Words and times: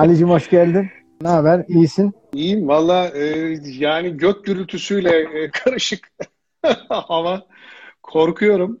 Ali'cim 0.00 0.30
hoş 0.30 0.50
geldin. 0.50 0.90
Ne 1.22 1.28
haber? 1.28 1.64
İyisin? 1.68 2.14
İyiyim. 2.34 2.68
Valla 2.68 3.08
e, 3.08 3.56
yani 3.64 4.16
gök 4.16 4.44
gürültüsüyle 4.44 5.18
e, 5.18 5.50
karışık 5.64 6.08
hava. 6.88 7.46
Korkuyorum. 8.02 8.80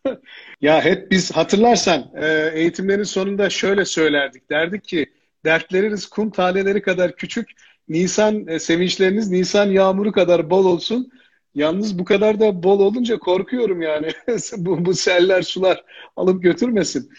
ya 0.60 0.84
hep 0.84 1.10
biz 1.10 1.32
hatırlarsan 1.32 2.10
e, 2.14 2.50
eğitimlerin 2.54 3.02
sonunda 3.02 3.50
şöyle 3.50 3.84
söylerdik. 3.84 4.50
Derdik 4.50 4.84
ki 4.84 5.06
dertleriniz 5.44 6.06
kum 6.06 6.30
taneleri 6.30 6.82
kadar 6.82 7.16
küçük, 7.16 7.50
Nisan 7.88 8.48
e, 8.48 8.58
sevinçleriniz 8.58 9.30
Nisan 9.30 9.66
yağmuru 9.66 10.12
kadar 10.12 10.50
bol 10.50 10.64
olsun. 10.64 11.10
Yalnız 11.54 11.98
bu 11.98 12.04
kadar 12.04 12.40
da 12.40 12.62
bol 12.62 12.80
olunca 12.80 13.18
korkuyorum 13.18 13.82
yani. 13.82 14.08
bu, 14.56 14.84
bu 14.84 14.94
seller, 14.94 15.42
sular 15.42 15.84
alıp 16.16 16.42
götürmesin. 16.42 17.10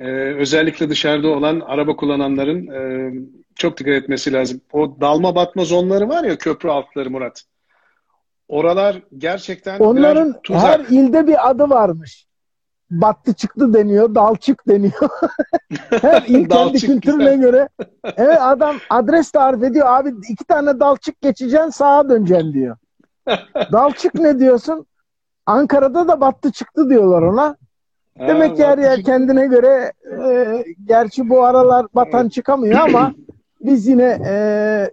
Ee, 0.00 0.04
özellikle 0.34 0.90
dışarıda 0.90 1.28
olan 1.28 1.60
araba 1.60 1.96
kullananların 1.96 2.66
e, 2.66 3.12
çok 3.54 3.78
dikkat 3.78 3.94
etmesi 3.94 4.32
lazım. 4.32 4.60
O 4.72 5.00
dalma 5.00 5.34
batma 5.34 5.64
zonları 5.64 6.08
var 6.08 6.24
ya 6.24 6.38
köprü 6.38 6.68
altları 6.68 7.10
Murat. 7.10 7.42
Oralar 8.48 9.02
gerçekten 9.18 9.78
Onların 9.78 10.34
her 10.48 10.80
ilde 10.80 11.26
bir 11.26 11.50
adı 11.50 11.70
varmış. 11.70 12.26
Battı 12.90 13.34
çıktı 13.34 13.74
deniyor, 13.74 14.14
dalçık 14.14 14.68
deniyor. 14.68 15.10
her 15.90 16.22
il 16.26 16.48
kendi 16.48 16.78
kültürüne 16.78 17.36
göre. 17.36 17.68
Evet 18.16 18.38
adam 18.40 18.76
adres 18.90 19.30
tarif 19.30 19.62
ediyor. 19.62 19.86
Abi 19.88 20.14
iki 20.30 20.44
tane 20.44 20.80
dalçık 20.80 21.20
geçeceksin 21.20 21.70
sağa 21.70 22.08
döneceksin 22.08 22.52
diyor. 22.52 22.76
dalçık 23.72 24.14
ne 24.14 24.38
diyorsun? 24.38 24.86
Ankara'da 25.46 26.08
da 26.08 26.20
battı 26.20 26.52
çıktı 26.52 26.90
diyorlar 26.90 27.22
ona. 27.22 27.56
Demek 28.18 28.56
ki 28.56 28.64
her 28.64 28.78
yer 28.78 29.02
kendine 29.02 29.46
göre 29.46 29.92
e, 30.28 30.64
gerçi 30.84 31.28
bu 31.28 31.44
aralar 31.44 31.86
batan 31.94 32.28
çıkamıyor 32.28 32.80
ama 32.80 33.14
biz 33.60 33.86
yine 33.86 34.18
e, 34.26 34.90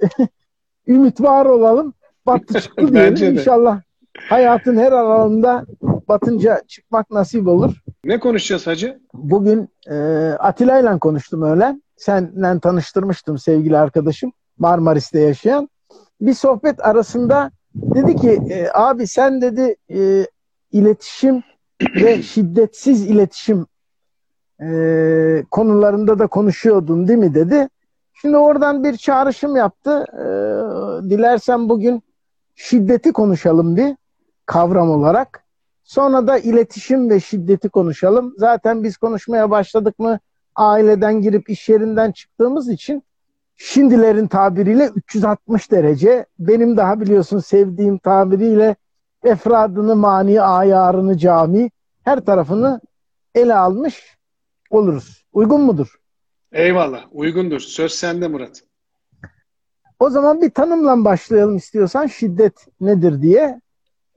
ümit 0.88 1.22
var 1.22 1.46
olalım. 1.46 1.94
Battı 2.26 2.62
çıktı 2.62 2.88
diyelim. 2.94 3.34
İnşallah 3.34 3.82
hayatın 4.30 4.78
her 4.78 4.92
alanında 4.92 5.66
batınca 5.82 6.62
çıkmak 6.68 7.12
nasip 7.12 7.48
olur. 7.48 7.84
Ne 8.06 8.20
konuşacağız 8.20 8.68
hacı? 8.68 9.00
Bugün 9.14 9.70
e, 9.90 9.96
Atilla 10.40 10.80
ile 10.80 11.00
konuştum 11.00 11.42
öyle. 11.42 11.76
Seninle 11.96 12.60
tanıştırmıştım 12.60 13.38
sevgili 13.38 13.78
arkadaşım. 13.78 14.32
Marmaris'te 14.58 15.20
yaşayan. 15.20 15.70
Bir 16.22 16.34
sohbet 16.34 16.86
arasında 16.86 17.52
dedi 17.76 18.16
ki 18.16 18.40
e, 18.50 18.68
abi 18.74 19.08
sen 19.08 19.42
dedi 19.42 19.76
e, 19.94 20.28
iletişim 20.72 21.44
ve 21.96 22.22
şiddetsiz 22.22 23.06
iletişim 23.06 23.66
e, 24.62 25.44
konularında 25.52 26.20
da 26.20 26.28
konuşuyordun 26.28 27.08
değil 27.08 27.20
mi 27.20 27.34
dedi. 27.34 27.70
Şimdi 28.14 28.38
oradan 28.38 28.84
bir 28.84 28.98
çağrışım 28.98 29.56
yaptı. 29.56 30.06
E, 30.14 30.26
dilersen 31.10 31.70
bugün 31.70 32.04
şiddeti 32.56 33.12
konuşalım 33.12 33.78
bir 33.78 33.96
kavram 34.46 34.90
olarak. 34.90 35.44
Sonra 35.84 36.28
da 36.28 36.38
iletişim 36.38 37.10
ve 37.10 37.20
şiddeti 37.20 37.70
konuşalım. 37.70 38.34
Zaten 38.38 38.84
biz 38.84 38.98
konuşmaya 38.98 39.52
başladık 39.52 40.00
mı 40.00 40.20
aileden 40.56 41.22
girip 41.22 41.50
iş 41.50 41.70
yerinden 41.70 42.12
çıktığımız 42.12 42.70
için 42.70 43.04
şimdilerin 43.56 44.28
tabiriyle 44.28 44.90
360 44.96 45.72
derece 45.72 46.26
benim 46.40 46.78
daha 46.78 47.02
biliyorsun 47.02 47.40
sevdiğim 47.40 47.98
tabiriyle 47.98 48.76
efradını 49.24 49.96
mani 49.96 50.42
ayarını 50.42 51.18
cami 51.18 51.70
her 52.04 52.26
tarafını 52.26 52.82
ele 53.36 53.56
almış 53.56 54.18
oluruz. 54.70 55.26
Uygun 55.34 55.62
mudur? 55.62 56.00
Eyvallah. 56.52 57.06
Uygundur. 57.12 57.60
Söz 57.60 57.92
sende 57.92 58.28
Murat. 58.28 58.64
O 60.00 60.10
zaman 60.10 60.42
bir 60.42 60.50
tanımla 60.50 61.06
başlayalım 61.06 61.58
istiyorsan 61.58 62.08
şiddet 62.08 62.68
nedir 62.82 63.22
diye. 63.22 63.62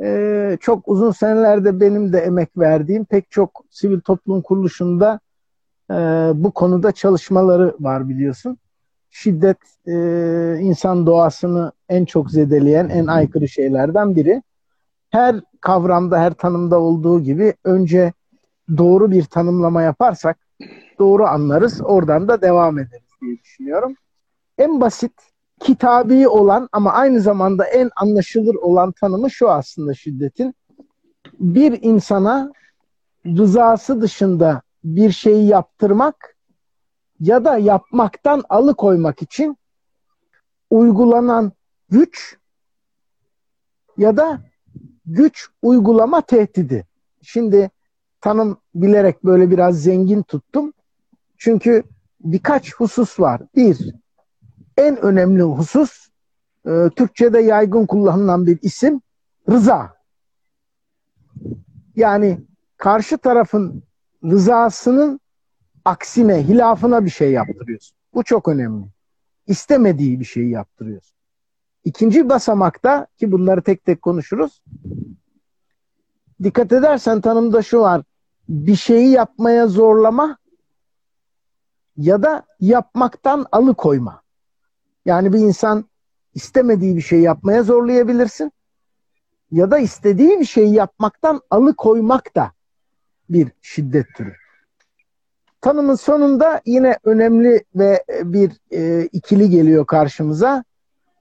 Ee, 0.02 0.58
çok 0.60 0.88
uzun 0.88 1.10
senelerde 1.10 1.80
benim 1.80 2.12
de 2.12 2.19
emek 2.19 2.58
verdiğim 2.58 3.04
pek 3.04 3.30
çok 3.30 3.64
sivil 3.70 4.00
toplum 4.00 4.42
kuruluşunda 4.42 5.20
e, 5.91 5.94
bu 6.34 6.50
konuda 6.50 6.92
çalışmaları 6.92 7.74
var 7.80 8.08
biliyorsun. 8.08 8.58
Şiddet 9.10 9.58
e, 9.86 9.92
insan 10.60 11.06
doğasını 11.06 11.72
en 11.88 12.04
çok 12.04 12.30
zedeleyen, 12.30 12.88
en 12.88 13.06
aykırı 13.06 13.48
şeylerden 13.48 14.16
biri 14.16 14.42
her 15.10 15.40
kavramda, 15.60 16.20
her 16.20 16.34
tanımda 16.34 16.80
olduğu 16.80 17.20
gibi 17.20 17.54
önce 17.64 18.12
doğru 18.78 19.10
bir 19.10 19.24
tanımlama 19.24 19.82
yaparsak 19.82 20.38
doğru 20.98 21.26
anlarız. 21.26 21.80
Oradan 21.80 22.28
da 22.28 22.42
devam 22.42 22.78
ederiz 22.78 23.08
diye 23.20 23.38
düşünüyorum. 23.38 23.94
En 24.58 24.80
basit, 24.80 25.12
kitabi 25.60 26.28
olan 26.28 26.68
ama 26.72 26.92
aynı 26.92 27.20
zamanda 27.20 27.64
en 27.64 27.90
anlaşılır 27.96 28.54
olan 28.54 28.92
tanımı 28.92 29.30
şu 29.30 29.50
aslında 29.50 29.94
şiddetin. 29.94 30.54
Bir 31.40 31.82
insana 31.82 32.52
rızası 33.26 34.00
dışında 34.00 34.62
bir 34.84 35.10
şeyi 35.10 35.46
yaptırmak 35.46 36.36
ya 37.20 37.44
da 37.44 37.58
yapmaktan 37.58 38.42
alıkoymak 38.48 39.22
için 39.22 39.56
uygulanan 40.70 41.52
güç 41.90 42.36
ya 43.98 44.16
da 44.16 44.40
güç 45.06 45.48
uygulama 45.62 46.20
tehdidi. 46.20 46.86
Şimdi 47.22 47.70
tanım 48.20 48.58
bilerek 48.74 49.24
böyle 49.24 49.50
biraz 49.50 49.82
zengin 49.82 50.22
tuttum. 50.22 50.72
Çünkü 51.38 51.82
birkaç 52.20 52.74
husus 52.74 53.20
var. 53.20 53.42
Bir, 53.56 53.94
en 54.76 54.96
önemli 54.96 55.42
husus 55.42 56.08
e, 56.66 56.90
Türkçe'de 56.96 57.40
yaygın 57.40 57.86
kullanılan 57.86 58.46
bir 58.46 58.58
isim 58.62 59.00
rıza. 59.50 59.96
Yani 61.96 62.40
karşı 62.76 63.18
tarafın 63.18 63.82
rızasının 64.24 65.20
aksine, 65.84 66.48
hilafına 66.48 67.04
bir 67.04 67.10
şey 67.10 67.32
yaptırıyorsun. 67.32 67.96
Bu 68.14 68.22
çok 68.22 68.48
önemli. 68.48 68.86
İstemediği 69.46 70.20
bir 70.20 70.24
şeyi 70.24 70.50
yaptırıyorsun. 70.50 71.16
İkinci 71.86 72.28
basamakta 72.28 73.06
ki 73.19 73.32
bunları 73.32 73.62
tek 73.62 73.84
tek 73.84 74.02
konuşuruz. 74.02 74.62
Dikkat 76.42 76.72
edersen 76.72 77.20
tanımda 77.20 77.62
şu 77.62 77.80
var. 77.80 78.02
Bir 78.48 78.76
şeyi 78.76 79.10
yapmaya 79.10 79.66
zorlama 79.66 80.38
ya 81.97 82.22
da 82.22 82.47
yapmaktan 82.60 83.47
alıkoyma. 83.52 84.22
Yani 85.04 85.32
bir 85.32 85.38
insan 85.38 85.84
istemediği 86.34 86.97
bir 86.97 87.00
şey 87.00 87.20
yapmaya 87.20 87.62
zorlayabilirsin 87.62 88.53
ya 89.50 89.70
da 89.70 89.78
istediği 89.78 90.41
bir 90.41 90.44
şeyi 90.44 90.74
yapmaktan 90.74 91.41
alıkoymak 91.50 92.36
da 92.36 92.53
bir 93.30 93.53
şiddet 93.62 94.06
türü. 94.14 94.34
Tanımın 95.60 95.94
sonunda 95.94 96.60
yine 96.64 96.98
önemli 97.04 97.64
ve 97.74 98.04
bir 98.22 98.53
e, 98.70 99.08
ikili 99.12 99.50
geliyor 99.50 99.86
karşımıza. 99.86 100.64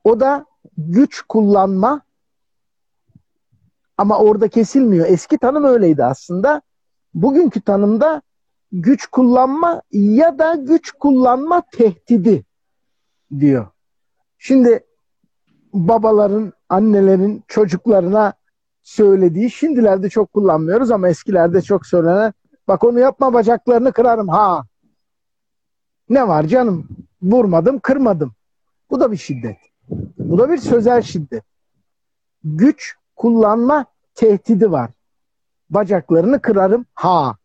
O 0.03 0.20
da 0.20 0.46
güç 0.78 1.22
kullanma 1.22 2.02
ama 3.97 4.19
orada 4.19 4.47
kesilmiyor. 4.47 5.06
Eski 5.09 5.38
tanım 5.38 5.63
öyleydi 5.63 6.03
aslında. 6.03 6.62
Bugünkü 7.13 7.62
tanımda 7.62 8.22
güç 8.72 9.08
kullanma 9.08 9.81
ya 9.91 10.40
da 10.40 10.56
güç 10.56 10.91
kullanma 10.91 11.64
tehdidi 11.72 12.46
diyor. 13.40 13.68
Şimdi 14.38 14.85
babaların, 15.74 16.53
annelerin 16.69 17.44
çocuklarına 17.47 18.34
söylediği 18.84 19.52
şimdilerde 19.52 20.09
çok 20.09 20.34
kullanmıyoruz 20.34 20.91
ama 20.91 21.09
eskilerde 21.09 21.61
çok 21.61 21.85
söylenen 21.85 22.34
bak 22.67 22.84
onu 22.84 23.00
yapma 23.00 23.34
bacaklarını 23.34 23.91
kırarım 23.91 24.28
ha. 24.28 24.64
Ne 26.09 26.28
var 26.28 26.44
canım? 26.44 26.88
Vurmadım, 27.22 27.79
kırmadım. 27.79 28.34
Bu 28.90 29.00
da 29.00 29.11
bir 29.11 29.17
şiddet. 29.17 29.58
Bu 30.35 30.40
da 30.40 30.49
bir 30.49 30.58
sözel 30.58 31.02
şiddet. 31.02 31.43
Güç 32.43 32.96
kullanma 33.16 33.85
tehdidi 34.16 34.72
var. 34.72 34.91
Bacaklarını 35.70 36.41
kırarım. 36.41 36.85
Ha. 36.93 37.35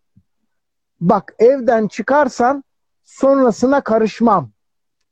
Bak 1.01 1.35
evden 1.39 1.89
çıkarsan 1.89 2.65
sonrasına 3.05 3.81
karışmam. 3.81 4.51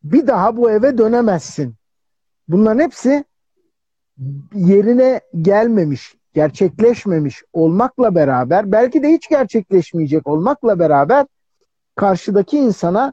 Bir 0.03 0.27
daha 0.27 0.57
bu 0.57 0.71
eve 0.71 0.99
dönemezsin. 0.99 1.75
Bunların 2.49 2.81
hepsi 2.81 3.25
yerine 4.55 5.21
gelmemiş, 5.43 6.17
gerçekleşmemiş 6.35 7.43
olmakla 7.53 8.15
beraber, 8.15 8.73
belki 8.73 9.03
de 9.03 9.09
hiç 9.09 9.29
gerçekleşmeyecek 9.29 10.27
olmakla 10.27 10.79
beraber 10.79 11.27
karşıdaki 11.97 12.59
insana 12.59 13.13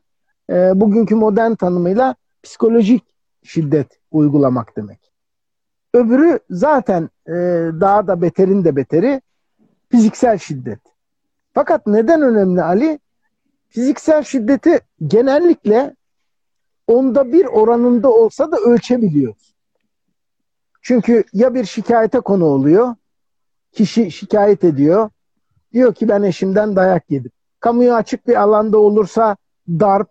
e, 0.49 0.71
bugünkü 0.75 1.15
modern 1.15 1.55
tanımıyla 1.55 2.15
psikolojik 2.43 3.14
şiddet 3.45 3.99
uygulamak 4.11 4.77
demek. 4.77 5.11
Öbürü 5.93 6.39
zaten 6.49 7.09
e, 7.27 7.33
daha 7.81 8.07
da 8.07 8.21
beterin 8.21 8.63
de 8.63 8.75
beteri 8.75 9.21
fiziksel 9.89 10.37
şiddet. 10.37 10.79
Fakat 11.53 11.87
neden 11.87 12.21
önemli 12.21 12.63
Ali? 12.63 12.99
Fiziksel 13.67 14.23
şiddeti 14.23 14.79
genellikle 15.07 15.95
onda 16.87 17.31
bir 17.31 17.45
oranında 17.45 18.11
olsa 18.11 18.51
da 18.51 18.57
ölçebiliyoruz. 18.57 19.55
Çünkü 20.81 21.23
ya 21.33 21.53
bir 21.53 21.65
şikayete 21.65 22.19
konu 22.19 22.45
oluyor, 22.45 22.95
kişi 23.71 24.11
şikayet 24.11 24.63
ediyor, 24.63 25.09
diyor 25.73 25.93
ki 25.93 26.09
ben 26.09 26.23
eşimden 26.23 26.75
dayak 26.75 27.11
yedim. 27.11 27.31
Kamuya 27.59 27.95
açık 27.95 28.27
bir 28.27 28.41
alanda 28.41 28.77
olursa 28.77 29.37
darp, 29.69 30.09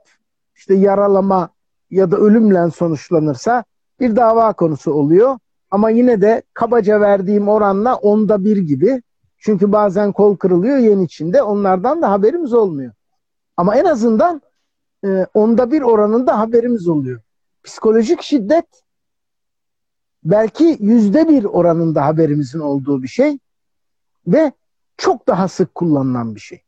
işte 0.55 0.75
yaralama 0.75 1.49
ya 1.95 2.11
da 2.11 2.17
ölümle 2.17 2.71
sonuçlanırsa 2.71 3.65
bir 4.01 4.17
dava 4.17 4.53
konusu 4.53 4.93
oluyor. 4.93 5.39
Ama 5.71 5.91
yine 5.91 6.21
de 6.21 6.43
kabaca 6.55 7.01
verdiğim 7.01 7.49
oranla 7.49 7.95
onda 7.95 8.45
bir 8.45 8.57
gibi. 8.57 9.03
Çünkü 9.39 9.73
bazen 9.73 10.13
kol 10.13 10.37
kırılıyor 10.37 10.79
yen 10.79 10.99
içinde. 10.99 11.43
Onlardan 11.43 12.03
da 12.03 12.11
haberimiz 12.11 12.53
olmuyor. 12.53 12.93
Ama 13.57 13.77
en 13.77 13.85
azından 13.85 14.43
e, 15.05 15.27
onda 15.35 15.71
bir 15.71 15.83
oranında 15.83 16.39
haberimiz 16.39 16.89
oluyor. 16.89 17.21
Psikolojik 17.63 18.23
şiddet 18.23 18.67
belki 20.25 20.77
yüzde 20.81 21.29
bir 21.29 21.45
oranında 21.45 22.07
haberimizin 22.07 22.61
olduğu 22.61 23.03
bir 23.03 23.09
şey 23.09 23.39
ve 24.27 24.53
çok 24.97 25.29
daha 25.29 25.49
sık 25.49 25.75
kullanılan 25.75 26.35
bir 26.35 26.41
şey. 26.41 26.63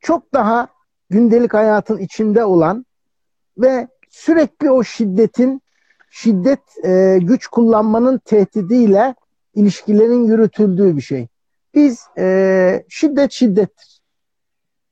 Çok 0.00 0.34
daha 0.34 0.68
gündelik 1.10 1.54
hayatın 1.54 1.98
içinde 1.98 2.44
olan 2.44 2.86
ve 3.58 3.88
sürekli 4.14 4.70
o 4.70 4.84
şiddetin 4.84 5.62
şiddet 6.10 6.84
e, 6.84 7.18
güç 7.22 7.46
kullanmanın 7.46 8.18
tehdidiyle 8.18 9.14
ilişkilerin 9.54 10.24
yürütüldüğü 10.24 10.96
bir 10.96 11.00
şey. 11.00 11.28
Biz 11.74 12.04
e, 12.18 12.84
şiddet 12.88 13.32
şiddettir. 13.32 14.00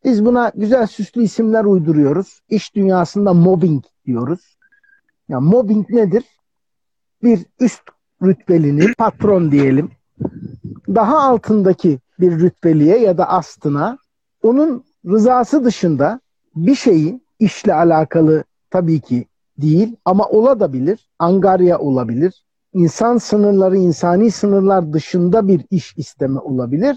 Biz 0.05 0.25
buna 0.25 0.53
güzel 0.55 0.87
süslü 0.87 1.23
isimler 1.23 1.65
uyduruyoruz. 1.65 2.41
İş 2.49 2.75
dünyasında 2.75 3.33
mobbing 3.33 3.85
diyoruz. 4.07 4.59
Ya 5.29 5.41
mobbing 5.41 5.91
nedir? 5.91 6.25
Bir 7.23 7.47
üst 7.61 7.83
rütbelini 8.23 8.95
patron 8.99 9.53
diyelim. 9.53 9.91
Daha 10.89 11.19
altındaki 11.19 11.99
bir 12.21 12.33
rütbeliye 12.41 12.99
ya 12.99 13.19
da 13.19 13.29
astına 13.29 13.99
onun 14.43 14.85
rızası 15.07 15.65
dışında 15.65 16.21
bir 16.57 16.75
şeyi 16.75 17.21
işle 17.39 17.75
alakalı 17.75 18.45
tabii 18.73 19.01
ki 19.01 19.27
değil 19.59 19.97
ama 20.05 20.29
olabilir. 20.29 21.11
Angarya 21.19 21.79
olabilir. 21.79 22.45
İnsan 22.75 23.19
sınırları, 23.19 23.77
insani 23.77 24.31
sınırlar 24.31 24.93
dışında 24.93 25.49
bir 25.49 25.65
iş 25.71 25.95
isteme 25.97 26.41
olabilir. 26.41 26.97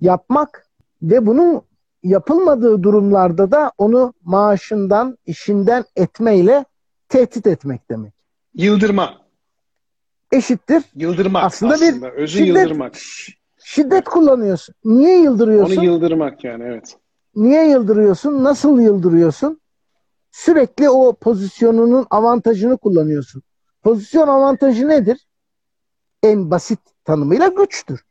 Yapmak 0.00 0.66
ve 1.02 1.26
bunun 1.26 1.62
yapılmadığı 2.02 2.82
durumlarda 2.82 3.50
da 3.50 3.72
onu 3.78 4.14
maaşından, 4.24 5.18
işinden 5.26 5.84
etmeyle 5.96 6.64
tehdit 7.08 7.46
etmek 7.46 7.90
demek. 7.90 8.12
Yıldırma. 8.54 9.14
Eşittir. 10.32 10.82
Yıldırmak 10.94 11.44
aslında, 11.44 11.74
aslında. 11.74 12.06
bir 12.06 12.12
özü 12.12 12.38
şiddet, 12.38 12.62
yıldırmak. 12.62 12.94
Şiddet 13.64 14.04
kullanıyorsun. 14.04 14.74
Niye 14.84 15.20
yıldırıyorsun? 15.22 15.76
Onu 15.76 15.84
yıldırmak 15.84 16.44
yani 16.44 16.64
evet. 16.64 16.96
Niye 17.36 17.68
yıldırıyorsun? 17.68 18.44
Nasıl 18.44 18.80
yıldırıyorsun? 18.80 19.60
Sürekli 20.36 20.90
o 20.90 21.12
pozisyonunun 21.12 22.06
avantajını 22.10 22.76
kullanıyorsun. 22.78 23.42
Pozisyon 23.82 24.28
avantajı 24.28 24.88
nedir? 24.88 25.26
En 26.22 26.50
basit 26.50 26.78
tanımıyla 27.04 27.48
güçtür. 27.48 28.04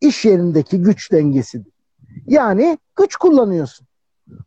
İş 0.00 0.24
yerindeki 0.24 0.82
güç 0.82 1.12
dengesidir. 1.12 1.72
Yani 2.26 2.78
güç 2.96 3.16
kullanıyorsun. 3.16 3.86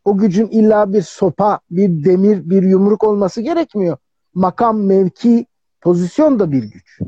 O 0.06 0.18
gücün 0.18 0.48
illa 0.48 0.94
bir 0.94 1.02
sopa, 1.02 1.60
bir 1.72 2.06
demir, 2.06 2.50
bir 2.50 2.64
yumruk 2.64 3.04
olması 3.04 3.42
gerekmiyor. 3.42 3.98
Makam, 4.34 4.80
mevki, 4.80 5.46
pozisyon 5.82 6.40
da 6.40 6.52
bir 6.52 6.64
güç. 6.64 7.00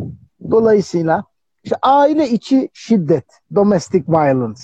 Dolayısıyla 0.52 1.24
işte 1.64 1.76
aile 1.82 2.30
içi 2.30 2.70
şiddet, 2.74 3.26
domestic 3.56 4.04
violence. 4.08 4.64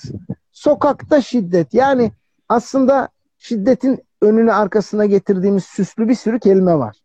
Sokakta 0.52 1.22
şiddet. 1.22 1.74
Yani 1.74 2.12
aslında 2.50 3.10
şiddetin 3.38 4.04
önüne 4.24 4.54
arkasına 4.54 5.06
getirdiğimiz 5.06 5.64
süslü 5.64 6.08
bir 6.08 6.16
sürü 6.16 6.40
kelime 6.40 6.76
var. 6.76 6.98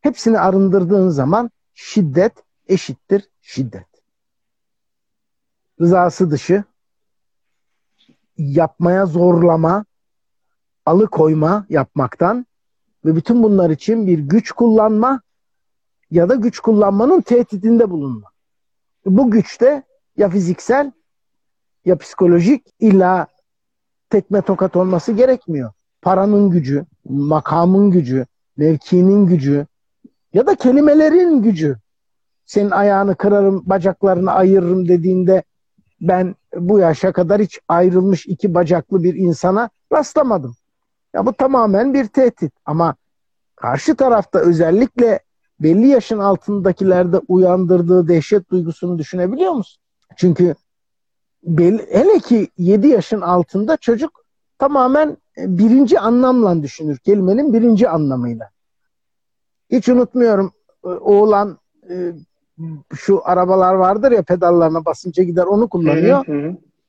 Hepsini 0.00 0.38
arındırdığın 0.38 1.08
zaman 1.08 1.50
şiddet 1.74 2.32
eşittir 2.68 3.28
şiddet. 3.40 3.86
Rızası 5.80 6.30
dışı 6.30 6.64
yapmaya 8.38 9.06
zorlama, 9.06 9.84
alıkoyma 10.86 11.66
yapmaktan 11.68 12.46
ve 13.04 13.16
bütün 13.16 13.42
bunlar 13.42 13.70
için 13.70 14.06
bir 14.06 14.18
güç 14.18 14.52
kullanma 14.52 15.20
ya 16.10 16.28
da 16.28 16.34
güç 16.34 16.60
kullanmanın 16.60 17.20
tehdidinde 17.20 17.90
bulunma. 17.90 18.30
Bu 19.06 19.30
güç 19.30 19.60
de 19.60 19.82
ya 20.16 20.28
fiziksel 20.28 20.92
ya 21.84 21.98
psikolojik 21.98 22.66
illa 22.80 23.26
tekme 24.10 24.42
tokat 24.42 24.76
olması 24.76 25.12
gerekmiyor. 25.12 25.72
Paranın 26.06 26.50
gücü, 26.50 26.86
makamın 27.04 27.90
gücü, 27.90 28.26
mevkinin 28.56 29.26
gücü 29.26 29.66
ya 30.32 30.46
da 30.46 30.54
kelimelerin 30.54 31.42
gücü. 31.42 31.76
Senin 32.44 32.70
ayağını 32.70 33.16
kırarım, 33.16 33.62
bacaklarını 33.66 34.32
ayırırım 34.32 34.88
dediğinde 34.88 35.42
ben 36.00 36.34
bu 36.56 36.78
yaşa 36.78 37.12
kadar 37.12 37.42
hiç 37.42 37.60
ayrılmış 37.68 38.26
iki 38.26 38.54
bacaklı 38.54 39.02
bir 39.02 39.14
insana 39.14 39.70
rastlamadım. 39.92 40.56
Ya 41.14 41.26
bu 41.26 41.32
tamamen 41.32 41.94
bir 41.94 42.06
tehdit 42.06 42.52
ama 42.64 42.94
karşı 43.56 43.96
tarafta 43.96 44.38
özellikle 44.38 45.20
belli 45.60 45.88
yaşın 45.88 46.18
altındakilerde 46.18 47.20
uyandırdığı 47.28 48.08
dehşet 48.08 48.50
duygusunu 48.50 48.98
düşünebiliyor 48.98 49.52
musun? 49.52 49.82
Çünkü 50.16 50.54
belli, 51.42 51.86
hele 51.90 52.18
ki 52.18 52.48
7 52.58 52.88
yaşın 52.88 53.20
altında 53.20 53.76
çocuk 53.76 54.24
tamamen 54.58 55.16
birinci 55.38 56.00
anlamla 56.00 56.62
düşünür. 56.62 56.98
Kelimenin 56.98 57.52
birinci 57.52 57.88
anlamıyla. 57.88 58.50
Hiç 59.70 59.88
unutmuyorum 59.88 60.52
e, 60.84 60.88
oğlan 60.88 61.58
e, 61.90 62.12
şu 62.94 63.20
arabalar 63.24 63.74
vardır 63.74 64.12
ya 64.12 64.22
pedallarına 64.22 64.84
basınca 64.84 65.22
gider 65.22 65.44
onu 65.44 65.68
kullanıyor. 65.68 66.24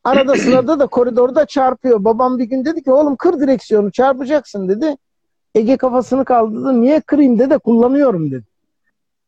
Arada 0.04 0.36
sırada 0.36 0.80
da 0.80 0.88
koridorda 0.88 1.46
çarpıyor. 1.46 2.04
Babam 2.04 2.38
bir 2.38 2.44
gün 2.44 2.66
dedi 2.66 2.84
ki 2.84 2.92
oğlum 2.92 3.16
kır 3.16 3.40
direksiyonu 3.40 3.92
çarpacaksın 3.92 4.70
dedi. 4.70 4.98
Ege 5.56 5.78
kafasını 5.78 6.26
kaldırdı. 6.26 6.82
Niye 6.82 7.02
kırayım 7.02 7.40
dedi 7.40 7.58
kullanıyorum 7.58 8.32
dedi. 8.32 8.46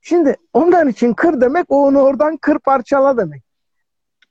Şimdi 0.01 0.35
ondan 0.53 0.87
için 0.87 1.13
kır 1.13 1.41
demek 1.41 1.65
o 1.69 1.85
onu 1.85 1.99
oradan 1.99 2.37
kır 2.37 2.59
parçala 2.59 3.17
demek. 3.17 3.43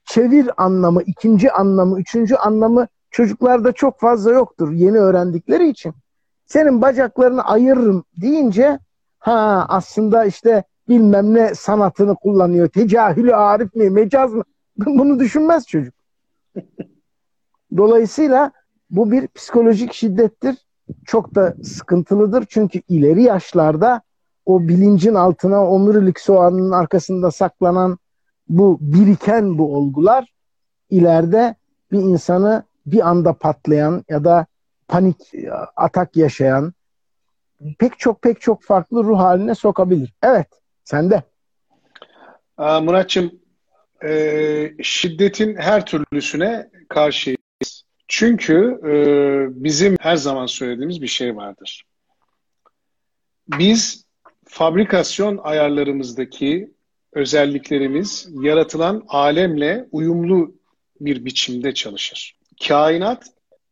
Çevir 0.05 0.49
anlamı, 0.57 1.01
ikinci 1.01 1.51
anlamı, 1.51 1.99
üçüncü 1.99 2.35
anlamı 2.35 2.87
çocuklarda 3.11 3.71
çok 3.71 3.99
fazla 3.99 4.31
yoktur 4.31 4.71
yeni 4.71 4.97
öğrendikleri 4.97 5.69
için. 5.69 5.93
Senin 6.45 6.81
bacaklarını 6.81 7.43
ayırırım 7.43 8.03
deyince 8.21 8.79
ha 9.19 9.65
aslında 9.69 10.25
işte 10.25 10.63
bilmem 10.89 11.33
ne 11.33 11.55
sanatını 11.55 12.15
kullanıyor. 12.15 12.67
Tecahülü 12.67 13.35
arif 13.35 13.75
mi, 13.75 13.89
mecaz 13.89 14.33
mı? 14.33 14.43
Bunu 14.77 15.19
düşünmez 15.19 15.67
çocuk. 15.67 15.93
Dolayısıyla 17.77 18.51
bu 18.89 19.11
bir 19.11 19.27
psikolojik 19.27 19.93
şiddettir. 19.93 20.55
Çok 21.05 21.35
da 21.35 21.55
sıkıntılıdır. 21.63 22.45
Çünkü 22.49 22.81
ileri 22.89 23.23
yaşlarda 23.23 24.01
o 24.45 24.67
bilincin 24.67 25.13
altına 25.15 25.69
omurilik 25.69 26.19
soğanının 26.19 26.71
arkasında 26.71 27.31
saklanan 27.31 27.97
bu 28.49 28.77
biriken 28.81 29.57
bu 29.57 29.75
olgular 29.75 30.33
ileride 30.89 31.55
bir 31.91 31.99
insanı 31.99 32.63
bir 32.91 33.09
anda 33.09 33.33
patlayan 33.33 34.03
ya 34.09 34.23
da 34.23 34.45
panik 34.87 35.17
atak 35.75 36.15
yaşayan 36.15 36.73
pek 37.79 37.99
çok 37.99 38.21
pek 38.21 38.41
çok 38.41 38.63
farklı 38.63 39.03
ruh 39.03 39.19
haline 39.19 39.55
sokabilir. 39.55 40.13
Evet, 40.23 40.47
sende. 40.83 41.23
Muratçım, 42.57 43.31
e, 44.03 44.73
şiddetin 44.83 45.55
her 45.55 45.85
türlüsüne 45.85 46.69
karşıyız. 46.89 47.83
Çünkü 48.07 48.79
e, 48.83 48.93
bizim 49.63 49.95
her 49.99 50.15
zaman 50.15 50.45
söylediğimiz 50.45 51.01
bir 51.01 51.07
şey 51.07 51.35
vardır. 51.35 51.83
Biz 53.47 54.05
fabrikasyon 54.45 55.39
ayarlarımızdaki 55.43 56.73
özelliklerimiz 57.13 58.29
yaratılan 58.41 59.03
alemle 59.07 59.87
uyumlu 59.91 60.55
bir 60.99 61.25
biçimde 61.25 61.73
çalışır. 61.73 62.38
Kainat 62.67 63.27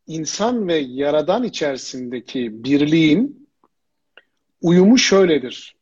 insan 0.07 0.67
ve 0.67 0.75
yaradan 0.77 1.43
içerisindeki 1.43 2.63
birliğin 2.63 3.49
uyumu 4.61 4.97
şöyledir. 4.97 5.75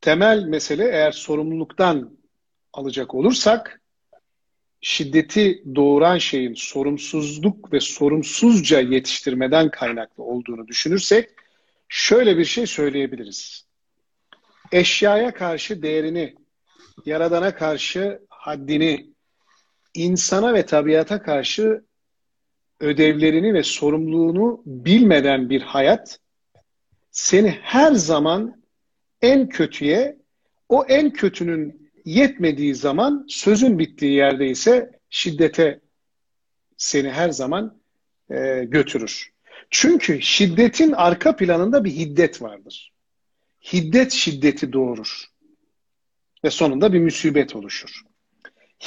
Temel 0.00 0.44
mesele 0.44 0.84
eğer 0.84 1.12
sorumluluktan 1.12 2.18
alacak 2.72 3.14
olursak 3.14 3.80
şiddeti 4.80 5.62
doğuran 5.74 6.18
şeyin 6.18 6.54
sorumsuzluk 6.54 7.72
ve 7.72 7.80
sorumsuzca 7.80 8.80
yetiştirmeden 8.80 9.70
kaynaklı 9.70 10.24
olduğunu 10.24 10.68
düşünürsek 10.68 11.30
şöyle 11.88 12.38
bir 12.38 12.44
şey 12.44 12.66
söyleyebiliriz. 12.66 13.66
Eşyaya 14.72 15.34
karşı 15.34 15.82
değerini, 15.82 16.34
yaradana 17.06 17.54
karşı 17.54 18.20
haddini, 18.28 19.13
insana 19.94 20.54
ve 20.54 20.66
tabiata 20.66 21.22
karşı 21.22 21.84
ödevlerini 22.80 23.54
ve 23.54 23.62
sorumluluğunu 23.62 24.62
bilmeden 24.66 25.50
bir 25.50 25.62
hayat 25.62 26.18
seni 27.10 27.50
her 27.50 27.92
zaman 27.92 28.62
en 29.22 29.48
kötüye, 29.48 30.18
o 30.68 30.84
en 30.84 31.10
kötünün 31.10 31.90
yetmediği 32.04 32.74
zaman 32.74 33.26
sözün 33.28 33.78
bittiği 33.78 34.12
yerde 34.12 34.48
ise 34.48 35.00
şiddete 35.10 35.80
seni 36.76 37.10
her 37.10 37.30
zaman 37.30 37.80
e, 38.30 38.64
götürür. 38.64 39.32
Çünkü 39.70 40.22
şiddetin 40.22 40.92
arka 40.92 41.36
planında 41.36 41.84
bir 41.84 41.90
hiddet 41.90 42.42
vardır. 42.42 42.92
Hiddet 43.72 44.12
şiddeti 44.12 44.72
doğurur. 44.72 45.24
Ve 46.44 46.50
sonunda 46.50 46.92
bir 46.92 47.00
musibet 47.00 47.56
oluşur. 47.56 48.02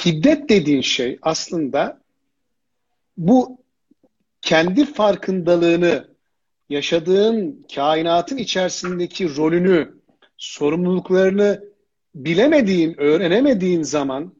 Hiddet 0.04 0.48
dediğin 0.48 0.80
şey 0.80 1.18
aslında 1.22 2.00
bu 3.16 3.58
kendi 4.40 4.84
farkındalığını, 4.84 6.08
yaşadığın 6.68 7.66
kainatın 7.74 8.36
içerisindeki 8.36 9.36
rolünü, 9.36 9.94
sorumluluklarını 10.36 11.64
bilemediğin, 12.14 13.00
öğrenemediğin 13.00 13.82
zaman 13.82 14.34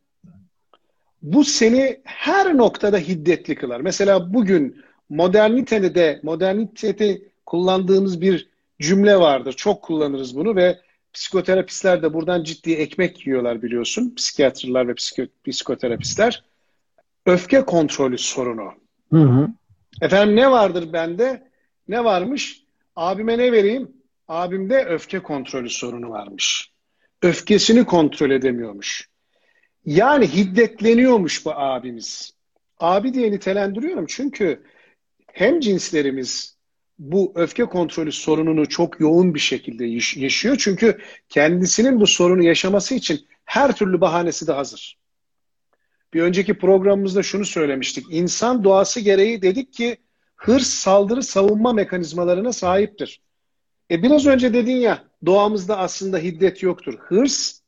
bu 1.23 1.45
seni 1.45 2.00
her 2.05 2.57
noktada 2.57 2.99
hiddetli 2.99 3.55
kılar. 3.55 3.81
Mesela 3.81 4.35
bugün 4.35 4.85
modernitede 5.09 5.95
de 5.95 6.21
modernitede 6.23 7.23
kullandığımız 7.47 8.21
bir 8.21 8.49
cümle 8.81 9.17
vardır. 9.17 9.53
Çok 9.53 9.83
kullanırız 9.83 10.37
bunu 10.37 10.57
ve 10.57 10.81
psikoterapistler 11.18 12.02
de 12.02 12.14
buradan 12.14 12.44
ciddi 12.44 12.72
ekmek 12.72 13.26
yiyorlar 13.26 13.62
biliyorsun. 13.62 14.14
Psikiyatrlar 14.16 14.88
ve 14.88 14.94
psiko 14.94 15.22
psikoterapistler. 15.44 16.44
Öfke 17.26 17.64
kontrolü 17.64 18.18
sorunu. 18.18 18.72
Hı 19.12 19.22
hı. 19.22 19.48
Efendim 20.02 20.37
ne 20.37 20.50
vardır 20.50 20.92
bende? 20.92 21.50
Ne 21.88 22.04
varmış? 22.04 22.62
Abime 22.96 23.38
ne 23.38 23.52
vereyim? 23.52 23.92
Abimde 24.28 24.84
öfke 24.84 25.18
kontrolü 25.18 25.70
sorunu 25.70 26.10
varmış. 26.10 26.72
Öfkesini 27.22 27.84
kontrol 27.84 28.30
edemiyormuş. 28.30 29.08
Yani 29.84 30.34
hiddetleniyormuş 30.34 31.46
bu 31.46 31.52
abimiz. 31.54 32.32
Abi 32.80 33.14
diye 33.14 33.32
nitelendiriyorum 33.32 34.06
çünkü 34.08 34.62
hem 35.32 35.60
cinslerimiz 35.60 36.58
bu 36.99 37.33
öfke 37.35 37.64
kontrolü 37.64 38.12
sorununu 38.12 38.69
çok 38.69 39.00
yoğun 39.00 39.35
bir 39.35 39.40
şekilde 39.40 39.85
yaşıyor. 40.17 40.57
Çünkü 40.59 40.99
kendisinin 41.28 42.00
bu 42.00 42.07
sorunu 42.07 42.45
yaşaması 42.45 42.95
için 42.95 43.26
her 43.45 43.76
türlü 43.76 44.00
bahanesi 44.00 44.47
de 44.47 44.52
hazır. 44.52 44.99
Bir 46.14 46.23
önceki 46.23 46.59
programımızda 46.59 47.23
şunu 47.23 47.45
söylemiştik. 47.45 48.07
İnsan 48.11 48.64
doğası 48.64 49.00
gereği 49.00 49.43
dedik 49.43 49.73
ki 49.73 49.97
hırs, 50.37 50.67
saldırı, 50.67 51.23
savunma 51.23 51.73
mekanizmalarına 51.73 52.52
sahiptir. 52.52 53.21
E 53.90 54.02
biraz 54.02 54.26
önce 54.26 54.55
dedin 54.55 54.76
ya 54.76 55.05
doğamızda 55.26 55.78
aslında 55.78 56.19
hiddet 56.19 56.62
yoktur. 56.62 56.95
Hırs 56.99 57.61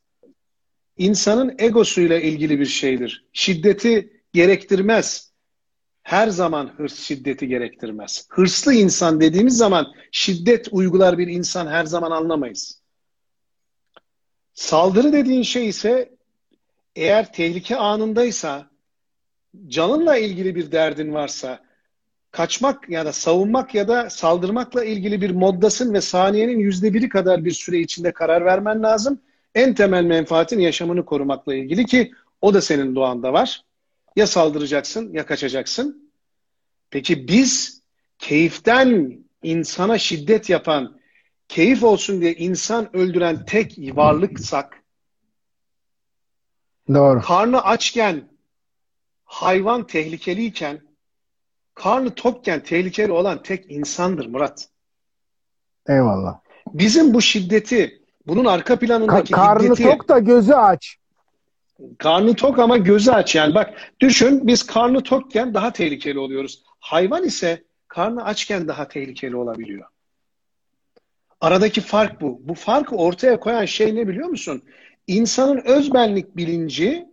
insanın 0.97 1.55
egosuyla 1.59 2.19
ilgili 2.19 2.59
bir 2.59 2.65
şeydir. 2.65 3.25
Şiddeti 3.33 4.21
gerektirmez. 4.33 5.30
Her 6.03 6.27
zaman 6.27 6.67
hırs 6.77 6.99
şiddeti 6.99 7.47
gerektirmez. 7.47 8.27
Hırslı 8.29 8.73
insan 8.73 9.21
dediğimiz 9.21 9.57
zaman 9.57 9.87
şiddet 10.11 10.67
uygular 10.71 11.17
bir 11.17 11.27
insan 11.27 11.67
her 11.67 11.85
zaman 11.85 12.11
anlamayız. 12.11 12.81
Saldırı 14.53 15.13
dediğin 15.13 15.43
şey 15.43 15.69
ise 15.69 16.11
eğer 16.95 17.33
tehlike 17.33 17.75
anındaysa, 17.75 18.69
canınla 19.67 20.17
ilgili 20.17 20.55
bir 20.55 20.71
derdin 20.71 21.13
varsa, 21.13 21.59
kaçmak 22.31 22.89
ya 22.89 23.05
da 23.05 23.13
savunmak 23.13 23.75
ya 23.75 23.87
da 23.87 24.09
saldırmakla 24.09 24.85
ilgili 24.85 25.21
bir 25.21 25.31
moddasın 25.31 25.93
ve 25.93 26.01
saniyenin 26.01 26.59
yüzde 26.59 26.93
biri 26.93 27.09
kadar 27.09 27.45
bir 27.45 27.51
süre 27.51 27.79
içinde 27.79 28.11
karar 28.11 28.45
vermen 28.45 28.83
lazım. 28.83 29.19
En 29.55 29.73
temel 29.73 30.03
menfaatin 30.03 30.59
yaşamını 30.59 31.05
korumakla 31.05 31.55
ilgili 31.55 31.85
ki 31.85 32.11
o 32.41 32.53
da 32.53 32.61
senin 32.61 32.95
doğanda 32.95 33.33
var. 33.33 33.63
Ya 34.15 34.27
saldıracaksın 34.27 35.13
ya 35.13 35.25
kaçacaksın. 35.25 36.11
Peki 36.89 37.27
biz 37.27 37.81
keyiften 38.17 39.19
insana 39.43 39.97
şiddet 39.97 40.49
yapan, 40.49 40.99
keyif 41.47 41.83
olsun 41.83 42.21
diye 42.21 42.33
insan 42.33 42.95
öldüren 42.95 43.45
tek 43.45 43.77
varlıksak, 43.77 44.83
Doğru. 46.93 47.21
karnı 47.21 47.61
açken, 47.61 48.29
hayvan 49.25 49.87
tehlikeliyken, 49.87 50.81
karnı 51.73 52.15
tokken 52.15 52.63
tehlikeli 52.63 53.11
olan 53.11 53.43
tek 53.43 53.71
insandır 53.71 54.25
Murat. 54.25 54.69
Eyvallah. 55.87 56.39
Bizim 56.67 57.13
bu 57.13 57.21
şiddeti, 57.21 58.01
bunun 58.27 58.45
arka 58.45 58.79
planındaki 58.79 59.33
Ka- 59.33 59.35
karnı 59.35 59.63
hiddeti... 59.63 59.83
Karnı 59.83 59.97
tok 59.97 60.09
da 60.09 60.19
gözü 60.19 60.53
aç. 60.53 60.97
Karnı 61.97 62.35
tok 62.35 62.59
ama 62.59 62.77
gözü 62.77 63.11
aç 63.11 63.35
yani. 63.35 63.55
Bak 63.55 63.73
düşün 63.99 64.47
biz 64.47 64.63
karnı 64.63 65.03
tokken 65.03 65.53
daha 65.53 65.73
tehlikeli 65.73 66.19
oluyoruz. 66.19 66.63
Hayvan 66.79 67.23
ise 67.23 67.63
karnı 67.87 68.25
açken 68.25 68.67
daha 68.67 68.87
tehlikeli 68.87 69.35
olabiliyor. 69.35 69.87
Aradaki 71.41 71.81
fark 71.81 72.21
bu. 72.21 72.41
Bu 72.43 72.53
farkı 72.53 72.95
ortaya 72.95 73.39
koyan 73.39 73.65
şey 73.65 73.95
ne 73.95 74.07
biliyor 74.07 74.27
musun? 74.27 74.61
İnsanın 75.07 75.61
özbenlik 75.65 76.37
bilinci 76.37 77.05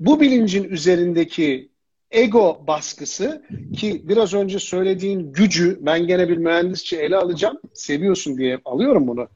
bu 0.00 0.20
bilincin 0.20 0.64
üzerindeki 0.64 1.70
ego 2.10 2.64
baskısı 2.66 3.44
ki 3.76 4.08
biraz 4.08 4.34
önce 4.34 4.58
söylediğin 4.58 5.32
gücü 5.32 5.78
ben 5.80 6.06
gene 6.06 6.28
bir 6.28 6.36
mühendisçe 6.36 6.96
ele 6.96 7.16
alacağım. 7.16 7.58
Seviyorsun 7.74 8.38
diye 8.38 8.60
alıyorum 8.64 9.08
bunu. 9.08 9.28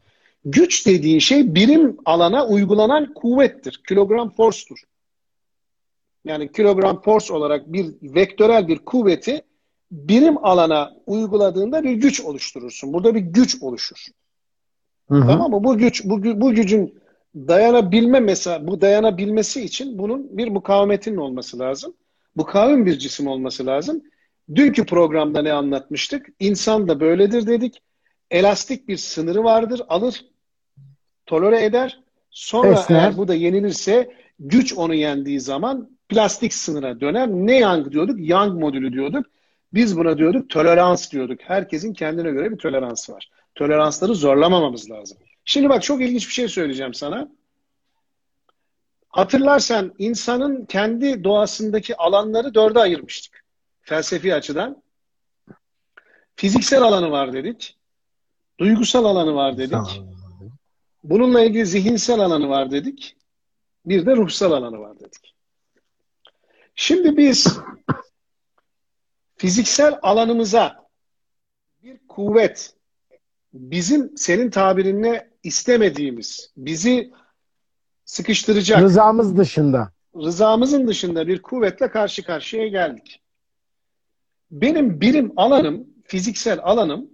Güç 0.44 0.86
dediğin 0.86 1.18
şey 1.18 1.54
birim 1.54 1.96
alana 2.04 2.46
uygulanan 2.46 3.14
kuvvettir. 3.14 3.82
Kilogram 3.88 4.30
force'tur. 4.30 4.78
Yani 6.24 6.52
kilogram 6.52 7.02
force 7.02 7.32
olarak 7.32 7.72
bir 7.72 7.86
vektörel 8.02 8.68
bir 8.68 8.78
kuvveti 8.78 9.42
birim 9.90 10.44
alana 10.44 10.96
uyguladığında 11.06 11.84
bir 11.84 11.92
güç 11.92 12.20
oluşturursun. 12.20 12.92
Burada 12.92 13.14
bir 13.14 13.20
güç 13.20 13.62
oluşur. 13.62 14.06
Hı 15.08 15.14
hı. 15.14 15.26
Tamam 15.26 15.50
mı? 15.50 15.64
Bu 15.64 15.78
güç 15.78 16.04
bu, 16.04 16.40
bu 16.40 16.54
gücün 16.54 17.02
dayanabilme 17.34 18.20
mesela 18.20 18.66
bu 18.66 18.80
dayanabilmesi 18.80 19.62
için 19.62 19.98
bunun 19.98 20.38
bir 20.38 20.48
mukavemetinin 20.48 21.16
olması 21.16 21.58
lazım. 21.58 21.94
Mukavim 22.34 22.86
bir 22.86 22.98
cisim 22.98 23.26
olması 23.26 23.66
lazım. 23.66 24.02
Dünkü 24.54 24.86
programda 24.86 25.42
ne 25.42 25.52
anlatmıştık? 25.52 26.26
İnsan 26.40 26.88
da 26.88 27.00
böyledir 27.00 27.46
dedik. 27.46 27.82
Elastik 28.30 28.88
bir 28.88 28.96
sınırı 28.96 29.44
vardır. 29.44 29.82
Alır, 29.88 30.24
tolere 31.32 31.64
eder. 31.64 32.00
Sonra 32.30 32.72
Esner. 32.72 32.98
eğer 32.98 33.16
bu 33.16 33.28
da 33.28 33.34
yenilirse 33.34 34.10
güç 34.38 34.72
onu 34.72 34.94
yendiği 34.94 35.40
zaman 35.40 35.98
plastik 36.08 36.54
sınıra 36.54 37.00
döner. 37.00 37.28
Ne 37.28 37.58
yang 37.58 37.92
diyorduk? 37.92 38.20
Yang 38.20 38.60
modülü 38.60 38.92
diyorduk. 38.92 39.26
Biz 39.74 39.98
buna 39.98 40.18
diyorduk 40.18 40.50
tolerans 40.50 41.12
diyorduk. 41.12 41.40
Herkesin 41.42 41.92
kendine 41.92 42.30
göre 42.30 42.50
bir 42.50 42.58
toleransı 42.58 43.12
var. 43.12 43.30
Toleransları 43.54 44.14
zorlamamamız 44.14 44.90
lazım. 44.90 45.18
Şimdi 45.44 45.68
bak 45.68 45.82
çok 45.82 46.00
ilginç 46.00 46.28
bir 46.28 46.32
şey 46.32 46.48
söyleyeceğim 46.48 46.94
sana. 46.94 47.28
Hatırlarsan 49.08 49.92
insanın 49.98 50.64
kendi 50.64 51.24
doğasındaki 51.24 51.96
alanları 51.96 52.54
dörde 52.54 52.78
ayırmıştık. 52.78 53.44
Felsefi 53.82 54.34
açıdan. 54.34 54.82
Fiziksel 56.36 56.82
alanı 56.82 57.10
var 57.10 57.32
dedik. 57.32 57.76
Duygusal 58.58 59.04
alanı 59.04 59.34
var 59.34 59.58
dedik. 59.58 60.02
Bununla 61.04 61.40
ilgili 61.40 61.66
zihinsel 61.66 62.20
alanı 62.20 62.48
var 62.48 62.70
dedik. 62.70 63.16
Bir 63.86 64.06
de 64.06 64.16
ruhsal 64.16 64.52
alanı 64.52 64.78
var 64.78 65.00
dedik. 65.00 65.34
Şimdi 66.74 67.16
biz 67.16 67.58
fiziksel 69.36 69.98
alanımıza 70.02 70.88
bir 71.82 71.98
kuvvet, 72.08 72.74
bizim 73.52 74.16
senin 74.16 74.50
tabirinle 74.50 75.30
istemediğimiz, 75.42 76.52
bizi 76.56 77.12
sıkıştıracak. 78.04 78.82
Rızamız 78.82 79.36
dışında. 79.36 79.92
Rızamızın 80.16 80.86
dışında 80.86 81.26
bir 81.26 81.42
kuvvetle 81.42 81.90
karşı 81.90 82.24
karşıya 82.24 82.68
geldik. 82.68 83.22
Benim 84.50 85.00
birim 85.00 85.32
alanım, 85.36 85.86
fiziksel 86.04 86.58
alanım, 86.62 87.10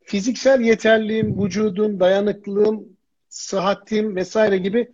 fiziksel 0.00 0.60
yeterliğim, 0.60 1.44
vücudum, 1.44 2.00
dayanıklılığım, 2.00 2.97
sıhhatim 3.28 4.16
vesaire 4.16 4.58
gibi 4.58 4.92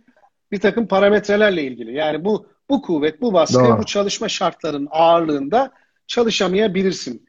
bir 0.51 0.59
takım 0.59 0.87
parametrelerle 0.87 1.63
ilgili. 1.63 1.93
Yani 1.93 2.25
bu 2.25 2.47
bu 2.69 2.81
kuvvet, 2.81 3.21
bu 3.21 3.33
baskı, 3.33 3.59
Doğru. 3.59 3.79
bu 3.79 3.85
çalışma 3.85 4.29
şartlarının 4.29 4.87
ağırlığında 4.91 5.71
çalışamayabilirsin. 6.07 7.27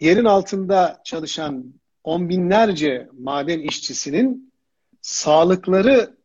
Yerin 0.00 0.24
altında 0.24 1.00
çalışan 1.04 1.74
on 2.04 2.28
binlerce 2.28 3.08
maden 3.18 3.60
işçisinin 3.60 4.52
sağlıkları 5.02 6.16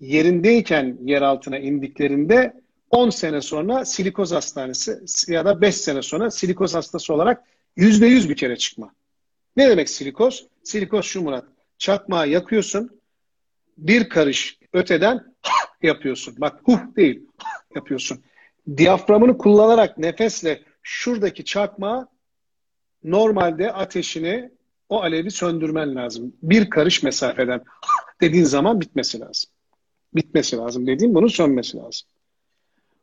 yerindeyken 0.00 0.98
yer 1.02 1.22
altına 1.22 1.58
indiklerinde 1.58 2.62
10 2.90 3.10
sene 3.10 3.40
sonra 3.40 3.84
silikoz 3.84 4.32
hastanesi 4.32 5.00
ya 5.28 5.44
da 5.44 5.60
5 5.60 5.76
sene 5.76 6.02
sonra 6.02 6.30
silikoz 6.30 6.74
hastası 6.74 7.14
olarak 7.14 7.44
%100 7.76 8.28
bir 8.28 8.36
kere 8.36 8.56
çıkma. 8.56 8.94
Ne 9.56 9.68
demek 9.68 9.90
silikoz? 9.90 10.46
Silikoz 10.64 11.04
şu 11.04 11.22
Murat. 11.22 11.44
Çakmağı 11.78 12.28
yakıyorsun. 12.28 13.00
Bir 13.78 14.08
karış 14.08 14.58
öteden 14.72 15.34
yapıyorsun. 15.82 16.34
Bak 16.38 16.60
huh 16.64 16.96
değil 16.96 17.22
yapıyorsun. 17.74 18.22
Diyaframını 18.76 19.38
kullanarak 19.38 19.98
nefesle 19.98 20.62
şuradaki 20.82 21.44
çakmağı 21.44 22.08
normalde 23.04 23.72
ateşini 23.72 24.50
o 24.88 25.02
alevi 25.02 25.30
söndürmen 25.30 25.94
lazım. 25.94 26.36
Bir 26.42 26.70
karış 26.70 27.02
mesafeden 27.02 27.62
dediğin 28.20 28.44
zaman 28.44 28.80
bitmesi 28.80 29.20
lazım. 29.20 29.50
Bitmesi 30.14 30.56
lazım 30.56 30.86
dediğim 30.86 31.14
bunun 31.14 31.28
sönmesi 31.28 31.76
lazım. 31.76 32.08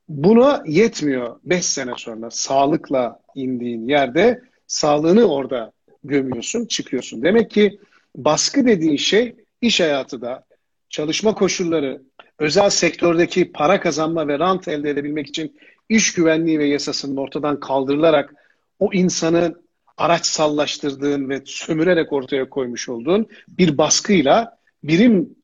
Buna 0.09 0.63
yetmiyor 0.67 1.39
5 1.43 1.65
sene 1.65 1.91
sonra 1.97 2.31
sağlıkla 2.31 3.19
indiğin 3.35 3.87
yerde 3.87 4.41
sağlığını 4.67 5.25
orada 5.25 5.71
gömüyorsun, 6.03 6.65
çıkıyorsun. 6.65 7.21
Demek 7.21 7.51
ki 7.51 7.79
baskı 8.15 8.65
dediğin 8.65 8.95
şey 8.95 9.35
iş 9.61 9.79
hayatı 9.79 10.21
da, 10.21 10.43
çalışma 10.89 11.33
koşulları, 11.33 12.01
özel 12.39 12.69
sektördeki 12.69 13.51
para 13.51 13.79
kazanma 13.79 14.27
ve 14.27 14.39
rant 14.39 14.67
elde 14.67 14.89
edebilmek 14.89 15.27
için 15.27 15.59
iş 15.89 16.13
güvenliği 16.13 16.59
ve 16.59 16.67
yasasının 16.67 17.17
ortadan 17.17 17.59
kaldırılarak 17.59 18.33
o 18.79 18.93
insanı 18.93 19.55
araç 19.97 20.25
sallaştırdığın 20.25 21.29
ve 21.29 21.41
sömürerek 21.45 22.13
ortaya 22.13 22.49
koymuş 22.49 22.89
olduğun 22.89 23.27
bir 23.47 23.77
baskıyla 23.77 24.57
birim 24.83 25.35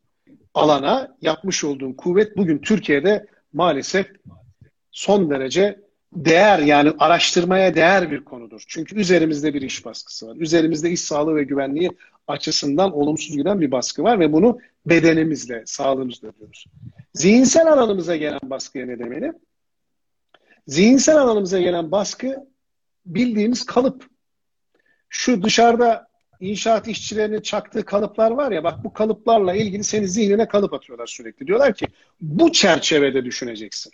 alana 0.53 1.15
yapmış 1.21 1.63
olduğun 1.63 1.93
kuvvet 1.93 2.37
bugün 2.37 2.57
Türkiye'de 2.57 3.25
maalesef 3.53 4.07
son 4.91 5.29
derece 5.29 5.79
değer 6.15 6.59
yani 6.59 6.93
araştırmaya 6.99 7.75
değer 7.75 8.11
bir 8.11 8.23
konudur. 8.23 8.63
Çünkü 8.67 8.95
üzerimizde 8.95 9.53
bir 9.53 9.61
iş 9.61 9.85
baskısı 9.85 10.27
var. 10.27 10.35
Üzerimizde 10.35 10.91
iş 10.91 11.01
sağlığı 11.01 11.35
ve 11.35 11.43
güvenliği 11.43 11.91
açısından 12.27 12.93
olumsuz 12.93 13.37
giden 13.37 13.61
bir 13.61 13.71
baskı 13.71 14.03
var 14.03 14.19
ve 14.19 14.33
bunu 14.33 14.59
bedenimizle, 14.85 15.63
sağlığımızla 15.65 16.27
yapıyoruz. 16.27 16.65
Zihinsel 17.13 17.67
alanımıza 17.67 18.15
gelen 18.15 18.39
baskıya 18.43 18.85
ne 18.85 18.99
demeli? 18.99 19.33
Zihinsel 20.67 21.17
alanımıza 21.17 21.59
gelen 21.59 21.91
baskı 21.91 22.47
bildiğimiz 23.05 23.65
kalıp. 23.65 24.07
Şu 25.09 25.43
dışarıda 25.43 26.07
inşaat 26.39 26.87
işçilerinin 26.87 27.41
çaktığı 27.41 27.85
kalıplar 27.85 28.31
var 28.31 28.51
ya 28.51 28.63
bak 28.63 28.83
bu 28.83 28.93
kalıplarla 28.93 29.55
ilgili 29.55 29.83
senin 29.83 30.05
zihnine 30.05 30.47
kalıp 30.47 30.73
atıyorlar 30.73 31.07
sürekli. 31.07 31.47
Diyorlar 31.47 31.73
ki 31.73 31.87
bu 32.21 32.51
çerçevede 32.51 33.25
düşüneceksin. 33.25 33.91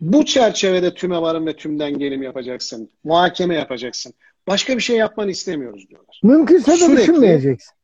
Bu 0.00 0.24
çerçevede 0.24 0.94
tüme 0.94 1.20
varım 1.20 1.46
ve 1.46 1.56
tümden 1.56 1.98
gelim 1.98 2.22
yapacaksın. 2.22 2.90
Muhakeme 3.04 3.54
yapacaksın. 3.54 4.14
Başka 4.50 4.76
bir 4.76 4.82
şey 4.82 4.96
yapmanı 4.96 5.30
istemiyoruz 5.30 5.88
diyorlar. 5.88 6.20
Mümkünse 6.22 6.72
de 6.72 6.76
Sürekli, 6.76 7.02
düşünmeyeceksin. 7.02 7.74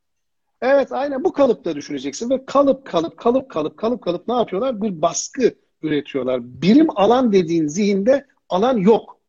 Evet 0.61 0.91
aynen 0.91 1.23
bu 1.23 1.33
kalıpta 1.33 1.75
düşüneceksin 1.75 2.29
ve 2.29 2.45
kalıp 2.45 2.85
kalıp 2.85 3.17
kalıp 3.17 3.49
kalıp 3.49 3.77
kalıp 3.77 4.01
kalıp 4.01 4.27
ne 4.27 4.33
yapıyorlar? 4.33 4.81
Bir 4.81 5.01
baskı 5.01 5.55
üretiyorlar. 5.81 6.41
Birim 6.43 6.87
alan 6.95 7.33
dediğin 7.33 7.67
zihinde 7.67 8.25
alan 8.49 8.77
yok. 8.77 9.19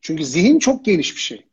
Çünkü 0.00 0.24
zihin 0.24 0.58
çok 0.58 0.84
geniş 0.84 1.14
bir 1.14 1.20
şey. 1.20 1.46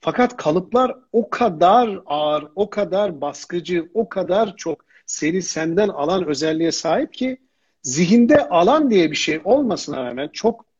Fakat 0.00 0.36
kalıplar 0.36 0.96
o 1.12 1.30
kadar 1.30 2.00
ağır, 2.06 2.48
o 2.54 2.70
kadar 2.70 3.20
baskıcı, 3.20 3.90
o 3.94 4.08
kadar 4.08 4.56
çok 4.56 4.84
seni 5.06 5.42
senden 5.42 5.88
alan 5.88 6.26
özelliğe 6.26 6.72
sahip 6.72 7.14
ki 7.14 7.38
zihinde 7.82 8.48
alan 8.48 8.90
diye 8.90 9.10
bir 9.10 9.16
şey 9.16 9.40
olmasına 9.44 10.04
rağmen 10.04 10.28
çok 10.32 10.73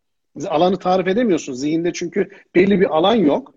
alanı 0.49 0.77
tarif 0.77 1.07
edemiyorsun. 1.07 1.53
Zihinde 1.53 1.93
çünkü 1.93 2.31
belli 2.55 2.81
bir 2.81 2.97
alan 2.97 3.15
yok. 3.15 3.55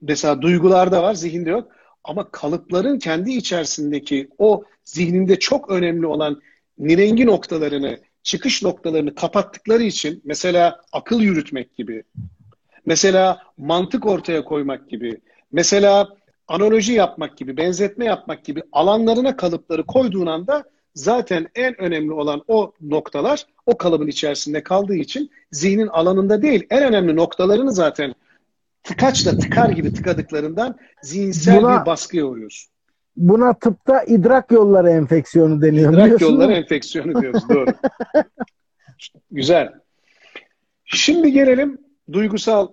Mesela 0.00 0.42
duygularda 0.42 1.02
var, 1.02 1.14
zihinde 1.14 1.50
yok. 1.50 1.72
Ama 2.04 2.30
kalıpların 2.30 2.98
kendi 2.98 3.32
içerisindeki 3.32 4.28
o 4.38 4.64
zihninde 4.84 5.38
çok 5.38 5.70
önemli 5.70 6.06
olan 6.06 6.40
nirengi 6.78 7.26
noktalarını, 7.26 7.98
çıkış 8.22 8.62
noktalarını 8.62 9.14
kapattıkları 9.14 9.82
için 9.82 10.22
mesela 10.24 10.80
akıl 10.92 11.20
yürütmek 11.20 11.76
gibi, 11.76 12.02
mesela 12.86 13.42
mantık 13.58 14.06
ortaya 14.06 14.44
koymak 14.44 14.90
gibi, 14.90 15.20
mesela 15.52 16.08
analoji 16.48 16.92
yapmak 16.92 17.36
gibi, 17.36 17.56
benzetme 17.56 18.04
yapmak 18.04 18.44
gibi 18.44 18.62
alanlarına 18.72 19.36
kalıpları 19.36 19.86
koyduğun 19.86 20.26
anda 20.26 20.64
zaten 20.94 21.48
en 21.54 21.80
önemli 21.80 22.12
olan 22.12 22.42
o 22.48 22.72
noktalar 22.80 23.46
o 23.66 23.76
kalıbın 23.76 24.06
içerisinde 24.06 24.62
kaldığı 24.62 24.96
için 24.96 25.30
zihnin 25.52 25.86
alanında 25.86 26.42
değil, 26.42 26.66
en 26.70 26.82
önemli 26.82 27.16
noktalarını 27.16 27.72
zaten 27.72 28.14
tıkaçla 28.82 29.38
tıkar 29.38 29.68
gibi 29.68 29.94
tıkadıklarından 29.94 30.76
zihinsel 31.02 31.62
buna, 31.62 31.80
bir 31.80 31.86
baskıya 31.86 32.24
uğruyorsun. 32.26 32.72
Buna 33.16 33.54
tıpta 33.54 34.02
idrak 34.02 34.50
yolları 34.50 34.90
enfeksiyonu 34.90 35.62
deniyor. 35.62 35.92
İdrak 35.92 36.20
yolları 36.20 36.52
enfeksiyonu 36.52 37.22
diyoruz 37.22 37.48
doğru. 37.48 37.66
Güzel. 39.30 39.72
Şimdi 40.84 41.32
gelelim 41.32 41.78
duygusal 42.12 42.68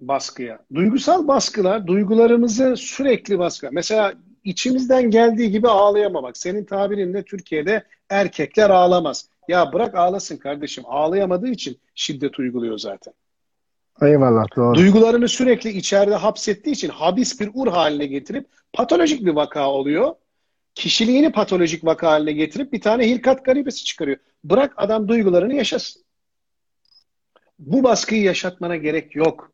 baskıya. 0.00 0.58
Duygusal 0.74 1.28
baskılar 1.28 1.86
duygularımızı 1.86 2.76
sürekli 2.76 3.38
baskı. 3.38 3.68
Mesela 3.72 4.14
içimizden 4.48 5.10
geldiği 5.10 5.50
gibi 5.50 5.68
ağlayamamak. 5.68 6.36
Senin 6.36 6.64
tabirinle 6.64 7.22
Türkiye'de 7.22 7.84
erkekler 8.10 8.70
ağlamaz. 8.70 9.28
Ya 9.48 9.72
bırak 9.72 9.94
ağlasın 9.94 10.36
kardeşim. 10.36 10.84
Ağlayamadığı 10.86 11.48
için 11.48 11.78
şiddet 11.94 12.38
uyguluyor 12.38 12.78
zaten. 12.78 13.14
Eyvallah 14.02 14.56
doğru. 14.56 14.74
Duygularını 14.74 15.28
sürekli 15.28 15.70
içeride 15.70 16.14
hapsettiği 16.14 16.74
için 16.74 16.88
habis 16.88 17.40
bir 17.40 17.50
ur 17.54 17.68
haline 17.68 18.06
getirip 18.06 18.46
patolojik 18.72 19.24
bir 19.24 19.30
vaka 19.30 19.70
oluyor. 19.70 20.14
Kişiliğini 20.74 21.32
patolojik 21.32 21.84
vaka 21.84 22.10
haline 22.10 22.32
getirip 22.32 22.72
bir 22.72 22.80
tane 22.80 23.08
hilkat 23.08 23.44
garibesi 23.44 23.84
çıkarıyor. 23.84 24.16
Bırak 24.44 24.74
adam 24.76 25.08
duygularını 25.08 25.54
yaşasın. 25.54 26.02
Bu 27.58 27.82
baskıyı 27.82 28.22
yaşatmana 28.22 28.76
gerek 28.76 29.16
yok. 29.16 29.52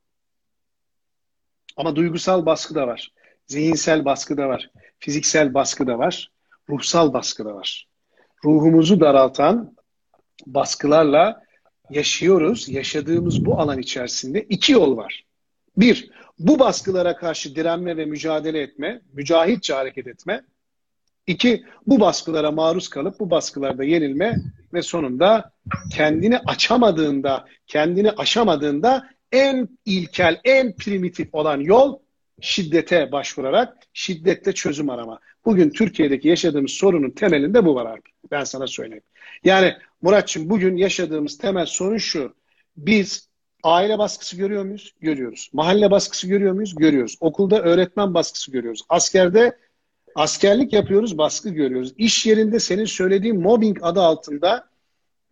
Ama 1.77 1.97
duygusal 1.97 2.47
baskı 2.47 2.75
da 2.75 2.87
var. 2.87 3.13
Zihinsel 3.47 4.05
baskı 4.05 4.37
da 4.37 4.49
var. 4.49 4.71
Fiziksel 4.99 5.55
baskı 5.55 5.87
da 5.87 5.99
var. 5.99 6.31
Ruhsal 6.69 7.13
baskı 7.13 7.45
da 7.45 7.55
var. 7.55 7.89
Ruhumuzu 8.45 9.01
daraltan 9.01 9.77
baskılarla 10.47 11.43
yaşıyoruz. 11.91 12.69
Yaşadığımız 12.69 13.45
bu 13.45 13.61
alan 13.61 13.79
içerisinde 13.79 14.43
iki 14.43 14.73
yol 14.73 14.97
var. 14.97 15.25
Bir, 15.77 16.11
bu 16.39 16.59
baskılara 16.59 17.17
karşı 17.17 17.57
direnme 17.57 17.97
ve 17.97 18.05
mücadele 18.05 18.61
etme, 18.61 19.01
mücahitçe 19.13 19.75
hareket 19.75 20.07
etme. 20.07 20.45
İki, 21.27 21.65
bu 21.87 22.01
baskılara 22.01 22.51
maruz 22.51 22.89
kalıp 22.89 23.21
bu 23.21 23.31
baskılarda 23.31 23.85
yenilme 23.85 24.37
ve 24.73 24.83
sonunda 24.83 25.53
kendini 25.93 26.39
açamadığında, 26.39 27.45
kendini 27.67 28.11
aşamadığında 28.11 29.09
en 29.33 29.69
ilkel, 29.85 30.41
en 30.45 30.77
primitif 30.77 31.35
olan 31.35 31.61
yol 31.61 31.99
şiddete 32.41 33.13
başvurarak 33.13 33.77
şiddetle 33.93 34.53
çözüm 34.53 34.91
arama. 34.91 35.19
Bugün 35.45 35.71
Türkiye'deki 35.71 36.29
yaşadığımız 36.29 36.71
sorunun 36.71 37.11
temelinde 37.11 37.65
bu 37.65 37.75
var 37.75 37.87
abi. 37.87 38.01
Ben 38.31 38.45
sana 38.45 38.67
söyleyeyim. 38.67 39.05
Yani 39.45 39.75
Muratçım 40.03 40.51
bugün 40.51 40.77
yaşadığımız 40.77 41.39
temel 41.39 41.67
sorun 41.67 41.99
şu. 41.99 42.35
Biz 42.77 43.29
aile 43.63 43.99
baskısı 43.99 44.37
görüyor 44.37 44.65
muyuz? 44.65 44.95
Görüyoruz. 45.01 45.51
Mahalle 45.53 45.91
baskısı 45.91 46.29
görüyor 46.29 46.53
muyuz? 46.53 46.75
Görüyoruz. 46.75 47.17
Okulda 47.21 47.63
öğretmen 47.63 48.15
baskısı 48.15 48.53
görüyoruz. 48.53 48.83
Askerde 48.89 49.59
askerlik 50.15 50.73
yapıyoruz, 50.73 51.19
baskı 51.19 51.49
görüyoruz. 51.49 51.93
İş 51.97 52.27
yerinde 52.27 52.61
senin 52.61 52.85
söylediğin 52.85 53.41
mobbing 53.41 53.79
adı 53.83 54.01
altında 54.01 54.69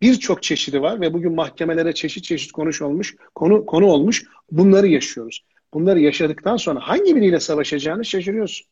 birçok 0.01 0.43
çeşidi 0.43 0.81
var 0.81 1.01
ve 1.01 1.13
bugün 1.13 1.35
mahkemelere 1.35 1.93
çeşit 1.93 2.23
çeşit 2.23 2.51
konuş 2.51 2.81
olmuş, 2.81 3.15
konu 3.35 3.65
konu 3.65 3.85
olmuş. 3.85 4.23
Bunları 4.51 4.87
yaşıyoruz. 4.87 5.43
Bunları 5.73 5.99
yaşadıktan 5.99 6.57
sonra 6.57 6.79
hangi 6.79 7.15
biriyle 7.15 7.39
savaşacağını 7.39 8.05
şaşırıyorsun. 8.05 8.67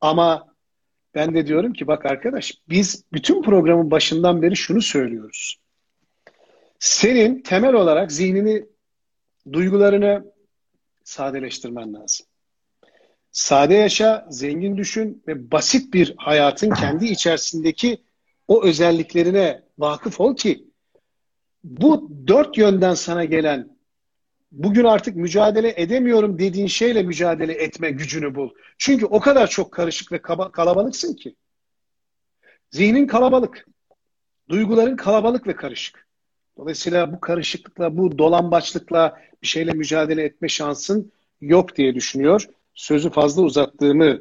Ama 0.00 0.54
ben 1.14 1.34
de 1.34 1.46
diyorum 1.46 1.72
ki 1.72 1.86
bak 1.86 2.06
arkadaş 2.06 2.54
biz 2.68 3.04
bütün 3.12 3.42
programın 3.42 3.90
başından 3.90 4.42
beri 4.42 4.56
şunu 4.56 4.82
söylüyoruz. 4.82 5.60
Senin 6.78 7.42
temel 7.42 7.74
olarak 7.74 8.12
zihnini, 8.12 8.66
duygularını 9.52 10.32
sadeleştirmen 11.04 11.94
lazım. 11.94 12.26
Sade 13.30 13.74
yaşa, 13.74 14.26
zengin 14.30 14.76
düşün 14.76 15.22
ve 15.28 15.50
basit 15.50 15.94
bir 15.94 16.14
hayatın 16.16 16.70
kendi 16.70 17.06
içerisindeki 17.06 18.02
o 18.48 18.64
özelliklerine 18.64 19.62
vakıf 19.78 20.20
ol 20.20 20.36
ki 20.36 20.64
bu 21.64 22.10
dört 22.26 22.58
yönden 22.58 22.94
sana 22.94 23.24
gelen 23.24 23.75
bugün 24.52 24.84
artık 24.84 25.16
mücadele 25.16 25.74
edemiyorum 25.76 26.38
dediğin 26.38 26.66
şeyle 26.66 27.02
mücadele 27.02 27.52
etme 27.52 27.90
gücünü 27.90 28.34
bul. 28.34 28.50
Çünkü 28.78 29.06
o 29.06 29.20
kadar 29.20 29.46
çok 29.46 29.72
karışık 29.72 30.12
ve 30.12 30.22
kalabalıksın 30.52 31.14
ki. 31.14 31.34
Zihnin 32.70 33.06
kalabalık. 33.06 33.66
Duyguların 34.48 34.96
kalabalık 34.96 35.46
ve 35.46 35.56
karışık. 35.56 36.06
Dolayısıyla 36.58 37.12
bu 37.12 37.20
karışıklıkla, 37.20 37.96
bu 37.96 38.18
dolambaçlıkla 38.18 39.20
bir 39.42 39.46
şeyle 39.46 39.72
mücadele 39.72 40.22
etme 40.22 40.48
şansın 40.48 41.12
yok 41.40 41.76
diye 41.76 41.94
düşünüyor. 41.94 42.48
Sözü 42.74 43.10
fazla 43.10 43.42
uzattığımı 43.42 44.20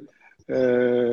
e, 0.49 0.57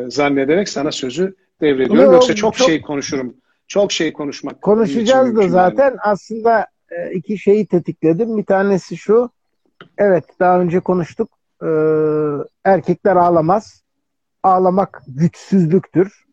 zannederek 0.08 0.68
sana 0.68 0.92
sözü 0.92 1.34
devrediyorum. 1.60 2.04
Yok, 2.04 2.12
Yoksa 2.12 2.34
çok, 2.34 2.56
çok 2.56 2.68
şey 2.68 2.82
konuşurum. 2.82 3.36
Çok 3.66 3.92
şey 3.92 4.12
konuşmak. 4.12 4.62
Konuşacağız 4.62 5.36
da 5.36 5.48
zaten 5.48 5.84
yani. 5.84 5.98
aslında 6.02 6.66
iki 7.14 7.38
şeyi 7.38 7.66
tetikledim. 7.66 8.38
Bir 8.38 8.44
tanesi 8.44 8.96
şu. 8.96 9.30
Evet 9.98 10.24
daha 10.40 10.60
önce 10.60 10.80
konuştuk. 10.80 11.30
Ee, 11.62 11.66
erkekler 12.64 13.16
ağlamaz. 13.16 13.82
Ağlamak 14.42 15.02
güçsüzlüktür. 15.08 16.24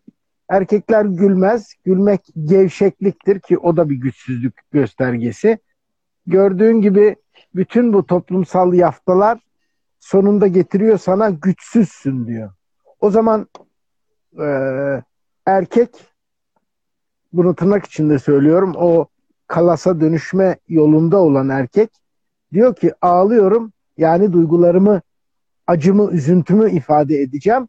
Erkekler 0.50 1.06
gülmez. 1.06 1.74
Gülmek 1.86 2.22
gevşekliktir 2.44 3.40
ki 3.40 3.58
o 3.58 3.78
da 3.78 3.90
bir 3.90 3.96
güçsüzlük 3.96 4.72
göstergesi. 4.72 5.60
Gördüğün 6.28 6.82
gibi 6.82 7.16
bütün 7.56 7.94
bu 7.94 8.06
toplumsal 8.06 8.74
yaftalar 8.74 9.40
sonunda 10.00 10.48
getiriyor 10.48 10.98
sana 10.98 11.30
güçsüzsün 11.30 12.28
diyor. 12.28 12.52
O 13.00 13.12
zaman 13.12 13.48
e, 14.40 14.48
erkek 15.46 15.90
bunu 17.34 17.56
tırnak 17.56 17.86
içinde 17.86 18.20
söylüyorum 18.20 18.74
o 18.76 19.08
kalasa 19.50 20.02
dönüşme 20.02 20.58
yolunda 20.68 21.18
olan 21.18 21.50
erkek 21.50 21.90
diyor 22.54 22.76
ki 22.76 22.94
ağlıyorum 23.02 23.74
yani 23.98 24.34
duygularımı 24.34 25.02
acımı 25.68 26.12
üzüntümü 26.12 26.72
ifade 26.72 27.22
edeceğim 27.22 27.68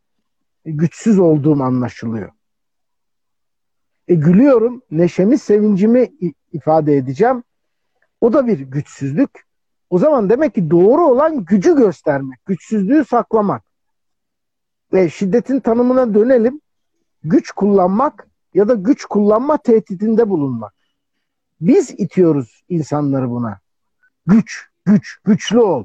güçsüz 0.64 1.18
olduğum 1.18 1.62
anlaşılıyor. 1.62 2.30
E, 4.08 4.14
gülüyorum 4.14 4.82
neşemi 4.90 5.38
sevincimi 5.38 6.08
ifade 6.52 6.96
edeceğim 6.96 7.42
o 8.20 8.32
da 8.32 8.46
bir 8.46 8.60
güçsüzlük. 8.60 9.30
O 9.90 9.98
zaman 9.98 10.30
demek 10.30 10.54
ki 10.54 10.70
doğru 10.70 11.06
olan 11.06 11.44
gücü 11.44 11.76
göstermek, 11.76 12.46
güçsüzlüğü 12.46 13.04
saklamak. 13.04 13.62
Ve 14.92 15.10
şiddetin 15.10 15.60
tanımına 15.60 16.14
dönelim. 16.14 16.60
Güç 17.24 17.50
kullanmak 17.50 18.28
ya 18.54 18.68
da 18.68 18.74
güç 18.74 19.04
kullanma 19.04 19.58
tehdidinde 19.58 20.28
bulunmak. 20.28 20.79
Biz 21.60 21.90
itiyoruz 21.90 22.64
insanları 22.68 23.30
buna. 23.30 23.58
Güç, 24.26 24.68
güç, 24.84 25.18
güçlü 25.24 25.60
ol. 25.60 25.84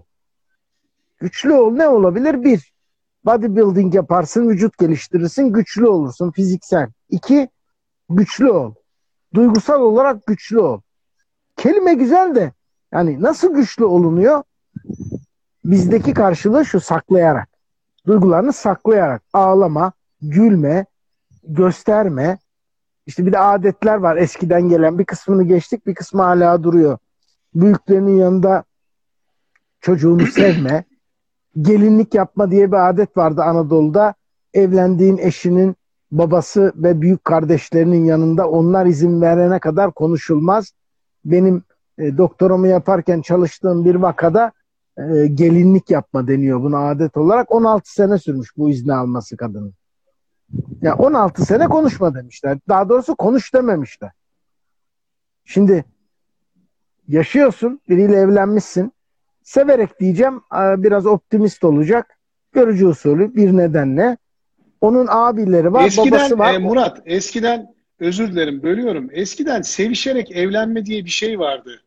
Güçlü 1.18 1.54
ol 1.54 1.72
ne 1.72 1.88
olabilir? 1.88 2.44
Bir, 2.44 2.74
bodybuilding 3.26 3.96
yaparsın, 3.96 4.50
vücut 4.50 4.78
geliştirirsin, 4.78 5.54
güçlü 5.54 5.88
olursun 5.88 6.32
fiziksel. 6.32 6.90
İki, 7.10 7.50
güçlü 8.10 8.52
ol. 8.52 8.74
Duygusal 9.34 9.82
olarak 9.82 10.26
güçlü 10.26 10.60
ol. 10.60 10.82
Kelime 11.58 11.94
güzel 11.94 12.36
de 12.36 12.54
yani 12.92 13.22
nasıl 13.22 13.54
güçlü 13.54 13.86
olunuyor? 13.86 14.44
Bizdeki 15.66 16.14
karşılığı 16.14 16.66
şu 16.66 16.80
saklayarak. 16.80 17.50
Duygularını 18.08 18.54
saklayarak. 18.54 19.22
Ağlama, 19.34 19.94
gülme, 20.22 20.86
gösterme. 21.44 22.38
İşte 23.08 23.26
bir 23.26 23.32
de 23.32 23.40
adetler 23.40 23.96
var 23.96 24.18
eskiden 24.18 24.70
gelen. 24.70 25.00
Bir 25.00 25.06
kısmını 25.06 25.44
geçtik, 25.44 25.88
bir 25.88 25.96
kısmı 25.96 26.22
hala 26.22 26.64
duruyor. 26.64 26.98
Büyüklerinin 27.56 28.18
yanında 28.18 28.64
çocuğunu 29.82 30.28
sevme. 30.32 30.84
Gelinlik 31.62 32.14
yapma 32.14 32.52
diye 32.52 32.72
bir 32.72 32.90
adet 32.90 33.18
vardı 33.18 33.42
Anadolu'da. 33.42 34.14
Evlendiğin 34.54 35.18
eşinin 35.18 35.76
babası 36.12 36.74
ve 36.76 37.02
büyük 37.02 37.26
kardeşlerinin 37.26 38.06
yanında 38.06 38.50
onlar 38.50 38.86
izin 38.86 39.22
verene 39.22 39.60
kadar 39.60 39.92
konuşulmaz. 39.92 40.74
Benim 41.26 41.64
e, 41.98 42.18
doktoramı 42.18 42.68
yaparken 42.68 43.22
çalıştığım 43.22 43.86
bir 43.86 43.96
vakada 43.96 44.52
e, 44.98 45.28
gelinlik 45.28 45.90
yapma 45.90 46.28
deniyor 46.28 46.62
buna 46.62 46.90
adet 46.90 47.18
olarak. 47.18 47.52
16 47.52 47.94
sene 47.94 48.18
sürmüş 48.18 48.58
bu 48.58 48.70
izni 48.70 48.94
alması 48.94 49.38
kadının. 49.38 49.74
Ya 50.82 50.90
yani 50.90 50.96
16 50.96 51.46
sene 51.46 51.68
konuşma 51.68 52.16
demişler. 52.16 52.58
Daha 52.70 52.90
doğrusu 52.90 53.16
konuş 53.16 53.54
dememişler. 53.54 54.12
Şimdi 55.46 55.86
yaşıyorsun, 57.08 57.82
biriyle 57.90 58.16
evlenmişsin. 58.16 58.94
Severek 59.44 60.00
diyeceğim, 60.00 60.42
biraz 60.54 61.06
optimist 61.06 61.64
olacak. 61.64 62.18
Görücü 62.52 62.86
usulü 62.86 63.36
bir 63.36 63.58
nedenle. 63.58 64.18
Onun 64.82 65.08
abileri 65.10 65.74
var, 65.74 65.86
eskiden, 65.86 66.12
babası 66.12 66.40
var. 66.40 66.54
E, 66.54 66.58
Murat, 66.58 67.02
eskiden 67.06 67.76
özür 68.00 68.32
dilerim 68.32 68.64
bölüyorum. 68.64 69.10
Eskiden 69.12 69.62
sevişerek 69.62 70.32
evlenme 70.32 70.86
diye 70.86 71.06
bir 71.06 71.10
şey 71.10 71.40
vardı. 71.40 71.82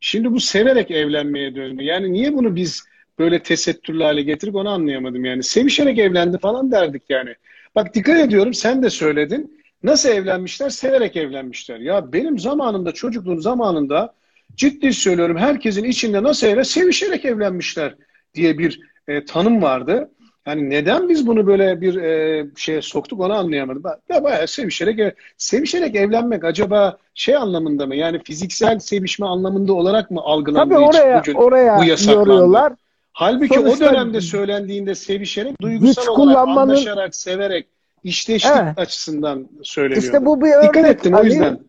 Şimdi 0.00 0.32
bu 0.32 0.40
severek 0.40 0.90
evlenmeye 0.90 1.54
döndü. 1.54 1.82
Yani 1.82 2.12
niye 2.12 2.34
bunu 2.34 2.56
biz 2.56 2.84
böyle 3.18 3.42
tesettürlü 3.42 4.02
hale 4.02 4.22
getirip 4.22 4.54
onu 4.54 4.68
anlayamadım 4.68 5.24
yani. 5.24 5.42
Sevişerek 5.42 5.98
evlendi 5.98 6.38
falan 6.38 6.72
derdik 6.72 7.02
yani. 7.08 7.34
Bak 7.74 7.94
dikkat 7.94 8.20
ediyorum 8.20 8.54
sen 8.54 8.82
de 8.82 8.90
söyledin. 8.90 9.64
Nasıl 9.82 10.08
evlenmişler? 10.08 10.70
Severek 10.70 11.16
evlenmişler. 11.16 11.78
Ya 11.78 12.12
benim 12.12 12.38
zamanımda, 12.38 12.92
çocukluğum 12.92 13.40
zamanında 13.40 14.14
ciddi 14.54 14.92
söylüyorum 14.92 15.36
herkesin 15.36 15.84
içinde 15.84 16.22
nasıl 16.22 16.46
evlen 16.46 16.62
sevişerek 16.62 17.24
evlenmişler 17.24 17.94
diye 18.34 18.58
bir 18.58 18.80
e, 19.08 19.24
tanım 19.24 19.62
vardı. 19.62 20.10
Yani 20.46 20.70
neden 20.70 21.08
biz 21.08 21.26
bunu 21.26 21.46
böyle 21.46 21.80
bir 21.80 21.96
e, 21.96 22.46
şeye 22.56 22.82
soktuk 22.82 23.20
onu 23.20 23.32
anlayamadım. 23.32 23.82
Ya 24.08 24.24
bayağı 24.24 24.46
sevişerek 24.46 25.14
sevişerek 25.36 25.96
evlenmek 25.96 26.44
acaba 26.44 26.98
şey 27.14 27.36
anlamında 27.36 27.86
mı? 27.86 27.96
Yani 27.96 28.20
fiziksel 28.24 28.78
sevişme 28.78 29.26
anlamında 29.26 29.72
olarak 29.72 30.10
mı 30.10 30.20
algılandığı 30.20 30.74
Tabii 30.74 30.84
oraya, 30.84 31.20
bugün 31.20 31.34
oraya 31.34 31.78
bu 31.78 31.84
yasaklandı? 31.84 32.28
Yoruyorlar. 32.28 32.72
Halbuki 33.16 33.54
Sonuçta, 33.54 33.86
o 33.86 33.90
dönemde 33.90 34.20
söylendiğinde 34.20 34.94
sevişerek 34.94 35.60
duygusal 35.60 36.16
olarak 36.16 36.48
anlaşarak, 36.48 37.14
severek 37.14 37.68
işleştik 38.04 38.52
evet. 38.56 38.78
açısından 38.78 39.48
söyleniyor. 39.62 40.02
İşte 40.02 40.26
bu 40.26 40.40
bir 40.40 40.52
örnek. 40.52 40.74
Dikkat 40.74 40.90
ettim 40.90 41.14
Ali, 41.14 41.22
o 41.22 41.24
yüzden. 41.24 41.60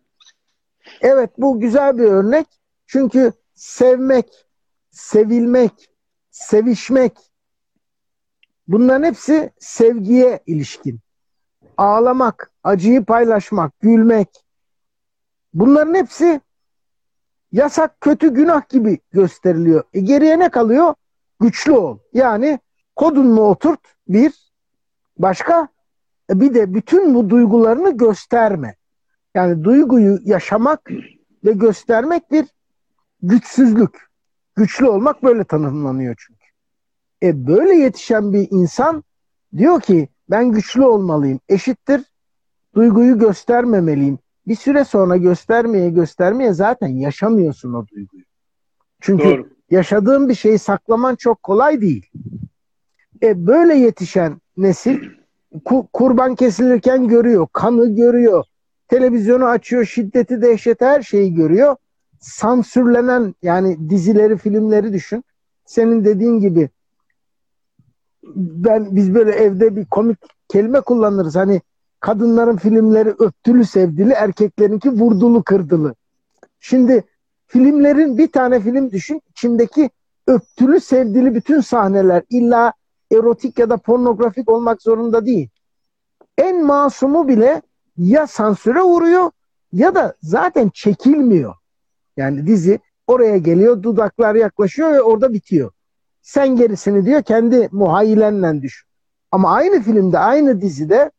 Evet 1.00 1.30
bu 1.38 1.60
güzel 1.60 1.98
bir 1.98 2.04
örnek. 2.04 2.46
Çünkü 2.86 3.32
sevmek, 3.54 4.26
sevilmek, 4.90 5.72
sevişmek 6.30 7.12
Bunların 8.68 9.02
hepsi 9.02 9.50
sevgiye 9.58 10.40
ilişkin. 10.46 11.00
Ağlamak, 11.76 12.52
acıyı 12.64 13.04
paylaşmak, 13.04 13.80
gülmek. 13.80 14.28
Bunların 15.54 15.94
hepsi 15.94 16.40
yasak, 17.52 18.00
kötü, 18.00 18.34
günah 18.34 18.68
gibi 18.68 18.98
gösteriliyor. 19.12 19.84
E 19.92 20.00
geriye 20.00 20.38
ne 20.38 20.48
kalıyor? 20.48 20.94
Güçlü 21.40 21.72
ol. 21.72 21.98
Yani 22.12 22.58
kodununu 22.96 23.40
oturt 23.40 23.80
bir. 24.08 24.32
Başka? 25.18 25.68
E 26.30 26.40
bir 26.40 26.54
de 26.54 26.74
bütün 26.74 27.14
bu 27.14 27.30
duygularını 27.30 27.96
gösterme. 27.96 28.76
Yani 29.34 29.64
duyguyu 29.64 30.18
yaşamak 30.24 30.90
ve 31.44 31.52
göstermek 31.52 32.32
bir 32.32 32.46
güçsüzlük. 33.22 34.06
Güçlü 34.56 34.88
olmak 34.88 35.22
böyle 35.22 35.44
tanımlanıyor 35.44 36.14
çünkü. 36.18 36.46
E 37.22 37.46
böyle 37.46 37.74
yetişen 37.74 38.32
bir 38.32 38.48
insan 38.50 39.04
diyor 39.56 39.80
ki 39.80 40.08
ben 40.30 40.52
güçlü 40.52 40.84
olmalıyım. 40.84 41.40
Eşittir 41.48 42.02
duyguyu 42.74 43.18
göstermemeliyim. 43.18 44.18
Bir 44.46 44.56
süre 44.56 44.84
sonra 44.84 45.16
göstermeye 45.16 45.90
göstermeye 45.90 46.52
zaten 46.52 46.88
yaşamıyorsun 46.88 47.72
o 47.72 47.86
duyguyu. 47.86 48.24
Çünkü 49.00 49.24
Doğru. 49.24 49.55
Yaşadığın 49.70 50.28
bir 50.28 50.34
şeyi 50.34 50.58
saklaman 50.58 51.14
çok 51.14 51.42
kolay 51.42 51.80
değil. 51.80 52.06
E 53.22 53.46
böyle 53.46 53.74
yetişen 53.74 54.40
nesil 54.56 54.98
ku- 55.64 55.86
kurban 55.92 56.34
kesilirken 56.34 57.08
görüyor, 57.08 57.46
kanı 57.52 57.94
görüyor, 57.94 58.44
televizyonu 58.88 59.44
açıyor, 59.44 59.84
şiddeti, 59.84 60.42
dehşeti 60.42 60.84
her 60.84 61.02
şeyi 61.02 61.34
görüyor. 61.34 61.76
Sansürlenen 62.20 63.34
yani 63.42 63.90
dizileri, 63.90 64.36
filmleri 64.36 64.92
düşün. 64.92 65.24
Senin 65.64 66.04
dediğin 66.04 66.40
gibi 66.40 66.68
ben 68.36 68.96
biz 68.96 69.14
böyle 69.14 69.30
evde 69.30 69.76
bir 69.76 69.84
komik 69.84 70.18
kelime 70.48 70.80
kullanırız. 70.80 71.36
Hani 71.36 71.60
kadınların 72.00 72.56
filmleri 72.56 73.08
öptülü 73.08 73.64
sevdili, 73.64 74.12
erkeklerinki 74.12 74.90
vurdulu 74.90 75.42
kırdılı. 75.42 75.94
Şimdi 76.60 77.04
filmlerin 77.46 78.18
bir 78.18 78.32
tane 78.32 78.60
film 78.60 78.90
düşün, 78.90 79.22
içindeki 79.36 79.90
öptülü 80.26 80.80
sevdili 80.80 81.34
bütün 81.34 81.60
sahneler 81.60 82.22
illa 82.30 82.72
erotik 83.12 83.58
ya 83.58 83.70
da 83.70 83.76
pornografik 83.76 84.50
olmak 84.50 84.82
zorunda 84.82 85.26
değil. 85.26 85.48
En 86.38 86.64
masumu 86.64 87.28
bile 87.28 87.62
ya 87.96 88.26
sansüre 88.26 88.82
uğruyor 88.82 89.30
ya 89.72 89.94
da 89.94 90.14
zaten 90.22 90.68
çekilmiyor. 90.74 91.54
Yani 92.16 92.46
dizi 92.46 92.80
oraya 93.06 93.36
geliyor, 93.36 93.82
dudaklar 93.82 94.34
yaklaşıyor 94.34 94.92
ve 94.92 95.02
orada 95.02 95.32
bitiyor. 95.32 95.70
Sen 96.22 96.56
gerisini 96.56 97.04
diyor 97.06 97.22
kendi 97.22 97.68
muhayyilenle 97.72 98.62
düşün. 98.62 98.88
Ama 99.30 99.52
aynı 99.52 99.82
filmde, 99.82 100.18
aynı 100.18 100.60
dizide 100.60 101.10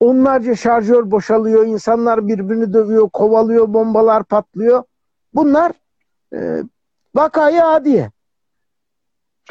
onlarca 0.00 0.56
şarjör 0.56 1.10
boşalıyor, 1.10 1.66
insanlar 1.66 2.28
birbirini 2.28 2.72
dövüyor, 2.72 3.08
kovalıyor, 3.08 3.74
bombalar 3.74 4.24
patlıyor. 4.24 4.82
Bunlar 5.34 5.72
e, 6.34 6.38
vakayı 7.14 7.64
adiye. 7.64 8.10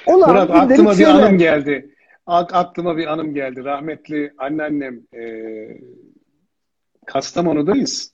Olan 0.05 0.29
Murat 0.29 0.51
aklıma 0.51 0.95
şeyler. 0.95 1.13
bir 1.15 1.19
anım 1.19 1.37
geldi. 1.37 1.95
Aklıma 2.25 2.97
bir 2.97 3.07
anım 3.07 3.33
geldi. 3.33 3.63
Rahmetli 3.63 4.33
anneannem 4.37 5.01
e, 5.13 5.23
Kastamonu'dayız. 7.05 8.13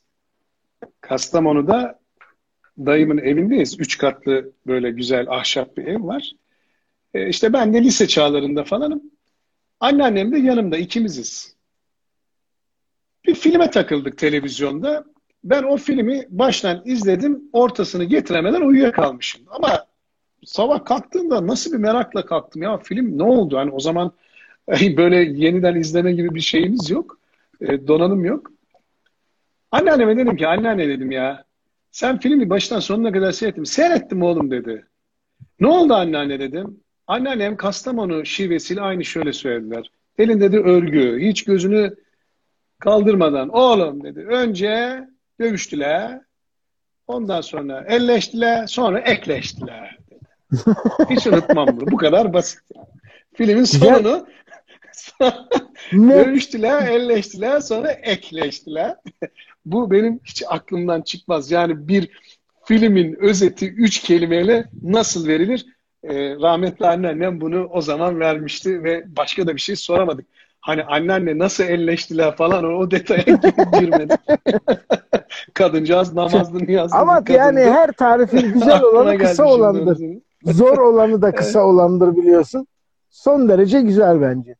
Kastamonu'da 1.01 1.99
dayımın 2.77 3.17
evindeyiz. 3.17 3.79
Üç 3.79 3.97
katlı 3.97 4.51
böyle 4.67 4.91
güzel 4.91 5.29
ahşap 5.29 5.77
bir 5.77 5.87
ev 5.87 6.03
var. 6.03 6.31
E, 7.13 7.29
işte 7.29 7.53
ben 7.53 7.73
de 7.73 7.83
lise 7.83 8.07
çağlarında 8.07 8.63
falanım. 8.63 9.03
Anneannem 9.79 10.31
de 10.31 10.37
yanımda 10.37 10.77
ikimiziz. 10.77 11.55
Bir 13.25 13.35
filme 13.35 13.71
takıldık 13.71 14.17
televizyonda. 14.17 15.05
Ben 15.43 15.63
o 15.63 15.77
filmi 15.77 16.27
baştan 16.29 16.81
izledim. 16.85 17.41
Ortasını 17.53 18.03
getiremeden 18.03 18.61
uyuyakalmışım. 18.61 19.41
Ama 19.47 19.85
sabah 20.45 20.85
kalktığımda 20.85 21.47
nasıl 21.47 21.73
bir 21.73 21.77
merakla 21.77 22.25
kalktım 22.25 22.61
ya 22.61 22.77
film 22.77 23.17
ne 23.17 23.23
oldu? 23.23 23.57
Hani 23.57 23.71
o 23.71 23.79
zaman 23.79 24.11
böyle 24.97 25.15
yeniden 25.15 25.75
izleme 25.75 26.13
gibi 26.13 26.35
bir 26.35 26.41
şeyimiz 26.41 26.89
yok. 26.89 27.19
E, 27.61 27.87
donanım 27.87 28.25
yok. 28.25 28.51
Anneanneme 29.71 30.17
dedim 30.17 30.37
ki 30.37 30.47
anneanne 30.47 30.87
dedim 30.87 31.11
ya 31.11 31.45
sen 31.91 32.19
filmi 32.19 32.49
baştan 32.49 32.79
sonuna 32.79 33.11
kadar 33.11 33.31
seyrettim. 33.31 33.65
Seyrettim 33.65 34.23
oğlum 34.23 34.51
dedi. 34.51 34.85
Ne 35.59 35.67
oldu 35.67 35.93
anneanne 35.93 36.39
dedim. 36.39 36.79
Anneannem 37.07 37.57
Kastamonu 37.57 38.25
şivesiyle 38.25 38.81
aynı 38.81 39.05
şöyle 39.05 39.33
söylediler. 39.33 39.91
Elinde 40.17 40.51
de 40.51 40.59
örgü. 40.59 41.19
Hiç 41.19 41.43
gözünü 41.43 41.95
kaldırmadan 42.79 43.49
oğlum 43.49 44.03
dedi. 44.03 44.19
Önce 44.19 45.03
dövüştüler. 45.43 46.21
Ondan 47.07 47.41
sonra 47.41 47.85
elleştiler. 47.87 48.67
Sonra 48.67 48.99
ekleştiler. 48.99 49.97
Hiç 51.09 51.27
unutmam 51.27 51.67
bunu. 51.67 51.91
Bu 51.91 51.97
kadar 51.97 52.33
basit. 52.33 52.61
Yani. 52.75 52.87
Filmin 53.33 53.63
sonunu 53.63 54.27
dövüştüler, 55.91 56.87
elleştiler. 56.87 57.59
Sonra 57.59 57.91
ekleştiler. 57.91 58.95
Bu 59.65 59.91
benim 59.91 60.19
hiç 60.25 60.43
aklımdan 60.47 61.01
çıkmaz. 61.01 61.51
Yani 61.51 61.87
bir 61.87 62.09
filmin 62.65 63.15
özeti 63.15 63.71
üç 63.71 63.99
kelimeyle 64.01 64.69
nasıl 64.83 65.27
verilir? 65.27 65.65
Ee, 66.03 66.35
rahmetli 66.35 66.87
anneannem 66.87 67.41
bunu 67.41 67.67
o 67.71 67.81
zaman 67.81 68.19
vermişti 68.19 68.83
ve 68.83 69.03
başka 69.15 69.47
da 69.47 69.55
bir 69.55 69.61
şey 69.61 69.75
soramadık. 69.75 70.25
Hani 70.63 70.83
anneanne 70.83 71.37
nasıl 71.37 71.63
elleştiler 71.63 72.35
falan 72.35 72.63
o, 72.63 72.91
detaya 72.91 73.23
girmedi. 73.79 74.15
Kadıncağız 75.53 76.13
namazlı 76.13 76.59
niyazlı. 76.59 76.97
Ama 76.97 77.15
kadındı. 77.15 77.37
yani 77.37 77.59
her 77.59 77.91
tarifin 77.91 78.53
güzel 78.53 78.83
olanı 78.83 79.17
kısa 79.17 79.45
olandır. 79.45 79.97
Zor 80.43 80.77
olanı 80.77 81.21
da 81.21 81.31
kısa 81.31 81.59
evet. 81.59 81.69
olandır 81.69 82.15
biliyorsun. 82.15 82.67
Son 83.09 83.49
derece 83.49 83.81
güzel 83.81 84.21
bence. 84.21 84.55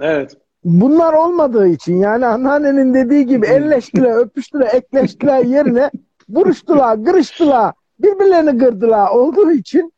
Evet 0.00 0.36
bunlar 0.66 1.12
olmadığı 1.12 1.68
için 1.68 1.96
yani 1.96 2.26
anneannenin 2.26 2.94
dediği 2.94 3.26
gibi 3.26 3.46
elleştiler, 3.46 4.16
öpüştüler, 4.16 4.74
ekleştiler 4.74 5.44
yerine 5.44 5.90
vuruştular, 6.28 7.04
kırıştılar, 7.04 7.74
birbirlerini 7.98 8.58
kırdılar 8.58 9.10
olduğu 9.10 9.50
için 9.50 9.92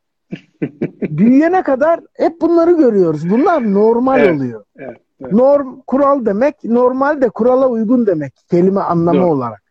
büyüyene 1.02 1.62
kadar 1.62 2.00
hep 2.14 2.40
bunları 2.40 2.72
görüyoruz. 2.72 3.30
Bunlar 3.30 3.74
normal 3.74 4.20
evet, 4.20 4.36
oluyor. 4.36 4.64
Evet, 4.78 4.98
evet. 5.20 5.32
Norm, 5.32 5.80
kural 5.86 6.26
demek, 6.26 6.64
normal 6.64 7.20
de 7.20 7.28
kurala 7.28 7.68
uygun 7.68 8.06
demek 8.06 8.34
kelime 8.50 8.80
anlamı 8.80 9.20
Doğru. 9.20 9.26
olarak. 9.26 9.62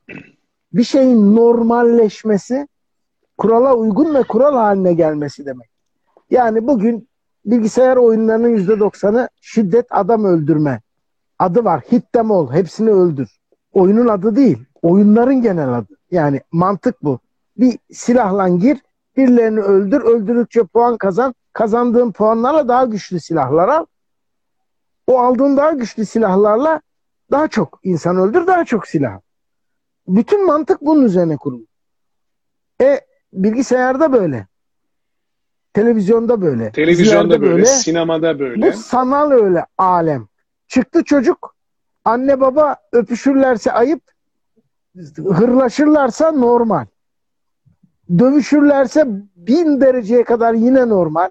Bir 0.74 0.84
şeyin 0.84 1.36
normalleşmesi, 1.36 2.68
kurala 3.38 3.76
uygun 3.76 4.14
ve 4.14 4.24
kural 4.24 4.54
haline 4.54 4.94
gelmesi 4.94 5.46
demek. 5.46 5.70
Yani 6.30 6.68
bugün 6.68 7.08
bilgisayar 7.46 7.98
oyunlarının 7.98 8.50
yüzde 8.50 8.80
doksanı 8.80 9.30
şiddet 9.42 9.86
adam 9.90 10.26
öldürme 10.26 10.82
adı 11.40 11.66
var. 11.66 11.82
Hit 11.92 12.16
all. 12.16 12.52
Hepsini 12.52 12.90
öldür. 12.90 13.40
Oyunun 13.74 14.08
adı 14.08 14.36
değil. 14.36 14.66
Oyunların 14.82 15.42
genel 15.42 15.74
adı. 15.74 15.94
Yani 16.12 16.42
mantık 16.52 17.04
bu. 17.04 17.20
Bir 17.58 17.78
silahla 17.92 18.50
gir, 18.50 18.82
birilerini 19.18 19.60
öldür, 19.60 20.02
öldürdükçe 20.02 20.64
puan 20.64 20.98
kazan. 20.98 21.36
Kazandığın 21.54 22.12
puanlarla 22.12 22.68
daha 22.68 22.86
güçlü 22.86 23.20
silahlar 23.20 23.70
al. 23.70 23.86
O 25.08 25.20
aldığın 25.20 25.58
daha 25.58 25.72
güçlü 25.72 26.06
silahlarla 26.06 26.82
daha 27.32 27.48
çok 27.48 27.80
insan 27.84 28.17
öldür, 28.17 28.48
daha 28.48 28.65
çok 28.65 28.88
silah. 28.88 29.20
Bütün 30.08 30.46
mantık 30.46 30.82
bunun 30.82 31.04
üzerine 31.04 31.38
kurulu. 31.38 31.65
E 32.82 33.02
bilgisayarda 33.34 34.13
böyle. 34.13 34.48
Televizyonda 35.74 36.41
böyle. 36.41 36.72
Televizyonda 36.72 37.41
böyle, 37.41 37.54
böyle, 37.54 37.65
sinemada 37.65 38.39
böyle. 38.39 38.62
Bu 38.62 38.78
sanal 38.78 39.32
öyle 39.32 39.65
alem. 39.78 40.28
Çıktı 40.67 41.04
çocuk. 41.04 41.56
Anne 42.06 42.39
baba 42.41 42.76
öpüşürlerse 42.91 43.72
ayıp. 43.72 44.02
Hırlaşırlarsa 45.17 46.32
normal. 46.32 46.86
Dövüşürlerse 48.20 49.06
bin 49.36 49.82
dereceye 49.82 50.24
kadar 50.24 50.54
yine 50.54 50.89
normal. 50.89 51.30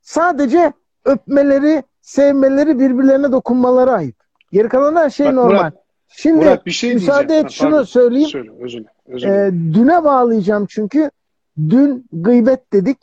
Sadece 0.00 0.72
öpmeleri, 1.04 1.82
sevmeleri, 2.10 2.78
birbirlerine 2.78 3.32
dokunmaları 3.32 3.92
ayıp. 3.92 4.16
Geri 4.52 4.68
kalan 4.68 4.96
her 4.96 5.10
şey 5.10 5.26
Bak, 5.26 5.34
normal. 5.34 5.56
Murat, 5.56 5.74
Şimdi 6.08 6.36
Murat, 6.36 6.66
bir 6.66 6.70
şey 6.70 6.94
müsaade 6.94 7.28
diyeceğim. 7.28 7.46
et 7.46 7.52
şunu 7.52 7.70
Pardon. 7.70 7.84
söyleyeyim. 7.84 8.28
Söyle, 8.28 8.50
özür, 8.60 8.84
özür. 9.06 9.28
Ee, 9.28 9.52
düne 9.52 10.04
bağlayacağım 10.04 10.66
çünkü 10.66 11.10
dün 11.58 12.06
gıybet 12.12 12.72
dedik. 12.72 12.98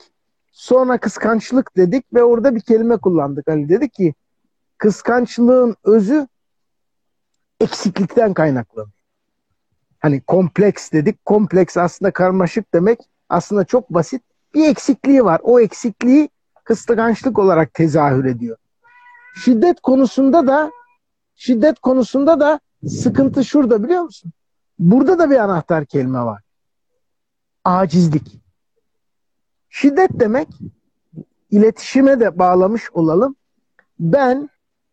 Sonra 0.51 0.97
kıskançlık 0.97 1.77
dedik 1.77 2.13
ve 2.13 2.23
orada 2.23 2.55
bir 2.55 2.61
kelime 2.61 2.97
kullandık. 2.97 3.47
Hani 3.47 3.69
dedik 3.69 3.93
ki 3.93 4.13
kıskançlığın 4.77 5.75
özü 5.83 6.27
eksiklikten 7.59 8.33
kaynaklanıyor. 8.33 8.91
Hani 9.99 10.21
kompleks 10.21 10.91
dedik. 10.91 11.25
Kompleks 11.25 11.77
aslında 11.77 12.11
karmaşık 12.11 12.73
demek. 12.73 12.99
Aslında 13.29 13.65
çok 13.65 13.89
basit. 13.89 14.21
Bir 14.53 14.69
eksikliği 14.69 15.25
var. 15.25 15.41
O 15.43 15.59
eksikliği 15.59 16.29
kıskançlık 16.63 17.39
olarak 17.39 17.73
tezahür 17.73 18.25
ediyor. 18.25 18.57
Şiddet 19.43 19.81
konusunda 19.81 20.47
da 20.47 20.71
şiddet 21.35 21.79
konusunda 21.79 22.39
da 22.39 22.59
sıkıntı 22.87 23.45
şurada 23.45 23.83
biliyor 23.83 24.03
musun? 24.03 24.31
Burada 24.79 25.19
da 25.19 25.29
bir 25.29 25.35
anahtar 25.35 25.85
kelime 25.85 26.19
var. 26.19 26.43
Acizlik. 27.63 28.41
Şiddet 29.69 30.09
demek 30.13 30.47
iletişime 31.51 32.19
de 32.19 32.39
bağlamış 32.39 32.83
olalım. 32.93 33.35
Ben 33.99 34.49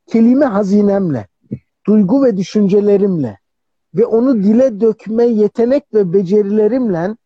kelime 0.07 0.47
hazinemle, 0.47 1.29
duygu 1.87 2.25
ve 2.25 2.37
düşüncelerimle 2.37 3.39
ve 3.95 4.07
onu 4.07 4.43
dile 4.43 4.81
dökme 4.81 5.25
yetenek 5.25 5.95
ve 5.95 6.13
becerilerimle 6.13 7.17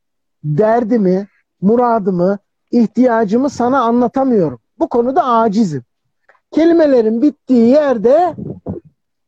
derdimi, 0.44 1.28
muradımı, 1.60 2.38
ihtiyacımı 2.70 3.50
sana 3.50 3.80
anlatamıyorum. 3.80 4.60
Bu 4.78 4.88
konuda 4.88 5.24
acizim. 5.24 5.82
Kelimelerin 6.50 7.22
bittiği 7.22 7.68
yerde 7.68 8.34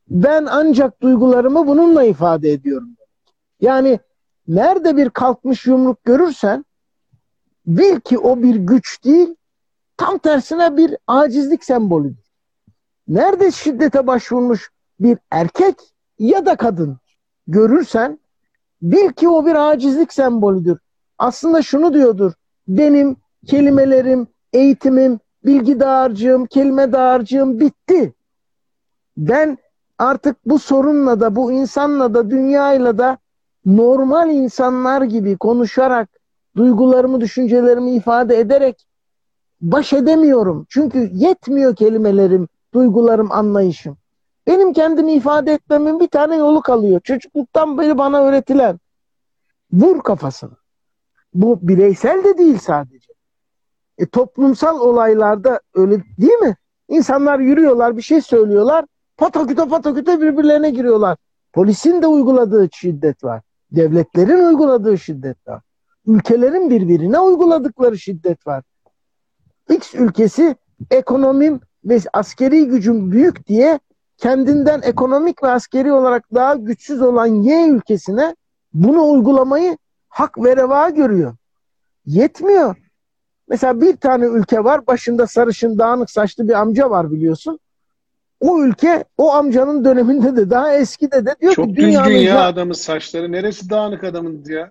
ben 0.08 0.46
ancak 0.50 1.02
duygularımı 1.02 1.66
bununla 1.66 2.04
ifade 2.04 2.52
ediyorum. 2.52 2.96
Yani 3.60 3.98
nerede 4.48 4.96
bir 4.96 5.10
kalkmış 5.10 5.66
yumruk 5.66 6.04
görürsen 6.04 6.64
bil 7.66 8.00
ki 8.00 8.18
o 8.18 8.42
bir 8.42 8.54
güç 8.54 9.04
değil, 9.04 9.36
tam 9.96 10.18
tersine 10.18 10.76
bir 10.76 10.96
acizlik 11.06 11.64
sembolüdür 11.64 12.30
nerede 13.10 13.50
şiddete 13.50 14.06
başvurmuş 14.06 14.70
bir 15.00 15.18
erkek 15.30 15.74
ya 16.18 16.46
da 16.46 16.56
kadın 16.56 16.98
görürsen 17.46 18.18
bil 18.82 19.12
ki 19.12 19.28
o 19.28 19.46
bir 19.46 19.70
acizlik 19.70 20.12
sembolüdür. 20.12 20.78
Aslında 21.18 21.62
şunu 21.62 21.94
diyordur. 21.94 22.32
Benim 22.68 23.16
kelimelerim, 23.46 24.26
eğitimim, 24.52 25.20
bilgi 25.44 25.80
dağarcığım, 25.80 26.46
kelime 26.46 26.92
dağarcığım 26.92 27.60
bitti. 27.60 28.12
Ben 29.16 29.58
artık 29.98 30.36
bu 30.46 30.58
sorunla 30.58 31.20
da, 31.20 31.36
bu 31.36 31.52
insanla 31.52 32.14
da, 32.14 32.30
dünyayla 32.30 32.98
da 32.98 33.18
normal 33.66 34.30
insanlar 34.30 35.02
gibi 35.02 35.36
konuşarak, 35.36 36.08
duygularımı, 36.56 37.20
düşüncelerimi 37.20 37.90
ifade 37.90 38.38
ederek 38.38 38.86
baş 39.60 39.92
edemiyorum. 39.92 40.66
Çünkü 40.68 41.10
yetmiyor 41.12 41.76
kelimelerim, 41.76 42.48
duygularım, 42.74 43.32
anlayışım. 43.32 43.96
Benim 44.46 44.72
kendimi 44.72 45.12
ifade 45.12 45.52
etmemin 45.52 46.00
bir 46.00 46.08
tane 46.08 46.36
yolu 46.36 46.62
kalıyor. 46.62 47.00
Çocukluktan 47.00 47.78
beri 47.78 47.98
bana 47.98 48.22
öğretilen. 48.22 48.80
Vur 49.72 50.02
kafasını. 50.02 50.56
Bu 51.34 51.58
bireysel 51.62 52.24
de 52.24 52.38
değil 52.38 52.58
sadece. 52.58 53.09
E, 54.00 54.06
toplumsal 54.06 54.80
olaylarda 54.80 55.60
öyle 55.74 56.02
değil 56.18 56.38
mi? 56.38 56.56
İnsanlar 56.88 57.38
yürüyorlar, 57.38 57.96
bir 57.96 58.02
şey 58.02 58.20
söylüyorlar. 58.20 58.84
Pataküte 59.16 59.68
pataküte 59.68 60.20
birbirlerine 60.20 60.70
giriyorlar. 60.70 61.16
Polisin 61.52 62.02
de 62.02 62.06
uyguladığı 62.06 62.68
şiddet 62.72 63.24
var. 63.24 63.42
Devletlerin 63.72 64.44
uyguladığı 64.44 64.98
şiddet 64.98 65.48
var. 65.48 65.62
Ülkelerin 66.06 66.70
birbirine 66.70 67.20
uyguladıkları 67.20 67.98
şiddet 67.98 68.46
var. 68.46 68.64
X 69.70 69.94
ülkesi 69.94 70.56
ekonomim 70.90 71.60
ve 71.84 71.98
askeri 72.12 72.66
gücüm 72.66 73.12
büyük 73.12 73.46
diye 73.46 73.80
kendinden 74.16 74.80
ekonomik 74.82 75.42
ve 75.42 75.48
askeri 75.48 75.92
olarak 75.92 76.34
daha 76.34 76.54
güçsüz 76.54 77.02
olan 77.02 77.26
Y 77.26 77.68
ülkesine 77.68 78.36
bunu 78.74 79.10
uygulamayı 79.10 79.78
hak 80.08 80.38
ve 80.38 80.56
reva 80.56 80.90
görüyor. 80.90 81.34
Yetmiyor. 82.06 82.89
Mesela 83.50 83.80
bir 83.80 83.96
tane 83.96 84.24
ülke 84.26 84.64
var, 84.64 84.86
başında 84.86 85.26
sarışın 85.26 85.78
dağınık 85.78 86.10
saçlı 86.10 86.48
bir 86.48 86.52
amca 86.52 86.90
var 86.90 87.12
biliyorsun. 87.12 87.58
O 88.40 88.62
ülke 88.62 89.04
o 89.18 89.32
amcanın 89.32 89.84
döneminde 89.84 90.36
de 90.36 90.50
daha 90.50 90.74
eskide 90.74 91.26
de 91.26 91.34
diyor 91.40 91.54
Çok 91.54 91.64
ki 91.64 91.70
düzgün 91.76 91.86
dünyanın 91.88 92.10
ya 92.10 92.44
adamın 92.46 92.72
saçları. 92.72 93.32
Neresi 93.32 93.70
dağınık 93.70 94.04
adamın 94.04 94.44
ya? 94.48 94.70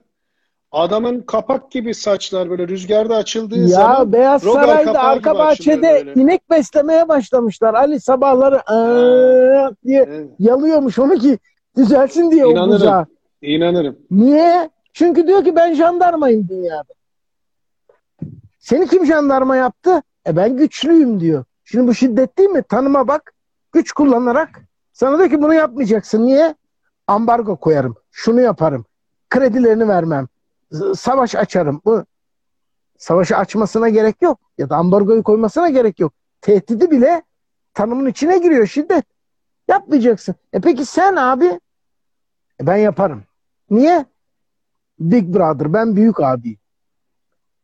Adamın 0.72 1.22
kapak 1.22 1.72
gibi 1.72 1.94
saçlar 1.94 2.50
böyle 2.50 2.68
rüzgarda 2.68 3.16
açıldığı 3.16 3.60
ya 3.60 3.68
zaman 3.68 4.14
Beyaz 4.14 4.46
Robert 4.46 4.66
Saray'da 4.66 5.00
arka 5.04 5.38
bahçede 5.38 5.82
böyle. 6.06 6.14
inek 6.22 6.50
beslemeye 6.50 7.08
başlamışlar. 7.08 7.74
Ali 7.74 8.00
sabahları 8.00 8.72
"Aa!" 8.72 9.72
diye 9.86 10.06
Evet, 10.10 10.30
yalıyormuş 10.40 11.00
onu 11.00 11.16
ki 11.18 11.40
düzelsin 11.78 12.32
diye 12.32 12.46
o 12.46 12.52
İnanırım. 12.52 12.72
buzağı. 12.74 13.06
İnanırım. 13.42 13.98
Niye? 14.12 14.70
Çünkü 14.94 15.28
diyor 15.28 15.44
ki 15.44 15.56
ben 15.56 15.74
jandarmayım 15.74 16.48
dünyada. 16.50 16.94
Seni 18.70 18.88
kim 18.88 19.06
jandarma 19.06 19.56
yaptı? 19.56 20.02
E 20.28 20.36
ben 20.36 20.58
güçlüyüm 20.58 21.20
diyor. 21.20 21.44
Şimdi 21.64 21.88
bu 21.88 21.94
şiddet 21.94 22.38
değil 22.38 22.50
mi? 22.50 22.64
Tanıma 22.64 23.08
bak. 23.08 23.34
Güç 23.72 23.92
kullanarak 23.92 24.62
sana 24.94 25.18
diyor 25.18 25.30
ki 25.30 25.42
bunu 25.42 25.54
yapmayacaksın. 25.54 26.26
Niye? 26.26 26.56
Ambargo 27.08 27.56
koyarım. 27.56 27.96
Şunu 28.12 28.42
yaparım. 28.42 28.86
Kredilerini 29.30 29.88
vermem. 29.88 30.28
Savaş 30.96 31.36
açarım. 31.36 31.82
Bu 31.86 32.06
savaşı 32.98 33.38
açmasına 33.38 33.90
gerek 33.90 34.22
yok. 34.22 34.40
Ya 34.58 34.70
da 34.70 34.76
ambargoyu 34.76 35.24
koymasına 35.24 35.70
gerek 35.70 36.00
yok. 36.00 36.14
Tehdidi 36.42 36.92
bile 36.92 37.24
tanımın 37.74 38.06
içine 38.06 38.38
giriyor 38.38 38.68
şiddet. 38.68 39.06
Yapmayacaksın. 39.68 40.36
E 40.54 40.62
peki 40.62 40.86
sen 40.86 41.16
abi? 41.16 41.60
E 42.62 42.68
ben 42.68 42.78
yaparım. 42.78 43.24
Niye? 43.70 44.06
Big 45.00 45.36
Brother. 45.36 45.74
Ben 45.74 45.96
büyük 45.96 46.20
abi. 46.20 46.58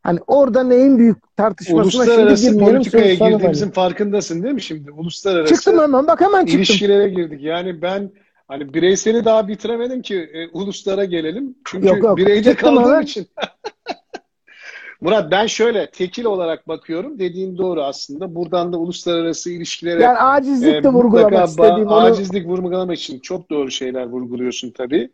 Hani 0.06 0.20
orada 0.26 0.62
neyin 0.64 0.98
büyük 0.98 1.36
tartışmasına 1.36 1.90
şimdi 1.90 2.02
Uluslararası 2.02 2.50
girmeyelim. 2.50 2.76
politikaya 2.76 3.14
girdiğimizin 3.14 3.70
farkındasın 3.70 4.42
değil 4.42 4.54
mi 4.54 4.62
şimdi? 4.62 4.90
Uluslararası 4.90 5.54
Çıktım 5.54 5.78
hemen. 5.78 6.06
Bak 6.06 6.20
hemen 6.20 6.40
çıktım. 6.40 6.56
ilişkilere 6.58 7.08
girdik. 7.08 7.42
Yani 7.42 7.82
ben 7.82 8.10
hani 8.48 8.74
bireyseli 8.74 9.24
daha 9.24 9.48
bitiremedim 9.48 10.02
ki 10.02 10.16
e, 10.32 10.48
uluslara 10.48 11.04
gelelim. 11.04 11.54
Çünkü 11.64 11.86
Yok, 11.86 12.02
yok. 12.04 12.16
bireyde 12.16 12.50
Çıktım 12.50 12.76
kaldığım 12.76 12.90
hemen. 12.92 13.02
için. 13.02 13.26
Murat 15.00 15.30
ben 15.30 15.46
şöyle 15.46 15.90
tekil 15.90 16.24
olarak 16.24 16.68
bakıyorum. 16.68 17.18
Dediğin 17.18 17.58
doğru 17.58 17.82
aslında. 17.82 18.34
Buradan 18.34 18.72
da 18.72 18.78
uluslararası 18.78 19.50
ilişkilere 19.50 20.02
Yani 20.02 20.18
acizlik 20.18 20.74
e, 20.74 20.82
de 20.82 20.88
vurgulamak 20.88 21.48
istediğim 21.48 21.86
onu. 21.86 21.94
acizlik 21.96 22.46
vurgulamak 22.46 22.98
için 22.98 23.18
çok 23.18 23.50
doğru 23.50 23.70
şeyler 23.70 24.06
vurguluyorsun 24.06 24.70
tabii. 24.70 25.10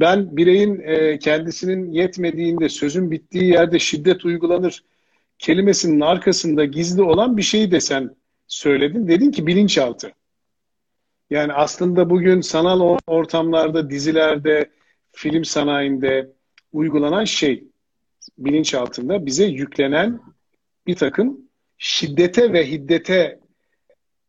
Ben 0.00 0.36
bireyin 0.36 0.80
e, 0.80 1.18
kendisinin 1.18 1.92
yetmediğinde, 1.92 2.68
sözün 2.68 3.10
bittiği 3.10 3.44
yerde 3.44 3.78
şiddet 3.78 4.24
uygulanır 4.24 4.84
kelimesinin 5.38 6.00
arkasında 6.00 6.64
gizli 6.64 7.02
olan 7.02 7.36
bir 7.36 7.42
şeyi 7.42 7.70
de 7.70 7.80
sen 7.80 8.16
söyledin. 8.46 9.08
Dedin 9.08 9.30
ki 9.30 9.46
bilinçaltı. 9.46 10.12
Yani 11.30 11.52
aslında 11.52 12.10
bugün 12.10 12.40
sanal 12.40 12.80
or- 12.80 13.00
ortamlarda, 13.06 13.90
dizilerde, 13.90 14.70
film 15.12 15.44
sanayinde 15.44 16.32
uygulanan 16.72 17.24
şey 17.24 17.64
bilinçaltında 18.38 19.26
bize 19.26 19.44
yüklenen 19.44 20.20
bir 20.86 20.96
takım 20.96 21.40
şiddete 21.78 22.52
ve 22.52 22.70
hiddete 22.70 23.40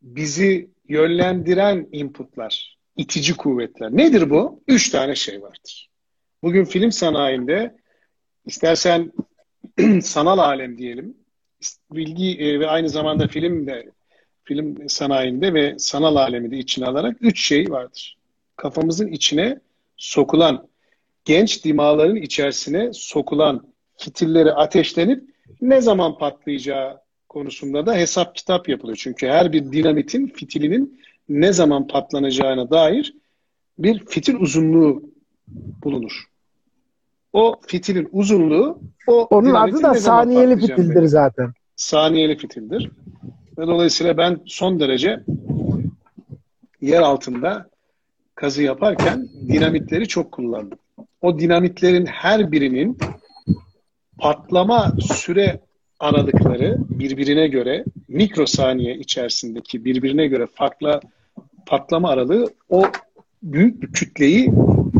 bizi 0.01 0.69
yönlendiren 0.87 1.87
inputlar, 1.91 2.74
itici 2.97 3.37
kuvvetler. 3.37 3.91
Nedir 3.91 4.29
bu? 4.29 4.63
Üç 4.67 4.89
tane 4.89 5.15
şey 5.15 5.41
vardır. 5.41 5.89
Bugün 6.43 6.65
film 6.65 6.91
sanayinde 6.91 7.75
istersen 8.45 9.11
sanal 10.01 10.37
alem 10.37 10.77
diyelim, 10.77 11.17
bilgi 11.91 12.37
e, 12.39 12.59
ve 12.59 12.67
aynı 12.67 12.89
zamanda 12.89 13.27
film 13.27 13.67
de 13.67 13.91
film 14.43 14.89
sanayinde 14.89 15.53
ve 15.53 15.75
sanal 15.79 16.15
alemi 16.15 16.51
de 16.51 16.57
içine 16.57 16.85
alarak 16.85 17.17
üç 17.21 17.47
şey 17.47 17.71
vardır. 17.71 18.17
Kafamızın 18.55 19.07
içine 19.07 19.59
sokulan, 19.97 20.67
genç 21.25 21.65
dimağların 21.65 22.15
içerisine 22.15 22.93
sokulan 22.93 23.67
fitilleri 23.97 24.51
ateşlenip 24.51 25.23
ne 25.61 25.81
zaman 25.81 26.17
patlayacağı 26.17 27.01
konusunda 27.29 27.85
da 27.85 27.95
hesap 27.95 28.35
kitap 28.35 28.69
yapılıyor. 28.69 28.97
Çünkü 29.01 29.27
her 29.27 29.53
bir 29.53 29.71
dinamitin 29.71 30.27
fitilinin 30.27 31.01
ne 31.29 31.53
zaman 31.53 31.87
patlanacağına 31.87 32.69
dair 32.69 33.13
bir 33.79 34.05
fitil 34.05 34.35
uzunluğu 34.35 35.03
bulunur. 35.83 36.23
O 37.33 37.55
fitilin 37.67 38.09
uzunluğu 38.11 38.79
o 39.07 39.27
Onun 39.29 39.53
adı 39.53 39.83
da 39.83 39.93
saniyeli 39.93 40.59
fitildir 40.59 41.03
zaten. 41.03 41.53
Saniyeli 41.75 42.37
fitildir. 42.37 42.91
Ve 43.57 43.67
dolayısıyla 43.67 44.17
ben 44.17 44.39
son 44.45 44.79
derece 44.79 45.23
yer 46.81 47.01
altında 47.01 47.69
kazı 48.35 48.63
yaparken 48.63 49.27
dinamitleri 49.47 50.07
çok 50.07 50.31
kullandım. 50.31 50.79
O 51.21 51.39
dinamitlerin 51.39 52.05
her 52.05 52.51
birinin 52.51 52.97
patlama 54.17 54.93
süre 55.13 55.59
aralıkları 55.99 56.77
birbirine 56.89 57.47
göre 57.47 57.85
mikrosaniye 58.07 58.95
içerisindeki 58.95 59.85
birbirine 59.85 60.27
göre 60.27 60.47
farklı 60.53 60.99
patlama 61.65 62.09
aralığı 62.09 62.53
o 62.69 62.83
büyük 63.43 63.81
bir 63.81 63.91
kütleyi 63.91 64.51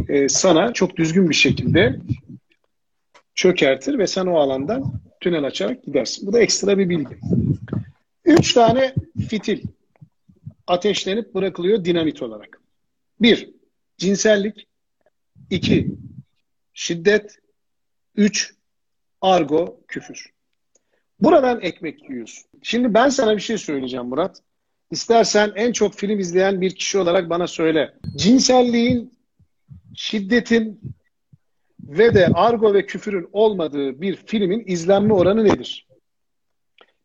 e, 0.10 0.30
sana 0.30 0.74
çok 0.74 0.98
düzgün 0.98 1.30
bir 1.30 1.36
şekilde 1.36 2.00
çökertir 3.36 4.00
ve 4.00 4.08
sen 4.08 4.26
o 4.26 4.38
alandan 4.38 4.94
tünel 5.20 5.44
açarak 5.44 5.84
gidersin. 5.84 6.28
Bu 6.28 6.34
da 6.34 6.40
ekstra 6.40 6.78
bir 6.78 6.90
bilgi. 6.90 7.18
Üç 8.26 8.54
tane 8.54 8.94
fitil 9.30 9.64
ateşlenip 10.68 11.34
bırakılıyor 11.34 11.86
dinamit 11.86 12.22
olarak. 12.22 12.62
Bir, 13.22 13.50
cinsellik. 13.98 14.68
iki 15.50 15.92
şiddet. 16.74 17.38
Üç, 18.16 18.54
argo, 19.22 19.80
küfür. 19.88 20.35
Buradan 21.20 21.62
ekmek 21.62 22.10
yiyorsun. 22.10 22.44
Şimdi 22.62 22.94
ben 22.94 23.10
sana 23.10 23.36
bir 23.36 23.42
şey 23.42 23.58
söyleyeceğim 23.58 24.06
Murat. 24.06 24.42
İstersen 24.92 25.52
en 25.56 25.72
çok 25.72 25.94
film 25.94 26.20
izleyen 26.20 26.62
bir 26.62 26.76
kişi 26.76 26.98
olarak 26.98 27.30
bana 27.30 27.48
söyle. 27.48 27.94
Cinselliğin, 28.16 29.14
şiddetin 29.96 30.82
ve 31.80 32.14
de 32.14 32.28
argo 32.34 32.74
ve 32.74 32.86
küfürün 32.86 33.30
olmadığı 33.34 34.02
bir 34.02 34.16
filmin 34.16 34.64
izlenme 34.68 35.14
oranı 35.14 35.44
nedir? 35.44 35.88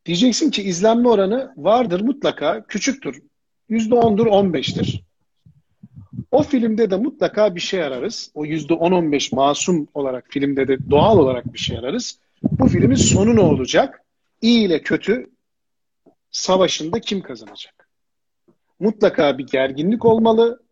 Diyeceksin 0.07 0.51
ki 0.51 0.63
izlenme 0.63 1.09
oranı 1.09 1.53
vardır 1.57 2.01
mutlaka, 2.01 2.65
küçüktür. 2.67 3.23
%10'dur, 3.71 4.27
15'tir. 4.27 5.03
O 6.31 6.43
filmde 6.43 6.91
de 6.91 6.97
mutlaka 6.97 7.55
bir 7.55 7.61
şey 7.61 7.83
ararız. 7.83 8.31
O 8.35 8.45
%10-15 8.47 9.35
masum 9.35 9.89
olarak 9.95 10.27
filmde 10.31 10.69
de 10.69 10.91
doğal 10.91 11.19
olarak 11.19 11.53
bir 11.53 11.59
şey 11.59 11.79
ararız. 11.79 12.19
Bu 12.43 12.69
filmin 12.69 12.95
sonu 12.95 13.37
ne 13.37 13.41
olacak? 13.41 14.03
İyi 14.43 14.67
ile 14.67 14.83
kötü 14.83 15.31
savaşında 16.31 17.01
kim 17.01 17.21
kazanacak? 17.21 17.89
Mutlaka 18.79 19.39
bir 19.39 19.47
gerginlik 19.47 20.05
olmalı. 20.05 20.63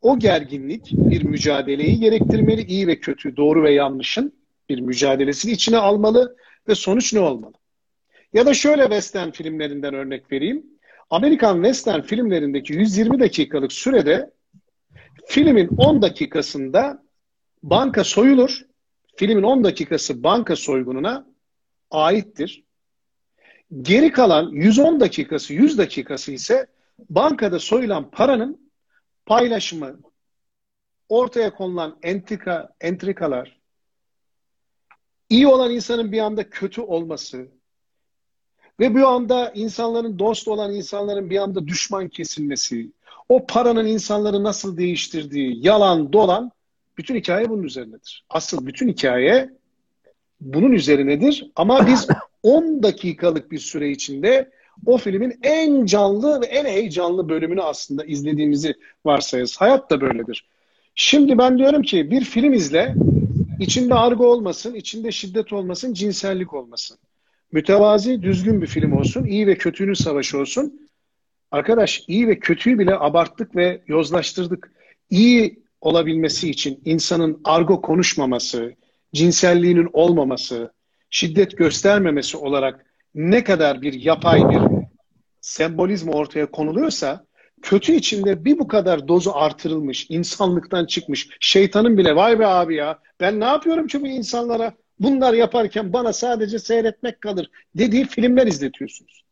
O 0.00 0.18
gerginlik 0.18 0.92
bir 0.92 1.22
mücadeleyi 1.22 2.00
gerektirmeli. 2.00 2.62
İyi 2.62 2.86
ve 2.86 3.00
kötü, 3.00 3.36
doğru 3.36 3.62
ve 3.62 3.72
yanlışın 3.72 4.32
bir 4.68 4.80
mücadelesini 4.80 5.52
içine 5.52 5.76
almalı 5.78 6.36
ve 6.68 6.74
sonuç 6.74 7.12
ne 7.14 7.20
olmalı? 7.20 7.54
Ya 8.32 8.46
da 8.46 8.54
şöyle 8.54 8.82
western 8.82 9.30
filmlerinden 9.30 9.94
örnek 9.94 10.32
vereyim. 10.32 10.66
Amerikan 11.10 11.54
western 11.54 12.00
filmlerindeki 12.00 12.72
120 12.72 13.20
dakikalık 13.20 13.72
sürede 13.72 14.30
filmin 15.26 15.68
10 15.76 16.02
dakikasında 16.02 17.02
banka 17.62 18.04
soyulur. 18.04 18.62
Filmin 19.16 19.42
10 19.42 19.64
dakikası 19.64 20.22
banka 20.22 20.56
soygununa 20.56 21.26
aittir. 21.90 22.64
Geri 23.80 24.12
kalan 24.12 24.50
110 24.50 25.00
dakikası, 25.00 25.54
100 25.54 25.78
dakikası 25.78 26.32
ise 26.32 26.66
bankada 27.10 27.58
soyulan 27.58 28.10
paranın 28.10 28.70
paylaşımı, 29.26 30.00
ortaya 31.08 31.54
konulan 31.54 31.98
entrika, 32.02 32.72
entrikalar, 32.80 33.60
iyi 35.28 35.46
olan 35.46 35.70
insanın 35.70 36.12
bir 36.12 36.18
anda 36.18 36.50
kötü 36.50 36.80
olması 36.80 37.48
ve 38.80 38.94
bu 38.94 39.06
anda 39.06 39.52
insanların 39.54 40.18
dost 40.18 40.48
olan 40.48 40.74
insanların 40.74 41.30
bir 41.30 41.38
anda 41.38 41.66
düşman 41.66 42.08
kesilmesi, 42.08 42.92
o 43.28 43.46
paranın 43.46 43.86
insanları 43.86 44.42
nasıl 44.42 44.76
değiştirdiği, 44.76 45.66
yalan, 45.66 46.12
dolan 46.12 46.50
bütün 46.98 47.14
hikaye 47.14 47.48
bunun 47.48 47.62
üzerinedir. 47.62 48.24
Asıl 48.30 48.66
bütün 48.66 48.88
hikaye 48.88 49.50
bunun 50.40 50.72
üzerinedir 50.72 51.50
ama 51.56 51.86
biz 51.86 52.08
10 52.42 52.82
dakikalık 52.82 53.50
bir 53.50 53.58
süre 53.58 53.90
içinde 53.90 54.50
o 54.86 54.98
filmin 54.98 55.38
en 55.42 55.86
canlı 55.86 56.40
ve 56.40 56.46
en 56.46 56.64
heyecanlı 56.64 57.28
bölümünü 57.28 57.62
aslında 57.62 58.04
izlediğimizi 58.04 58.74
varsayarız. 59.04 59.56
Hayat 59.56 59.90
da 59.90 60.00
böyledir. 60.00 60.48
Şimdi 60.94 61.38
ben 61.38 61.58
diyorum 61.58 61.82
ki 61.82 62.10
bir 62.10 62.24
film 62.24 62.52
izle, 62.52 62.94
içinde 63.60 63.94
argo 63.94 64.26
olmasın, 64.26 64.74
içinde 64.74 65.12
şiddet 65.12 65.52
olmasın, 65.52 65.94
cinsellik 65.94 66.54
olmasın. 66.54 66.98
Mütevazi, 67.52 68.22
düzgün 68.22 68.62
bir 68.62 68.66
film 68.66 68.92
olsun, 68.92 69.24
iyi 69.24 69.46
ve 69.46 69.54
kötünün 69.54 69.94
savaşı 69.94 70.38
olsun. 70.38 70.88
Arkadaş 71.50 72.04
iyi 72.08 72.28
ve 72.28 72.38
kötüyü 72.38 72.78
bile 72.78 72.94
abarttık 72.94 73.56
ve 73.56 73.82
yozlaştırdık. 73.86 74.72
İyi 75.10 75.62
olabilmesi 75.80 76.50
için 76.50 76.80
insanın 76.84 77.40
argo 77.44 77.82
konuşmaması, 77.82 78.74
cinselliğinin 79.12 79.88
olmaması, 79.92 80.72
şiddet 81.12 81.58
göstermemesi 81.58 82.36
olarak 82.36 82.86
ne 83.14 83.44
kadar 83.44 83.82
bir 83.82 83.92
yapay 83.92 84.50
bir 84.50 84.60
sembolizm 85.40 86.08
ortaya 86.08 86.46
konuluyorsa 86.46 87.26
kötü 87.62 87.92
içinde 87.92 88.44
bir 88.44 88.58
bu 88.58 88.68
kadar 88.68 89.08
dozu 89.08 89.30
artırılmış, 89.34 90.06
insanlıktan 90.08 90.86
çıkmış, 90.86 91.28
şeytanın 91.40 91.98
bile 91.98 92.16
vay 92.16 92.38
be 92.38 92.46
abi 92.46 92.76
ya 92.76 92.98
ben 93.20 93.40
ne 93.40 93.44
yapıyorum 93.44 93.86
ki 93.86 94.00
bu 94.00 94.06
insanlara 94.06 94.72
bunlar 94.98 95.32
yaparken 95.32 95.92
bana 95.92 96.12
sadece 96.12 96.58
seyretmek 96.58 97.20
kalır 97.20 97.50
dediği 97.74 98.04
filmler 98.06 98.46
izletiyorsunuz. 98.46 99.24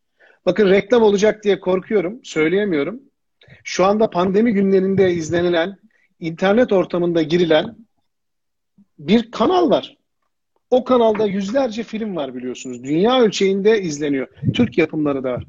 Bakın 0.46 0.70
reklam 0.70 1.02
olacak 1.02 1.44
diye 1.44 1.60
korkuyorum, 1.60 2.20
söyleyemiyorum. 2.24 3.00
Şu 3.64 3.84
anda 3.84 4.10
pandemi 4.10 4.52
günlerinde 4.52 5.12
izlenilen, 5.12 5.76
internet 6.20 6.72
ortamında 6.72 7.22
girilen 7.22 7.76
bir 8.98 9.30
kanal 9.30 9.70
var. 9.70 9.99
O 10.70 10.84
kanalda 10.84 11.26
yüzlerce 11.26 11.82
film 11.82 12.16
var 12.16 12.34
biliyorsunuz. 12.34 12.84
Dünya 12.84 13.20
ölçeğinde 13.20 13.82
izleniyor. 13.82 14.26
Türk 14.54 14.78
yapımları 14.78 15.24
da 15.24 15.32
var. 15.32 15.44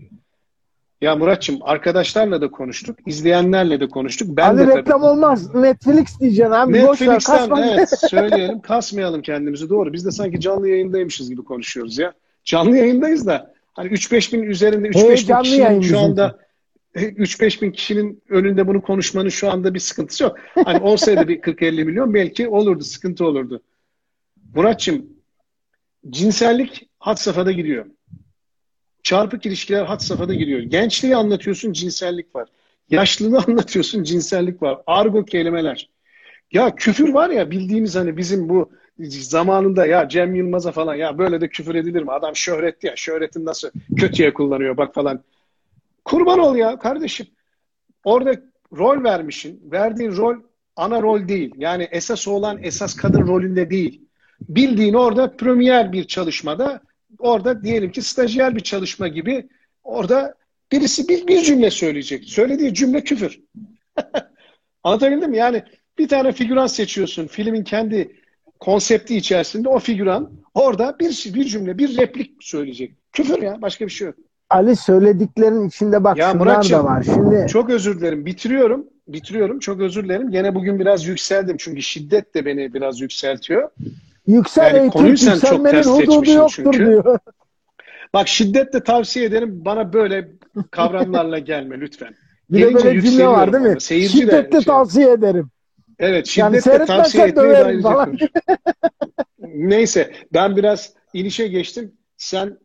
Ya 1.02 1.16
Muratçım 1.16 1.60
arkadaşlarla 1.62 2.42
da 2.42 2.52
konuştuk. 2.52 3.00
izleyenlerle 3.08 3.80
de 3.80 3.88
konuştuk. 3.88 4.38
Ben 4.38 4.50
abi 4.50 4.58
de 4.58 4.68
reklam 4.68 4.84
tabii... 4.84 5.06
olmaz. 5.06 5.56
Netflix 5.56 6.20
diyeceksin 6.20 6.52
abi. 6.52 6.74
Netflix'ten 6.74 7.50
evet 7.58 7.90
söyleyelim. 8.10 8.60
Kasmayalım 8.60 9.22
kendimizi. 9.22 9.70
Doğru. 9.70 9.94
Biz 9.94 10.06
de 10.06 10.12
sanki 10.12 10.40
canlı 10.40 10.70
yayındaymışız 10.70 11.30
gibi 11.30 11.44
konuşuyoruz 11.44 11.98
ya. 11.98 12.14
Canlı 12.44 12.78
yayındayız 12.78 13.28
da 13.28 13.54
hani 13.74 13.90
3-5 13.90 14.34
bin 14.34 14.44
üzerinde 14.44 14.88
3-5 14.88 15.30
bin 15.30 15.44
kişinin 15.44 15.82
şu 15.82 16.00
anda 16.00 16.40
3-5 16.96 17.62
bin 17.62 17.72
kişinin 17.72 18.24
önünde 18.30 18.68
bunu 18.68 18.82
konuşmanın 18.82 19.30
şu 19.30 19.52
anda 19.52 19.74
bir 19.74 19.80
sıkıntısı 19.80 20.24
yok. 20.24 20.38
Hani 20.66 20.80
olsaydı 20.80 21.28
bir 21.28 21.42
40-50 21.42 21.84
milyon 21.84 22.14
belki 22.14 22.48
olurdu, 22.48 22.84
sıkıntı 22.84 23.26
olurdu. 23.26 23.62
Muratçım, 24.56 25.06
cinsellik 26.10 26.90
had 27.00 27.18
safhada 27.18 27.52
giriyor. 27.52 27.86
Çarpık 29.04 29.46
ilişkiler 29.46 29.86
had 29.86 30.00
safhada 30.00 30.34
giriyor. 30.34 30.60
Gençliği 30.60 31.16
anlatıyorsun, 31.16 31.74
cinsellik 31.74 32.36
var. 32.36 32.50
Yaşlılığı 32.90 33.40
anlatıyorsun, 33.48 34.04
cinsellik 34.04 34.62
var. 34.62 34.82
Argo 34.88 35.26
kelimeler. 35.26 35.90
Ya 36.52 36.76
küfür 36.76 37.14
var 37.14 37.30
ya 37.30 37.52
bildiğimiz 37.52 37.96
hani 37.96 38.18
bizim 38.18 38.50
bu 38.50 38.72
zamanında 39.08 39.86
ya 39.86 40.10
Cem 40.10 40.36
Yılmaz'a 40.36 40.72
falan 40.72 40.96
ya 40.96 41.18
böyle 41.18 41.42
de 41.42 41.50
küfür 41.50 41.76
edilir 41.76 42.04
mi? 42.04 42.12
Adam 42.12 42.36
şöhretli 42.36 42.88
ya. 42.88 42.96
Şöhretin 42.96 43.46
nasıl 43.46 43.70
kötüye 43.98 44.34
kullanıyor 44.34 44.78
bak 44.78 44.94
falan. 44.94 45.24
Kurban 46.06 46.40
ol 46.40 46.56
ya 46.56 46.80
kardeşim. 46.80 47.28
Orada 48.04 48.42
rol 48.78 49.04
vermişin. 49.04 49.62
Verdiğin 49.72 50.12
rol 50.18 50.36
ana 50.76 51.02
rol 51.02 51.28
değil. 51.28 51.54
Yani 51.58 51.88
esas 51.92 52.28
olan 52.28 52.60
esas 52.64 52.96
kadın 52.96 53.28
rolünde 53.28 53.70
değil. 53.70 54.02
Bildiğin 54.50 54.94
orada 54.94 55.36
premier 55.36 55.92
bir 55.92 56.04
çalışmada 56.04 56.82
orada 57.20 57.64
diyelim 57.64 57.92
ki 57.92 58.02
stajyer 58.02 58.56
bir 58.56 58.62
çalışma 58.62 59.08
gibi 59.08 59.50
orada 59.84 60.36
birisi 60.72 61.08
bir, 61.08 61.28
bir 61.28 61.42
cümle 61.42 61.72
söyleyecek. 61.72 62.24
Söylediği 62.24 62.74
cümle 62.74 63.04
küfür. 63.04 63.40
Anlatabildim 64.84 65.30
mi? 65.30 65.38
Yani 65.38 65.64
bir 65.98 66.08
tane 66.08 66.32
figüran 66.32 66.68
seçiyorsun. 66.68 67.28
Filmin 67.28 67.64
kendi 67.64 68.16
konsepti 68.60 69.18
içerisinde 69.18 69.70
o 69.70 69.80
figüran 69.80 70.32
orada 70.54 70.96
bir, 71.00 71.32
bir 71.34 71.46
cümle, 71.46 71.78
bir 71.78 71.98
replik 71.98 72.32
söyleyecek. 72.40 72.96
Küfür 73.12 73.42
ya. 73.42 73.62
Başka 73.62 73.86
bir 73.86 73.92
şey 73.92 74.08
yok. 74.08 74.16
Ali 74.50 74.76
söylediklerin 74.76 75.68
içinde 75.68 76.04
bak 76.04 76.18
ya 76.18 76.32
şunlar 76.32 76.70
da 76.70 76.84
var. 76.84 77.04
Şimdi 77.04 77.48
çok 77.48 77.70
özür 77.70 78.00
dilerim. 78.00 78.26
Bitiriyorum. 78.26 78.88
Bitiriyorum. 79.08 79.60
Çok 79.60 79.82
özür 79.82 80.04
dilerim. 80.04 80.32
Gene 80.32 80.56
bugün 80.56 80.80
biraz 80.80 81.06
yükseldim 81.06 81.58
çünkü 81.60 81.82
şiddet 81.82 82.36
de 82.36 82.46
beni 82.46 82.74
biraz 82.74 83.02
yükseltiyor. 83.02 83.70
Yüksel 84.32 84.76
yani 84.76 84.90
konuyu 84.90 85.18
sen 85.18 85.40
çok 85.40 85.66
ters 85.66 85.88
seçmişsin 85.88 86.38
yoktur 86.38 86.74
çünkü. 86.74 86.86
Diyor. 86.86 87.20
Bak 88.14 88.28
şiddetle 88.28 88.84
tavsiye 88.84 89.26
ederim. 89.26 89.66
Bana 89.66 89.94
böyle 89.94 90.32
kavramlarla 90.72 91.40
gelme 91.40 91.80
lütfen. 91.80 92.16
Bir 92.50 92.60
Gelince 92.60 92.80
de 92.80 92.86
böyle 92.86 93.02
cümle 93.02 93.28
var 93.28 93.54
değil 93.54 93.64
mi? 93.64 93.82
Seyirci 93.82 94.18
şiddetle 94.18 94.58
de, 94.58 94.62
şey, 94.62 94.66
tavsiye 94.66 95.12
ederim. 95.12 95.50
Evet 96.00 96.28
şiddetle 96.28 96.72
yani 96.72 96.86
tavsiye 96.86 97.28
etmeyi 97.28 97.50
de 97.50 97.66
ayrıca 97.66 98.06
Neyse 99.40 100.12
ben 100.34 100.56
biraz 100.56 100.94
inişe 101.14 101.48
geçtim. 101.48 101.94
Sen 102.18 102.58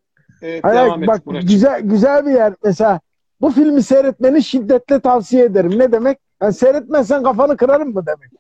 e, 0.43 0.61
Hayır, 0.63 0.79
devam 0.79 1.03
et. 1.03 1.09
Bak 1.09 1.23
güzel, 1.43 1.81
güzel 1.81 2.27
bir 2.27 2.33
yer. 2.33 2.53
Mesela 2.65 3.01
bu 3.41 3.51
filmi 3.51 3.83
seyretmeni 3.83 4.43
şiddetle 4.43 5.01
tavsiye 5.01 5.45
ederim. 5.45 5.79
Ne 5.79 5.93
demek? 5.93 6.19
Yani 6.43 6.53
seyretmezsen 6.53 7.23
kafanı 7.23 7.57
kırarım 7.57 7.95
mı 7.95 8.07
demek? 8.07 8.31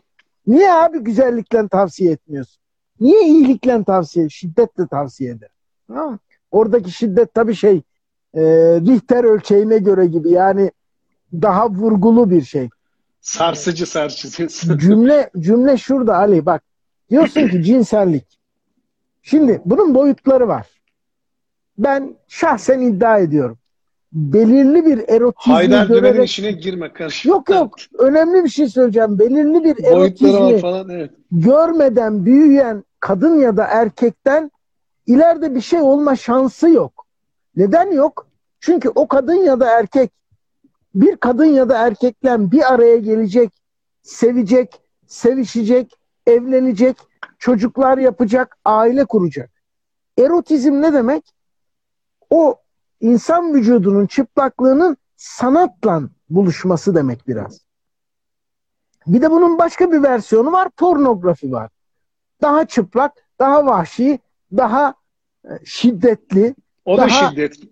Niye 0.46 0.72
abi 0.72 0.98
güzellikle 0.98 1.68
tavsiye 1.68 2.12
etmiyorsun? 2.12 2.65
Niye 3.00 3.24
iyilikle 3.26 3.84
tavsiye, 3.84 4.28
şiddetle 4.28 4.86
tavsiye 4.86 5.30
eder? 5.30 5.48
Ha? 5.92 6.18
Oradaki 6.50 6.90
şiddet 6.90 7.34
tabii 7.34 7.54
şey 7.54 7.82
e, 8.34 8.42
Richter 8.80 9.24
ölçeğine 9.24 9.78
göre 9.78 10.06
gibi 10.06 10.30
yani 10.30 10.70
daha 11.32 11.70
vurgulu 11.70 12.30
bir 12.30 12.42
şey. 12.42 12.68
Sarsıcı 13.20 13.86
sarsıcı. 13.86 14.78
cümle 14.78 15.30
cümle 15.38 15.76
şurada 15.76 16.16
Ali 16.16 16.46
bak. 16.46 16.62
Diyorsun 17.10 17.48
ki 17.48 17.62
cinsellik. 17.62 18.38
Şimdi 19.22 19.62
bunun 19.64 19.94
boyutları 19.94 20.48
var. 20.48 20.66
Ben 21.78 22.16
şahsen 22.28 22.80
iddia 22.80 23.18
ediyorum. 23.18 23.58
Belirli 24.16 24.86
bir 24.86 25.08
erotizmi 25.08 25.54
Haydar 25.54 25.86
görerek... 25.86 26.28
işine 26.28 26.52
girme 26.52 26.92
karşı. 26.92 27.28
Yok 27.28 27.50
yok. 27.50 27.74
Önemli 27.98 28.44
bir 28.44 28.48
şey 28.48 28.68
söyleyeceğim. 28.68 29.18
Belirli 29.18 29.64
bir 29.64 29.84
erotizmi 29.84 30.58
falan, 30.58 30.88
evet. 30.88 31.10
görmeden 31.30 32.26
büyüyen 32.26 32.84
kadın 33.00 33.38
ya 33.38 33.56
da 33.56 33.64
erkekten 33.64 34.50
ileride 35.06 35.54
bir 35.54 35.60
şey 35.60 35.80
olma 35.80 36.16
şansı 36.16 36.68
yok. 36.68 37.06
Neden 37.56 37.92
yok? 37.92 38.26
Çünkü 38.60 38.88
o 38.94 39.08
kadın 39.08 39.34
ya 39.34 39.60
da 39.60 39.78
erkek 39.78 40.10
bir 40.94 41.16
kadın 41.16 41.44
ya 41.44 41.68
da 41.68 41.86
erkekle 41.86 42.50
bir 42.50 42.74
araya 42.74 42.96
gelecek, 42.96 43.50
sevecek, 44.02 44.80
sevişecek, 45.06 45.98
evlenecek, 46.26 46.96
çocuklar 47.38 47.98
yapacak, 47.98 48.56
aile 48.64 49.04
kuracak. 49.04 49.50
Erotizm 50.18 50.82
ne 50.82 50.92
demek? 50.92 51.24
O 52.30 52.58
insan 53.00 53.54
vücudunun 53.54 54.06
çıplaklığının 54.06 54.96
sanatla 55.16 56.02
buluşması 56.30 56.94
demek 56.94 57.28
biraz. 57.28 57.60
Bir 59.06 59.22
de 59.22 59.30
bunun 59.30 59.58
başka 59.58 59.92
bir 59.92 60.02
versiyonu 60.02 60.52
var, 60.52 60.70
pornografi 60.70 61.52
var 61.52 61.70
daha 62.42 62.66
çıplak, 62.66 63.12
daha 63.38 63.66
vahşi, 63.66 64.18
daha 64.56 64.94
e, 65.44 65.50
şiddetli. 65.64 66.54
O 66.84 66.98
daha 66.98 67.06
da 67.06 67.10
şiddetli. 67.10 67.68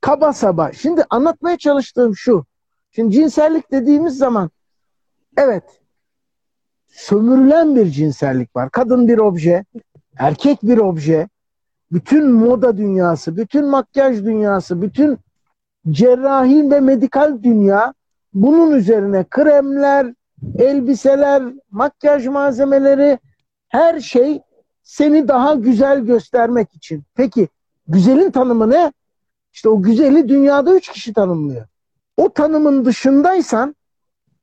Kaba 0.00 0.32
saba. 0.32 0.72
Şimdi 0.72 1.04
anlatmaya 1.10 1.58
çalıştığım 1.58 2.16
şu. 2.16 2.46
Şimdi 2.90 3.14
cinsellik 3.14 3.70
dediğimiz 3.70 4.18
zaman 4.18 4.50
evet 5.36 5.64
sömürülen 6.88 7.76
bir 7.76 7.90
cinsellik 7.90 8.56
var. 8.56 8.70
Kadın 8.70 9.08
bir 9.08 9.18
obje, 9.18 9.64
erkek 10.16 10.62
bir 10.62 10.78
obje. 10.78 11.28
Bütün 11.92 12.30
moda 12.30 12.76
dünyası, 12.76 13.36
bütün 13.36 13.66
makyaj 13.66 14.24
dünyası, 14.24 14.82
bütün 14.82 15.18
cerrahi 15.90 16.70
ve 16.70 16.80
medikal 16.80 17.42
dünya 17.42 17.94
bunun 18.34 18.70
üzerine 18.72 19.24
kremler, 19.30 20.14
elbiseler, 20.58 21.42
makyaj 21.70 22.26
malzemeleri, 22.26 23.18
her 23.68 24.00
şey 24.00 24.42
seni 24.82 25.28
daha 25.28 25.54
güzel 25.54 26.00
göstermek 26.00 26.74
için. 26.74 27.02
Peki 27.14 27.48
güzelin 27.88 28.30
tanımı 28.30 28.70
ne? 28.70 28.92
İşte 29.52 29.68
o 29.68 29.82
güzeli 29.82 30.28
dünyada 30.28 30.74
üç 30.74 30.88
kişi 30.88 31.12
tanımlıyor. 31.12 31.66
O 32.16 32.32
tanımın 32.32 32.84
dışındaysan 32.84 33.76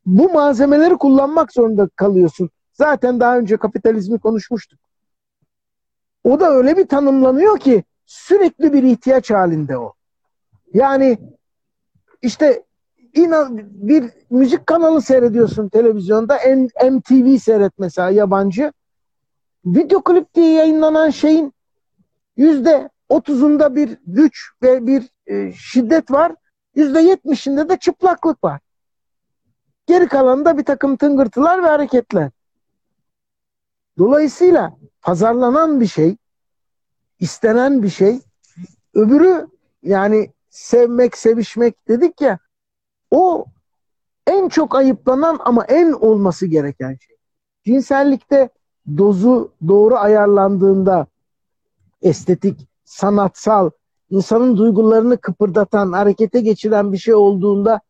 bu 0.05 0.29
malzemeleri 0.33 0.97
kullanmak 0.97 1.53
zorunda 1.53 1.89
kalıyorsun. 1.95 2.49
Zaten 2.73 3.19
daha 3.19 3.37
önce 3.37 3.57
kapitalizmi 3.57 4.19
konuşmuştuk. 4.19 4.79
O 6.27 6.39
da 6.39 6.49
öyle 6.49 6.77
bir 6.77 6.87
tanımlanıyor 6.87 7.59
ki 7.59 7.83
sürekli 8.05 8.73
bir 8.73 8.83
ihtiyaç 8.83 9.31
halinde 9.31 9.77
o. 9.77 9.93
Yani 10.73 11.17
işte 12.21 12.63
inan 13.13 13.59
bir 13.73 14.11
müzik 14.29 14.67
kanalı 14.67 15.01
seyrediyorsun 15.01 15.69
televizyonda 15.69 16.39
MTV 16.91 17.37
seyret 17.37 17.79
mesela 17.79 18.09
yabancı. 18.09 18.73
Video 19.65 20.01
klip 20.03 20.33
diye 20.33 20.53
yayınlanan 20.53 21.09
şeyin 21.09 21.53
yüzde 22.37 22.89
otuzunda 23.09 23.75
bir 23.75 23.97
güç 24.07 24.51
ve 24.63 24.87
bir 24.87 25.09
e, 25.27 25.51
şiddet 25.53 26.11
var. 26.11 26.35
Yüzde 26.75 26.99
yetmişinde 26.99 27.69
de 27.69 27.77
çıplaklık 27.77 28.43
var. 28.43 28.61
Geri 29.85 30.07
kalanında 30.07 30.57
bir 30.57 30.65
takım 30.65 30.97
tıngırtılar 30.97 31.63
ve 31.63 31.67
hareketler. 31.67 32.31
Dolayısıyla 33.97 34.77
pazarlanan 35.07 35.81
bir 35.81 35.87
şey, 35.87 36.17
istenen 37.19 37.83
bir 37.83 37.89
şey, 37.89 38.19
öbürü 38.93 39.47
yani 39.83 40.31
sevmek, 40.49 41.17
sevişmek 41.17 41.87
dedik 41.87 42.21
ya, 42.21 42.39
o 43.11 43.45
en 44.27 44.49
çok 44.49 44.75
ayıplanan 44.75 45.39
ama 45.45 45.65
en 45.65 45.91
olması 45.91 46.45
gereken 46.45 46.97
şey. 47.07 47.17
Cinsellikte 47.65 48.49
dozu 48.97 49.51
doğru 49.67 49.95
ayarlandığında 49.95 51.07
estetik, 52.01 52.67
sanatsal, 52.83 53.69
insanın 54.09 54.57
duygularını 54.57 55.17
kıpırdatan, 55.17 55.91
harekete 55.91 56.41
geçiren 56.41 56.93
bir 56.93 56.97
şey 56.97 57.13
olduğunda 57.13 57.81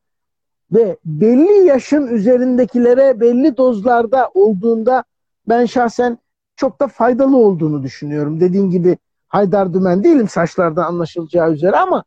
ve 0.71 0.97
belli 1.05 1.65
yaşın 1.65 2.07
üzerindekilere 2.07 3.19
belli 3.19 3.57
dozlarda 3.57 4.31
olduğunda 4.33 5.03
ben 5.47 5.65
şahsen 5.65 6.17
çok 6.57 6.79
da 6.79 6.87
faydalı 6.87 7.37
olduğunu 7.37 7.83
düşünüyorum. 7.83 8.39
Dediğin 8.39 8.69
gibi 8.69 8.97
Haydar 9.27 9.73
Dümen 9.73 10.03
değilim 10.03 10.29
saçlarda 10.29 10.85
anlaşılacağı 10.85 11.51
üzere 11.51 11.77
ama 11.77 12.03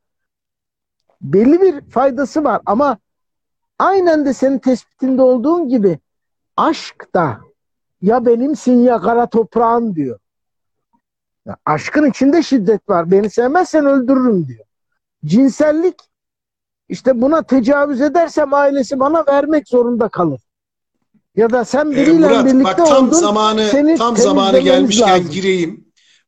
belli 1.20 1.61
bir 1.61 1.90
faydası 1.90 2.44
var 2.44 2.62
ama 2.66 2.98
aynen 3.78 4.26
de 4.26 4.34
senin 4.34 4.59
tespitinde 4.59 5.22
olduğun 5.22 5.68
gibi 5.68 5.98
aşk 6.57 7.14
da 7.14 7.40
ya 8.03 8.26
benimsin 8.26 8.78
ya 8.78 9.01
kara 9.01 9.26
toprağın 9.26 9.94
diyor. 9.94 10.18
Ya 11.46 11.57
aşkın 11.64 12.11
içinde 12.11 12.42
şiddet 12.42 12.88
var. 12.88 13.11
Beni 13.11 13.30
sevmezsen 13.30 13.86
öldürürüm 13.86 14.48
diyor. 14.48 14.64
Cinsellik 15.24 15.96
işte 16.88 17.20
buna 17.20 17.42
tecavüz 17.42 18.01
edersem 18.01 18.55
ailesi 18.55 19.01
bana 19.01 19.26
vermek 19.26 19.68
zorunda 19.68 20.09
kalır. 20.09 20.40
Ya 21.37 21.51
da 21.51 21.64
sen 21.64 21.91
biriyle 21.91 22.11
ee, 22.11 22.14
Murat, 22.14 22.47
birlikte 22.47 22.64
bak, 22.64 22.76
tam 22.76 23.09
oldun. 23.09 23.16
Zamanı, 23.16 23.68
seni 23.70 23.97
tam 23.97 24.16
zamanı 24.16 24.59
gelmişken 24.59 25.09
lazım. 25.09 25.31
gireyim. 25.31 25.85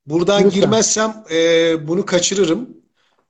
Buradan 0.06 0.44
Lütfen. 0.44 0.60
girmezsem 0.60 1.24
e, 1.30 1.88
bunu 1.88 2.06
kaçırırım. 2.06 2.68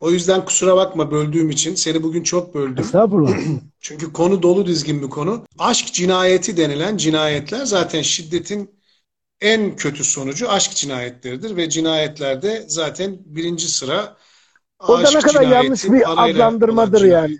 O 0.00 0.10
yüzden 0.10 0.44
kusura 0.44 0.76
bakma 0.76 1.10
böldüğüm 1.10 1.50
için. 1.50 1.74
Seni 1.74 2.02
bugün 2.02 2.22
çok 2.22 2.54
böldüm. 2.54 2.84
Estağfurullah. 2.84 3.36
Çünkü 3.80 4.12
konu 4.12 4.42
dolu 4.42 4.66
dizgin 4.66 5.02
bir 5.02 5.10
konu. 5.10 5.44
Aşk 5.58 5.92
cinayeti 5.92 6.56
denilen 6.56 6.96
cinayetler 6.96 7.64
zaten 7.64 8.02
şiddetin 8.02 8.70
en 9.40 9.76
kötü 9.76 10.04
sonucu 10.04 10.50
aşk 10.50 10.72
cinayetleridir 10.76 11.56
ve 11.56 11.68
cinayetlerde 11.68 12.64
zaten 12.68 13.18
birinci 13.24 13.68
sıra 13.68 14.16
o 14.88 15.02
da 15.02 15.10
ne 15.10 15.20
kadar 15.20 15.42
yanlış 15.42 15.84
bir 15.84 16.12
adlandırmadır 16.12 17.04
yani. 17.04 17.38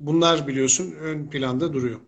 Bunlar 0.00 0.46
biliyorsun 0.46 0.92
ön 0.92 1.30
planda 1.30 1.72
duruyor. 1.72 2.00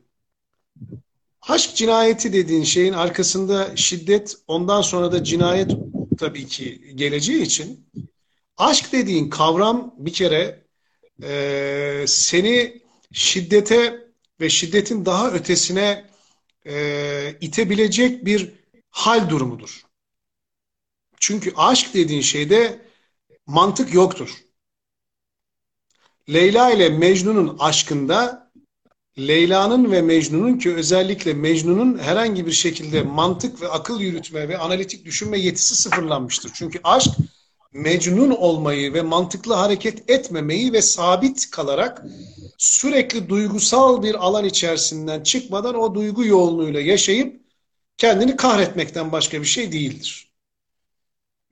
Aşk 1.51 1.77
cinayeti 1.77 2.33
dediğin 2.33 2.65
şeyin 2.65 2.93
arkasında 2.93 3.77
şiddet, 3.77 4.35
ondan 4.47 4.83
sonra 4.83 5.13
da 5.13 5.25
cinayet 5.25 5.71
tabii 6.19 6.47
ki 6.47 6.93
geleceği 6.95 7.43
için 7.43 7.89
aşk 8.57 8.93
dediğin 8.93 9.31
kavram 9.31 9.95
bir 9.99 10.13
kere 10.13 10.65
e, 11.23 12.05
seni 12.07 12.83
şiddete 13.13 14.09
ve 14.41 14.51
şiddetin 14.51 15.05
daha 15.07 15.31
ötesine 15.31 16.11
e, 16.67 17.37
itebilecek 17.41 18.25
bir 18.25 18.53
hal 18.91 19.31
durumudur. 19.31 19.83
Çünkü 21.21 21.53
aşk 21.57 21.95
dediğin 21.95 22.23
şeyde 22.23 22.87
mantık 23.47 23.95
yoktur. 23.95 24.37
Leyla 26.33 26.71
ile 26.71 26.89
Mecnun'un 26.89 27.57
aşkında 27.59 28.50
Leyla'nın 29.29 29.93
ve 29.93 30.03
Mecnun'un 30.03 30.59
ki 30.59 30.75
özellikle 30.75 31.35
Mecnun'un 31.35 31.99
herhangi 31.99 32.47
bir 32.47 32.53
şekilde 32.53 33.03
mantık 33.03 33.63
ve 33.63 33.69
akıl 33.69 34.01
yürütme 34.01 34.49
ve 34.49 34.59
analitik 34.59 35.05
düşünme 35.05 35.39
yetisi 35.39 35.77
sıfırlanmıştır. 35.77 36.51
Çünkü 36.55 36.81
aşk 36.85 37.11
Mecnun 37.73 38.31
olmayı 38.31 38.95
ve 38.95 39.03
mantıklı 39.03 39.55
hareket 39.55 40.11
etmemeyi 40.11 40.73
ve 40.73 40.83
sabit 40.83 41.51
kalarak 41.51 42.03
sürekli 42.59 43.29
duygusal 43.29 44.03
bir 44.03 44.15
alan 44.15 44.45
içerisinden 44.45 45.23
çıkmadan 45.23 45.75
o 45.75 45.95
duygu 45.95 46.25
yoğunluğuyla 46.25 46.81
yaşayıp 46.81 47.41
kendini 47.97 48.37
kahretmekten 48.37 49.13
başka 49.13 49.41
bir 49.41 49.47
şey 49.47 49.73
değildir. 49.73 50.31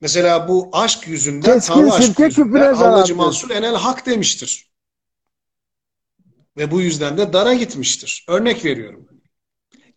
Mesela 0.01 0.47
bu 0.47 0.69
aşk 0.73 1.07
yüzünden, 1.07 1.59
Tanrı 1.59 1.93
aşk 1.93 2.19
yüzünden 2.19 2.73
Allah'cı 2.73 3.15
Mansur 3.15 3.49
Enel 3.49 3.75
Hak 3.75 4.05
demiştir. 4.05 4.68
Ve 6.59 6.71
bu 6.71 6.81
yüzden 6.81 7.17
de 7.17 7.33
dara 7.33 7.53
gitmiştir. 7.53 8.25
Örnek 8.27 8.65
veriyorum. 8.65 9.07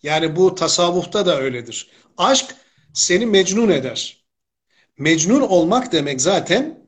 Yani 0.03 0.37
bu 0.37 0.55
tasavvufta 0.55 1.27
da 1.27 1.41
öyledir. 1.41 1.91
Aşk 2.17 2.55
seni 2.95 3.27
mecnun 3.27 3.69
eder. 3.69 4.25
Mecnun 4.99 5.41
olmak 5.41 5.93
demek 5.93 6.21
zaten 6.21 6.87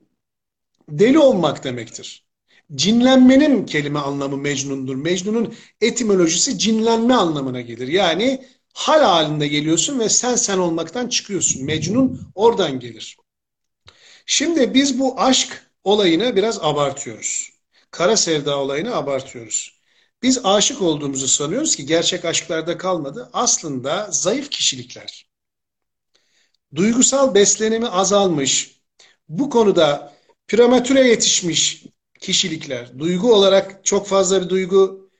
deli 0.89 1.18
olmak 1.18 1.64
demektir. 1.64 2.27
Cinlenmenin 2.75 3.66
kelime 3.66 3.99
anlamı 3.99 4.37
mecnundur. 4.37 4.95
Mecnunun 4.95 5.55
etimolojisi 5.81 6.59
cinlenme 6.59 7.14
anlamına 7.14 7.61
gelir. 7.61 7.89
Yani 7.89 8.47
hal 8.75 9.03
halinde 9.03 9.49
geliyorsun 9.49 9.99
ve 9.99 10.09
sen 10.09 10.37
sen 10.37 10.59
olmaktan 10.59 11.09
çıkıyorsun. 11.09 11.64
Mecnun 11.64 12.20
oradan 12.35 12.81
gelir. 12.81 13.16
Şimdi 14.27 14.75
biz 14.75 14.99
bu 14.99 15.20
aşk 15.20 15.70
olayını 15.85 16.37
biraz 16.37 16.59
abartıyoruz. 16.62 17.53
Kara 17.95 18.16
sevda 18.16 18.59
olayını 18.59 18.97
abartıyoruz. 18.97 19.80
Biz 20.22 20.40
aşık 20.45 20.82
olduğumuzu 20.82 21.28
sanıyoruz 21.28 21.76
ki 21.76 21.86
gerçek 21.86 22.24
aşklarda 22.24 22.78
kalmadı. 22.78 23.30
Aslında 23.32 24.09
zayıf 24.11 24.51
kişilikler. 24.51 25.28
Duygusal 26.74 27.34
beslenimi 27.34 27.88
azalmış, 27.88 28.80
bu 29.28 29.51
konuda 29.51 30.14
prematüre 30.49 31.09
yetişmiş 31.09 31.84
kişilikler, 32.20 32.99
duygu 32.99 33.34
olarak 33.34 33.84
çok 33.84 34.07
fazla 34.07 34.42
bir 34.42 34.49
duygu 34.49 35.11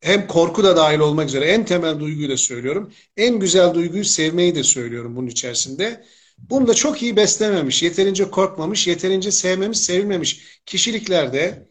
hem 0.00 0.26
korku 0.26 0.64
da 0.64 0.76
dahil 0.76 0.98
olmak 0.98 1.28
üzere 1.28 1.44
en 1.44 1.64
temel 1.64 2.00
duyguyu 2.00 2.28
da 2.28 2.36
söylüyorum. 2.36 2.92
En 3.16 3.38
güzel 3.38 3.74
duyguyu 3.74 4.04
sevmeyi 4.04 4.54
de 4.54 4.62
söylüyorum 4.62 5.16
bunun 5.16 5.28
içerisinde. 5.28 6.04
Bunu 6.38 6.66
da 6.66 6.74
çok 6.74 7.02
iyi 7.02 7.16
beslememiş, 7.16 7.82
yeterince 7.82 8.30
korkmamış, 8.30 8.86
yeterince 8.86 9.32
sevmemiş, 9.32 9.78
sevilmemiş 9.78 10.60
kişiliklerde 10.66 11.68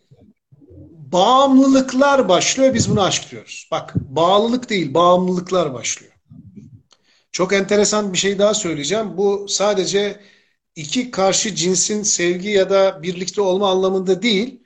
bağımlılıklar 1.16 2.30
başlıyor. 2.30 2.74
Biz 2.74 2.90
bunu 2.90 3.02
aşk 3.02 3.32
diyoruz. 3.32 3.68
Bak 3.72 3.94
bağlılık 3.96 4.70
değil, 4.70 4.94
bağımlılıklar 4.94 5.74
başlıyor. 5.74 6.14
Çok 7.32 7.54
enteresan 7.54 8.14
bir 8.14 8.18
şey 8.18 8.40
daha 8.40 8.54
söyleyeceğim. 8.54 9.18
Bu 9.18 9.46
sadece 9.50 10.20
iki 10.76 11.12
karşı 11.12 11.56
cinsin 11.56 12.04
sevgi 12.04 12.50
ya 12.50 12.70
da 12.70 13.04
birlikte 13.04 13.42
olma 13.42 13.72
anlamında 13.72 14.22
değil 14.22 14.66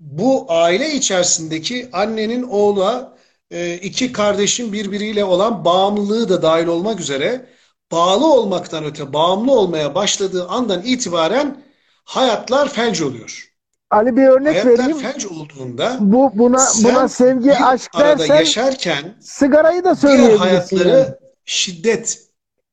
bu 0.00 0.46
aile 0.48 0.94
içerisindeki 0.94 1.88
annenin 1.92 2.42
oğula 2.42 3.16
e, 3.50 3.74
iki 3.74 4.12
kardeşin 4.12 4.72
birbiriyle 4.72 5.24
olan 5.24 5.64
bağımlılığı 5.64 6.28
da 6.28 6.42
dahil 6.42 6.66
olmak 6.66 7.00
üzere 7.00 7.46
bağlı 7.92 8.32
olmaktan 8.32 8.84
öte 8.84 9.12
bağımlı 9.12 9.52
olmaya 9.52 9.94
başladığı 9.94 10.48
andan 10.48 10.82
itibaren 10.82 11.64
hayatlar 12.04 12.68
felç 12.68 13.02
oluyor. 13.02 13.45
Ali 13.90 14.16
bir 14.16 14.26
örnek 14.26 14.64
hayatlar 14.64 14.78
vereyim. 14.78 14.98
felç 14.98 15.26
olduğunda 15.26 15.96
bu 16.00 16.32
buna 16.34 16.64
buna 16.84 17.08
sevgi 17.08 17.54
aşk 17.54 17.90
dersen 17.98 18.34
yaşarken 18.34 19.14
sigarayı 19.20 19.84
da 19.84 19.94
söyleyebilirsin. 19.94 20.38
hayatları 20.38 20.88
yani. 20.88 21.14
şiddet 21.44 22.28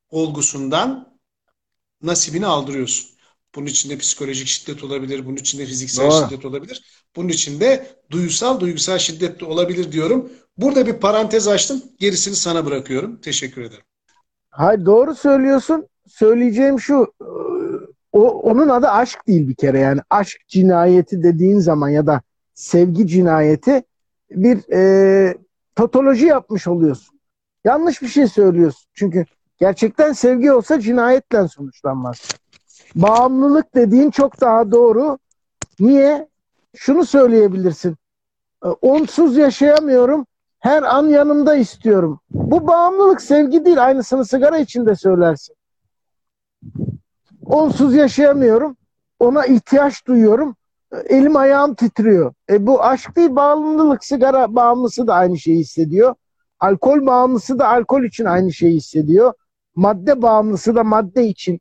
olgusundan 0.09 1.18
nasibini 2.01 2.45
aldırıyorsun. 2.45 3.09
Bunun 3.55 3.66
içinde 3.66 3.97
psikolojik 3.97 4.47
şiddet 4.47 4.84
olabilir, 4.84 5.26
bunun 5.26 5.36
içinde 5.36 5.66
fiziksel 5.66 6.11
Doğru. 6.11 6.26
şiddet 6.30 6.45
olabilir. 6.45 7.05
Bunun 7.16 7.30
içinde 7.30 7.88
duygusal, 8.11 8.59
duygusal 8.59 8.97
şiddet 8.97 9.39
de 9.39 9.45
olabilir 9.45 9.91
diyorum. 9.91 10.32
Burada 10.57 10.86
bir 10.86 10.93
parantez 10.93 11.47
açtım. 11.47 11.84
Gerisini 11.99 12.36
sana 12.36 12.66
bırakıyorum. 12.66 13.22
Teşekkür 13.22 13.61
ederim. 13.61 13.84
Hayır 14.49 14.86
doğru 14.86 15.16
söylüyorsun. 15.16 15.88
Söyleyeceğim 16.07 16.80
şu 16.80 17.14
o, 18.14 18.30
onun 18.30 18.70
adı 18.70 18.88
aşk 18.88 19.28
değil 19.28 19.47
bir 19.47 19.55
kere 19.55 19.80
yani 19.80 20.01
aşk 20.09 20.47
cinayeti 20.47 21.24
dediğin 21.24 21.59
zaman 21.59 21.89
ya 21.89 22.07
da 22.07 22.22
sevgi 22.53 23.07
cinayeti 23.07 23.84
bir 24.32 24.74
e, 24.74 25.38
patoloji 25.76 26.26
yapmış 26.26 26.68
oluyorsun. 26.68 27.20
Yanlış 27.66 28.01
bir 28.01 28.07
şey 28.07 28.28
söylüyorsun. 28.28 28.89
Çünkü 28.93 29.26
Gerçekten 29.64 30.14
sevgi 30.14 30.51
olsa 30.51 30.80
cinayetle 30.80 31.47
sonuçlanmaz. 31.47 32.30
Bağımlılık 32.95 33.76
dediğin 33.76 34.11
çok 34.11 34.41
daha 34.41 34.72
doğru. 34.72 35.18
Niye? 35.80 36.28
Şunu 36.76 37.05
söyleyebilirsin. 37.05 37.97
E, 38.66 38.68
onsuz 38.68 39.38
yaşayamıyorum. 39.38 40.26
Her 40.59 40.84
an 40.84 41.07
yanımda 41.07 41.55
istiyorum. 41.55 42.20
Bu 42.30 42.68
bağımlılık 42.68 43.22
sevgi 43.22 43.66
değil. 43.66 43.84
Aynısını 43.86 44.26
sigara 44.26 44.57
için 44.57 44.86
de 44.86 44.95
söylersin. 44.95 45.55
Onsuz 47.45 47.95
yaşayamıyorum. 47.95 48.77
Ona 49.19 49.45
ihtiyaç 49.45 50.07
duyuyorum. 50.07 50.55
Elim 51.05 51.35
ayağım 51.35 51.75
titriyor. 51.75 52.33
E 52.49 52.67
bu 52.67 52.83
aşk 52.83 53.15
değil 53.15 53.35
bağımlılık. 53.35 54.05
Sigara 54.05 54.55
bağımlısı 54.55 55.07
da 55.07 55.13
aynı 55.13 55.37
şeyi 55.37 55.59
hissediyor. 55.59 56.15
Alkol 56.59 57.05
bağımlısı 57.05 57.59
da 57.59 57.67
alkol 57.67 58.03
için 58.03 58.25
aynı 58.25 58.53
şeyi 58.53 58.75
hissediyor. 58.75 59.33
Madde 59.75 60.21
bağımlısı 60.21 60.75
da 60.75 60.83
madde 60.83 61.27
için, 61.27 61.59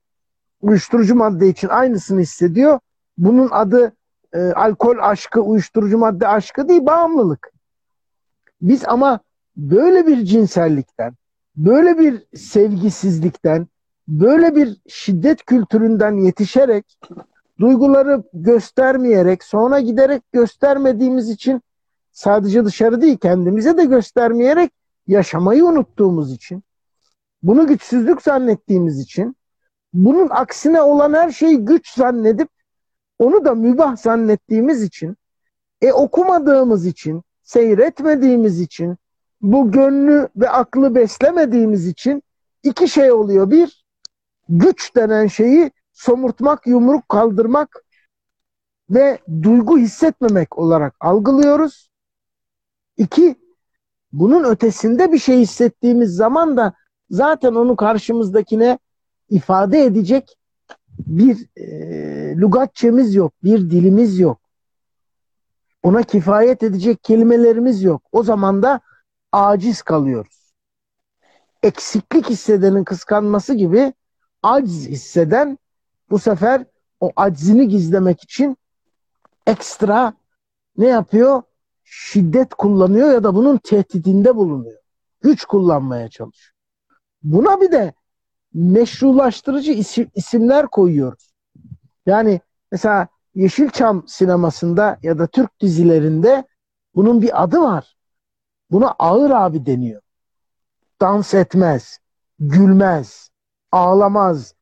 uyuşturucu 0.61 1.15
madde 1.15 1.49
için 1.49 1.69
aynısını 1.69 2.21
hissediyor. 2.21 2.79
Bunun 3.19 3.49
adı 3.51 3.93
e, 4.33 4.39
alkol 4.39 4.97
aşkı, 5.01 5.41
uyuşturucu 5.41 5.99
madde 5.99 6.29
aşkı 6.29 6.69
değil, 6.69 6.87
bağımlılık. 6.87 7.53
Biz 8.63 8.85
ama 8.89 9.21
böyle 9.57 10.07
bir 10.07 10.25
cinsellikten, 10.25 11.15
böyle 11.57 11.99
bir 11.99 12.37
sevgisizlikten, 12.37 13.67
böyle 14.09 14.57
bir 14.57 14.77
şiddet 14.89 15.45
kültüründen 15.45 16.17
yetişerek, 16.17 16.99
duyguları 17.61 18.23
göstermeyerek, 18.33 19.45
sonra 19.45 19.81
giderek 19.81 20.33
göstermediğimiz 20.33 21.31
için 21.31 21.63
sadece 22.13 22.65
dışarı 22.65 23.01
değil 23.01 23.17
kendimize 23.17 23.77
de 23.77 23.85
göstermeyerek 23.85 24.73
yaşamayı 25.07 25.65
unuttuğumuz 25.65 26.33
için, 26.33 26.63
bunu 27.43 27.67
güçsüzlük 27.67 28.23
zannettiğimiz 28.23 29.01
için, 29.01 29.37
bunun 29.93 30.29
aksine 30.31 30.81
olan 30.81 31.13
her 31.13 31.31
şeyi 31.31 31.59
güç 31.59 31.95
zannedip 31.95 32.49
onu 33.19 33.45
da 33.45 33.55
mübah 33.55 33.97
zannettiğimiz 33.97 34.83
için, 34.83 35.17
e 35.81 35.93
okumadığımız 35.93 36.87
için, 36.87 37.23
seyretmediğimiz 37.43 38.61
için, 38.61 38.97
bu 39.41 39.71
gönlü 39.71 40.29
ve 40.37 40.51
aklı 40.51 40.95
beslemediğimiz 40.95 41.87
için 41.87 42.23
iki 42.63 42.89
şey 42.89 43.13
oluyor. 43.13 43.51
Bir, 43.51 43.82
güç 44.49 44.97
denen 44.97 45.27
şeyi 45.27 45.71
somurtmak, 45.93 46.67
yumruk 46.67 47.09
kaldırmak 47.09 47.85
ve 48.91 49.19
duygu 49.43 49.79
hissetmemek 49.79 50.59
olarak 50.59 50.95
algılıyoruz. 51.01 51.91
İki, 52.97 53.37
bunun 54.13 54.45
ötesinde 54.45 55.13
bir 55.13 55.19
şey 55.19 55.39
hissettiğimiz 55.39 56.15
zaman 56.15 56.57
da 56.57 56.73
zaten 57.11 57.55
onu 57.55 57.77
karşımızdakine 57.77 58.79
ifade 59.31 59.85
edecek 59.85 60.39
bir 61.07 61.47
e, 61.57 61.67
lügatçemiz 62.37 63.15
yok, 63.15 63.33
bir 63.45 63.71
dilimiz 63.71 64.19
yok. 64.19 64.41
Ona 65.83 66.03
kifayet 66.03 66.63
edecek 66.63 67.05
kelimelerimiz 67.05 67.83
yok. 67.83 68.03
O 68.13 68.23
zaman 68.23 68.63
da 68.63 68.81
aciz 69.33 69.83
kalıyoruz. 69.83 70.53
Eksiklik 71.63 72.31
hissedenin 72.31 72.85
kıskanması 72.85 73.55
gibi 73.55 73.93
aciz 74.43 74.89
hisseden 74.89 75.59
bu 76.11 76.19
sefer 76.19 76.65
o 77.01 77.13
aczini 77.17 77.69
gizlemek 77.69 78.23
için 78.23 78.57
ekstra 79.47 80.15
ne 80.77 80.87
yapıyor? 80.87 81.43
Şiddet 81.85 82.55
kullanıyor 82.55 83.11
ya 83.11 83.25
da 83.25 83.35
bunun 83.35 83.57
tehdidinde 83.57 84.37
bulunuyor. 84.37 84.79
Güç 85.21 85.45
kullanmaya 85.45 86.09
çalışıyor. 86.09 86.55
Buna 87.23 87.61
bir 87.61 87.73
de 87.73 87.93
meşrulaştırıcı 88.55 89.73
isim, 89.73 90.11
isimler 90.15 90.67
koyuyoruz. 90.67 91.33
Yani 92.07 92.41
mesela 92.73 93.09
Yeşilçam 93.35 94.09
sinemasında 94.09 94.99
ya 95.03 95.19
da 95.19 95.27
Türk 95.27 95.61
dizilerinde 95.61 96.45
bunun 96.95 97.23
bir 97.23 97.43
adı 97.43 97.61
var. 97.61 97.97
Buna 98.71 98.91
ağır 98.91 99.31
abi 99.31 99.67
deniyor. 99.67 100.03
Dans 101.01 101.35
etmez, 101.35 101.99
gülmez, 102.39 103.31
ağlamaz. 103.73 104.55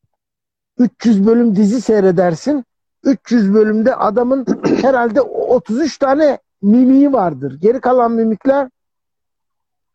300 0.78 1.26
bölüm 1.26 1.56
dizi 1.56 1.80
seyredersin. 1.80 2.64
300 3.04 3.54
bölümde 3.54 3.94
adamın 3.94 4.46
herhalde 4.82 5.20
33 5.20 5.98
tane 5.98 6.38
mimiği 6.62 7.12
vardır. 7.12 7.58
Geri 7.61 7.80
kalan 7.80 8.12
mimikler 8.12 8.68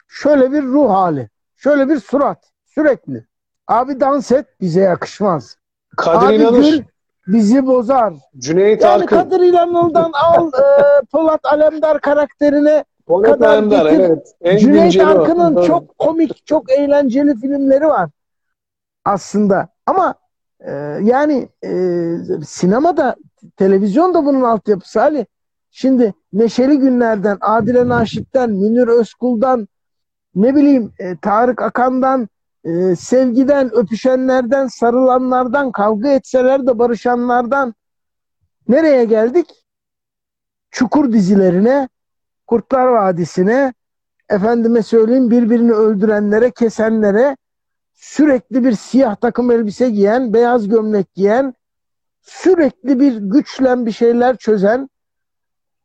şöyle 0.08 0.52
bir 0.52 0.64
ruh 0.64 0.90
hali, 0.90 1.30
şöyle 1.58 1.90
bir 1.90 2.00
surat 2.00 2.52
sürekli. 2.66 3.26
Abi 3.68 4.00
dans 4.00 4.32
et 4.32 4.46
bize 4.62 4.82
yakışmaz. 4.82 5.58
Kadir 5.98 6.28
Abi 6.28 6.36
İnanır. 6.36 6.58
gül 6.72 6.84
bizi 7.28 7.66
bozar. 7.66 8.14
Cüneyt 8.38 8.82
Yani 8.82 8.94
Arkın. 9.04 9.16
Kadir 9.18 9.40
İnanır'dan 9.40 10.12
al 10.24 10.48
e, 10.48 11.06
Polat 11.12 11.40
Alemdar 11.44 12.02
karakterine 12.02 12.84
Polat 13.08 13.32
kadar 13.32 13.48
Alemdar, 13.50 13.86
getir. 13.86 14.00
evet. 14.04 14.36
En 14.42 14.58
Cüneyt. 14.58 15.00
Arkın'ın 15.02 15.64
çok 15.64 15.98
komik, 15.98 16.46
çok 16.46 16.72
eğlenceli 16.72 17.36
filmleri 17.40 17.88
var 17.88 18.10
aslında. 19.06 19.70
Ama 19.86 20.16
e, 20.60 20.72
yani 21.02 21.50
e, 21.64 21.72
sinemada, 22.46 23.16
televizyonda 23.58 24.26
bunun 24.26 24.42
altyapısı 24.42 25.02
Ali. 25.02 25.28
Şimdi 25.72 26.14
Neşeli 26.34 26.80
Günler'den, 26.80 27.38
Adile 27.42 27.88
Naşit'ten, 27.88 28.50
Münir 28.50 28.88
Özkul'dan, 28.88 29.68
ne 30.36 30.56
bileyim 30.56 30.94
e, 31.00 31.18
Tarık 31.18 31.62
Akan'dan, 31.62 32.30
e, 32.64 32.96
sevgiden, 32.96 33.76
öpüşenlerden, 33.76 34.68
sarılanlardan, 34.68 35.72
kavga 35.72 36.10
etseler 36.10 36.68
de 36.68 36.80
barışanlardan 36.80 37.74
nereye 38.68 39.06
geldik? 39.06 39.66
Çukur 40.72 41.14
dizilerine, 41.14 41.90
Kurtlar 42.48 42.88
Vadisi'ne, 42.88 43.74
efendime 44.30 44.82
söyleyeyim 44.82 45.32
birbirini 45.32 45.72
öldürenlere, 45.72 46.52
kesenlere, 46.52 47.38
sürekli 47.96 48.64
bir 48.64 48.72
siyah 48.72 49.16
takım 49.16 49.52
elbise 49.52 49.90
giyen, 49.90 50.34
beyaz 50.34 50.68
gömlek 50.70 51.14
giyen, 51.14 51.54
sürekli 52.22 53.00
bir 53.00 53.18
güçle 53.18 53.86
bir 53.86 53.92
şeyler 53.92 54.38
çözen, 54.38 54.90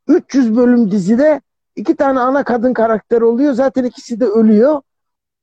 300 0.09 0.57
bölüm 0.57 0.91
dizide 0.91 1.41
iki 1.77 1.97
tane 1.97 2.21
ana 2.21 2.45
kadın 2.45 2.73
karakter 2.73 3.21
oluyor. 3.21 3.53
Zaten 3.53 3.85
ikisi 3.85 4.21
de 4.21 4.25
ölüyor. 4.25 4.83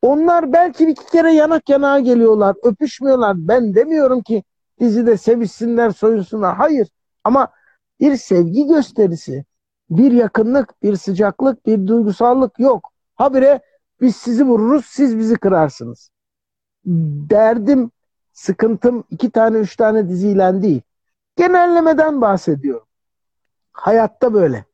Onlar 0.01 0.53
belki 0.53 0.89
iki 0.89 1.05
kere 1.05 1.33
yanak 1.33 1.69
yanağa 1.69 1.99
geliyorlar. 1.99 2.55
Öpüşmüyorlar. 2.63 3.35
Ben 3.37 3.75
demiyorum 3.75 4.21
ki 4.21 4.43
dizide 4.79 5.17
sevişsinler, 5.17 5.89
soyunsunlar. 5.89 6.55
Hayır. 6.55 6.87
Ama 7.23 7.47
bir 7.99 8.17
sevgi 8.17 8.67
gösterisi, 8.67 9.45
bir 9.89 10.11
yakınlık, 10.11 10.83
bir 10.83 10.95
sıcaklık, 10.95 11.65
bir 11.65 11.87
duygusallık 11.87 12.59
yok. 12.59 12.91
Habire 13.15 13.61
biz 14.01 14.15
sizi 14.15 14.43
vururuz, 14.43 14.85
siz 14.85 15.17
bizi 15.17 15.35
kırarsınız. 15.35 16.09
Derdim, 16.87 17.91
sıkıntım 18.33 19.03
iki 19.09 19.31
tane, 19.31 19.57
üç 19.57 19.75
tane 19.75 20.09
diziyle 20.09 20.61
değil. 20.61 20.81
Genellemeden 21.35 22.21
bahsediyorum. 22.21 22.87
Hayatta 23.71 24.33
böyle, 24.33 24.65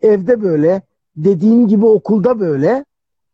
evde 0.00 0.42
böyle, 0.42 0.82
dediğim 1.16 1.68
gibi 1.68 1.86
okulda 1.86 2.40
böyle, 2.40 2.84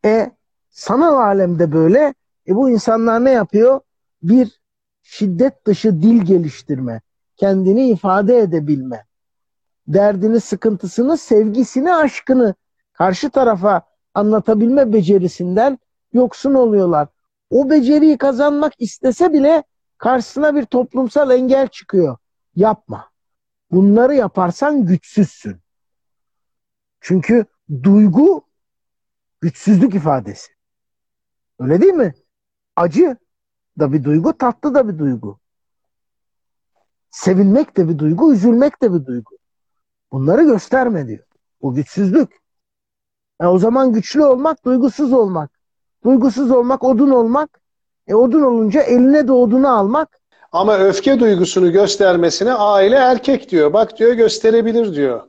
e 0.05 0.31
sanal 0.71 1.17
alemde 1.17 1.73
böyle. 1.73 2.15
E 2.49 2.55
bu 2.55 2.71
insanlar 2.71 3.25
ne 3.25 3.31
yapıyor? 3.31 3.81
Bir 4.23 4.61
şiddet 5.03 5.67
dışı 5.67 6.03
dil 6.03 6.23
geliştirme, 6.23 7.01
kendini 7.37 7.89
ifade 7.89 8.39
edebilme, 8.39 9.05
derdini, 9.89 10.41
sıkıntısını, 10.41 11.17
sevgisini, 11.17 11.95
aşkını 11.95 12.55
karşı 12.93 13.31
tarafa 13.31 13.83
anlatabilme 14.15 14.93
becerisinden 14.93 15.79
yoksun 16.13 16.55
oluyorlar. 16.55 17.09
O 17.51 17.71
beceriyi 17.71 18.19
kazanmak 18.19 18.73
istese 18.79 19.33
bile 19.33 19.65
karşısına 19.99 20.55
bir 20.55 20.65
toplumsal 20.65 21.31
engel 21.31 21.69
çıkıyor. 21.69 22.17
Yapma. 22.57 23.11
Bunları 23.71 24.15
yaparsan 24.15 24.87
güçsüzsün. 24.87 25.61
Çünkü 27.01 27.45
duygu 27.83 28.45
güçsüzlük 29.41 29.95
ifadesi. 29.95 30.53
Öyle 31.59 31.81
değil 31.83 31.95
mi? 31.95 32.15
Acı 32.77 33.17
da 33.79 33.93
bir 33.93 34.05
duygu, 34.05 34.39
tatlı 34.39 34.75
da 34.75 34.89
bir 34.89 34.99
duygu. 34.99 35.39
Sevinmek 37.11 37.77
de 37.77 37.89
bir 37.89 37.99
duygu, 37.99 38.35
üzülmek 38.35 38.83
de 38.83 38.95
bir 38.95 39.07
duygu. 39.07 39.39
Bunları 40.13 40.43
gösterme 40.43 41.09
diyor. 41.09 41.25
Bu 41.63 41.75
güçsüzlük. 41.75 42.41
E 43.41 43.47
o 43.47 43.59
zaman 43.59 43.93
güçlü 43.93 44.25
olmak, 44.25 44.65
duygusuz 44.65 45.13
olmak. 45.13 45.58
Duygusuz 46.05 46.51
olmak, 46.51 46.85
odun 46.85 47.11
olmak. 47.11 47.61
E 48.09 48.15
odun 48.15 48.43
olunca 48.43 48.81
eline 48.81 49.29
de 49.29 49.33
odunu 49.33 49.79
almak. 49.79 50.09
Ama 50.53 50.79
öfke 50.79 51.21
duygusunu 51.21 51.73
göstermesine 51.73 52.53
aile 52.53 52.97
erkek 52.97 53.51
diyor. 53.51 53.73
Bak 53.73 53.99
diyor 53.99 54.13
gösterebilir 54.13 54.95
diyor. 54.95 55.21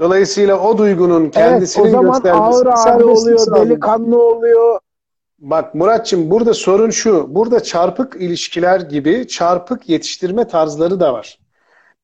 Dolayısıyla 0.00 0.60
o 0.60 0.78
duygunun 0.78 1.30
kendisinin 1.30 1.84
evet, 1.84 1.94
o 1.94 1.98
zaman 1.98 2.12
göstermesi 2.12 2.68
ağır 2.68 2.76
serbestlik 2.76 3.40
oluyor, 3.40 3.64
delikanlı 3.64 4.22
oluyor. 4.22 4.78
Bak 5.38 5.74
Muratçım 5.74 6.30
burada 6.30 6.54
sorun 6.54 6.90
şu. 6.90 7.34
Burada 7.34 7.62
çarpık 7.62 8.16
ilişkiler 8.16 8.80
gibi 8.80 9.28
çarpık 9.28 9.88
yetiştirme 9.88 10.48
tarzları 10.48 11.00
da 11.00 11.12
var. 11.12 11.38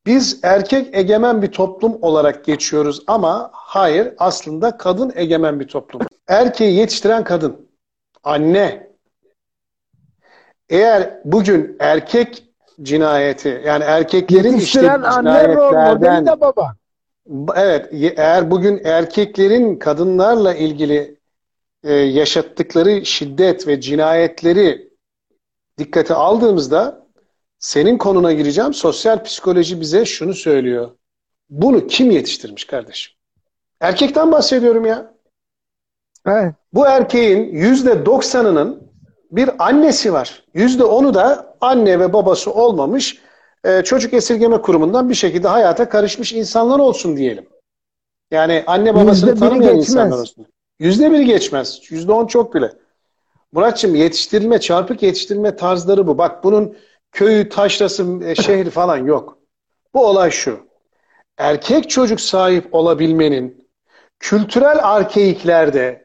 Biz 0.07 0.41
erkek 0.43 0.97
egemen 0.97 1.43
bir 1.43 1.53
toplum 1.53 1.99
olarak 2.03 2.45
geçiyoruz 2.45 3.03
ama 3.07 3.51
hayır 3.53 4.15
aslında 4.19 4.77
kadın 4.77 5.13
egemen 5.15 5.61
bir 5.61 5.69
toplum. 5.69 6.01
Erkeği 6.29 6.77
yetiştiren 6.77 7.25
kadın. 7.25 7.69
Anne. 8.25 8.91
Eğer 10.69 11.21
bugün 11.25 11.77
erkek 11.81 12.45
cinayeti 12.83 13.63
yani 13.67 13.85
erkeklerin 13.85 14.53
Yetiştiren 14.53 14.99
işte 14.99 15.09
anne 15.09 15.55
rol 15.55 15.73
modeli 15.73 16.27
de 16.27 16.41
baba. 16.41 16.75
Evet, 17.57 17.89
eğer 18.17 18.51
bugün 18.51 18.81
erkeklerin 18.85 19.79
kadınlarla 19.79 20.55
ilgili 20.55 21.21
e, 21.85 21.93
yaşattıkları 21.95 23.07
şiddet 23.07 23.67
ve 23.67 23.81
cinayetleri 23.81 24.91
dikkate 25.79 26.15
aldığımızda 26.15 27.07
senin 27.59 27.99
konuna 27.99 28.33
gireceğim. 28.33 28.75
Sosyal 28.75 29.23
psikoloji 29.23 29.81
bize 29.81 30.05
şunu 30.05 30.35
söylüyor. 30.35 30.91
Bunu 31.51 31.87
kim 31.87 32.11
yetiştirmiş 32.11 32.65
kardeşim? 32.65 33.15
Erkekten 33.81 34.33
bahsediyorum 34.33 34.87
ya. 34.87 35.14
Evet. 36.27 36.55
Bu 36.73 36.87
erkeğin 36.87 37.53
yüzde 37.53 38.07
doksanının 38.07 38.91
bir 39.31 39.51
annesi 39.59 40.13
var. 40.13 40.45
Yüzde 40.55 40.85
onu 40.85 41.15
da 41.15 41.57
anne 41.61 42.01
ve 42.01 42.13
babası 42.13 42.53
olmamış 42.53 43.19
e, 43.65 43.83
çocuk 43.83 44.15
esirgeme 44.15 44.63
kurumundan 44.63 45.09
bir 45.09 45.15
şekilde 45.15 45.49
hayata 45.49 45.89
karışmış 45.89 46.33
insanlar 46.33 46.79
olsun 46.79 47.17
diyelim. 47.17 47.47
Yani 48.31 48.65
anne 48.67 48.95
babasını 48.95 49.31
Yüzde 49.31 49.33
biri 49.33 49.39
tanımayan 49.39 49.75
geçmez. 49.75 49.89
insanlar 49.89 50.19
olsun. 50.19 50.47
Yüzde 50.79 51.13
biri 51.13 51.25
geçmez. 51.25 51.81
Yüzde 51.91 52.13
on 52.13 52.27
çok 52.27 52.55
bile. 52.55 52.73
Muratçım 53.53 53.95
yetiştirilme, 53.95 54.61
çarpık 54.61 55.03
yetiştirilme 55.03 55.57
tarzları 55.57 56.07
bu. 56.07 56.19
Bak 56.19 56.45
bunun 56.45 56.77
köyü, 57.13 57.49
taşrası, 57.49 58.21
e, 58.25 58.35
şehri 58.35 58.71
falan 58.71 58.97
yok. 58.97 59.39
Bu 59.95 60.07
olay 60.07 60.31
şu. 60.31 60.59
Erkek 61.39 61.91
çocuk 61.91 62.21
sahip 62.21 62.75
olabilmenin 62.75 63.69
kültürel 64.19 64.79
arkeiklerde, 64.83 66.04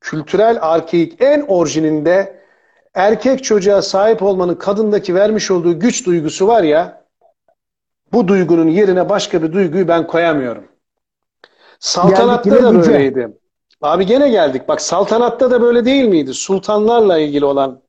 kültürel 0.00 0.58
arkeik 0.60 1.22
en 1.22 1.44
orijininde 1.48 2.40
erkek 2.94 3.44
çocuğa 3.44 3.82
sahip 3.82 4.22
olmanın 4.22 4.54
kadındaki 4.54 5.14
vermiş 5.14 5.50
olduğu 5.50 5.78
güç 5.78 6.06
duygusu 6.06 6.46
var 6.46 6.62
ya, 6.62 7.04
bu 8.12 8.28
duygunun 8.28 8.68
yerine 8.68 9.08
başka 9.08 9.42
bir 9.42 9.52
duyguyu 9.52 9.88
ben 9.88 10.06
koyamıyorum. 10.06 10.64
Saltanatta 11.80 12.62
da 12.62 12.74
böyleydi. 12.74 13.36
Abi 13.82 14.06
gene 14.06 14.28
geldik. 14.28 14.68
Bak 14.68 14.80
saltanatta 14.80 15.50
da 15.50 15.62
böyle 15.62 15.84
değil 15.84 16.04
miydi? 16.04 16.34
Sultanlarla 16.34 17.18
ilgili 17.18 17.44
olan, 17.44 17.82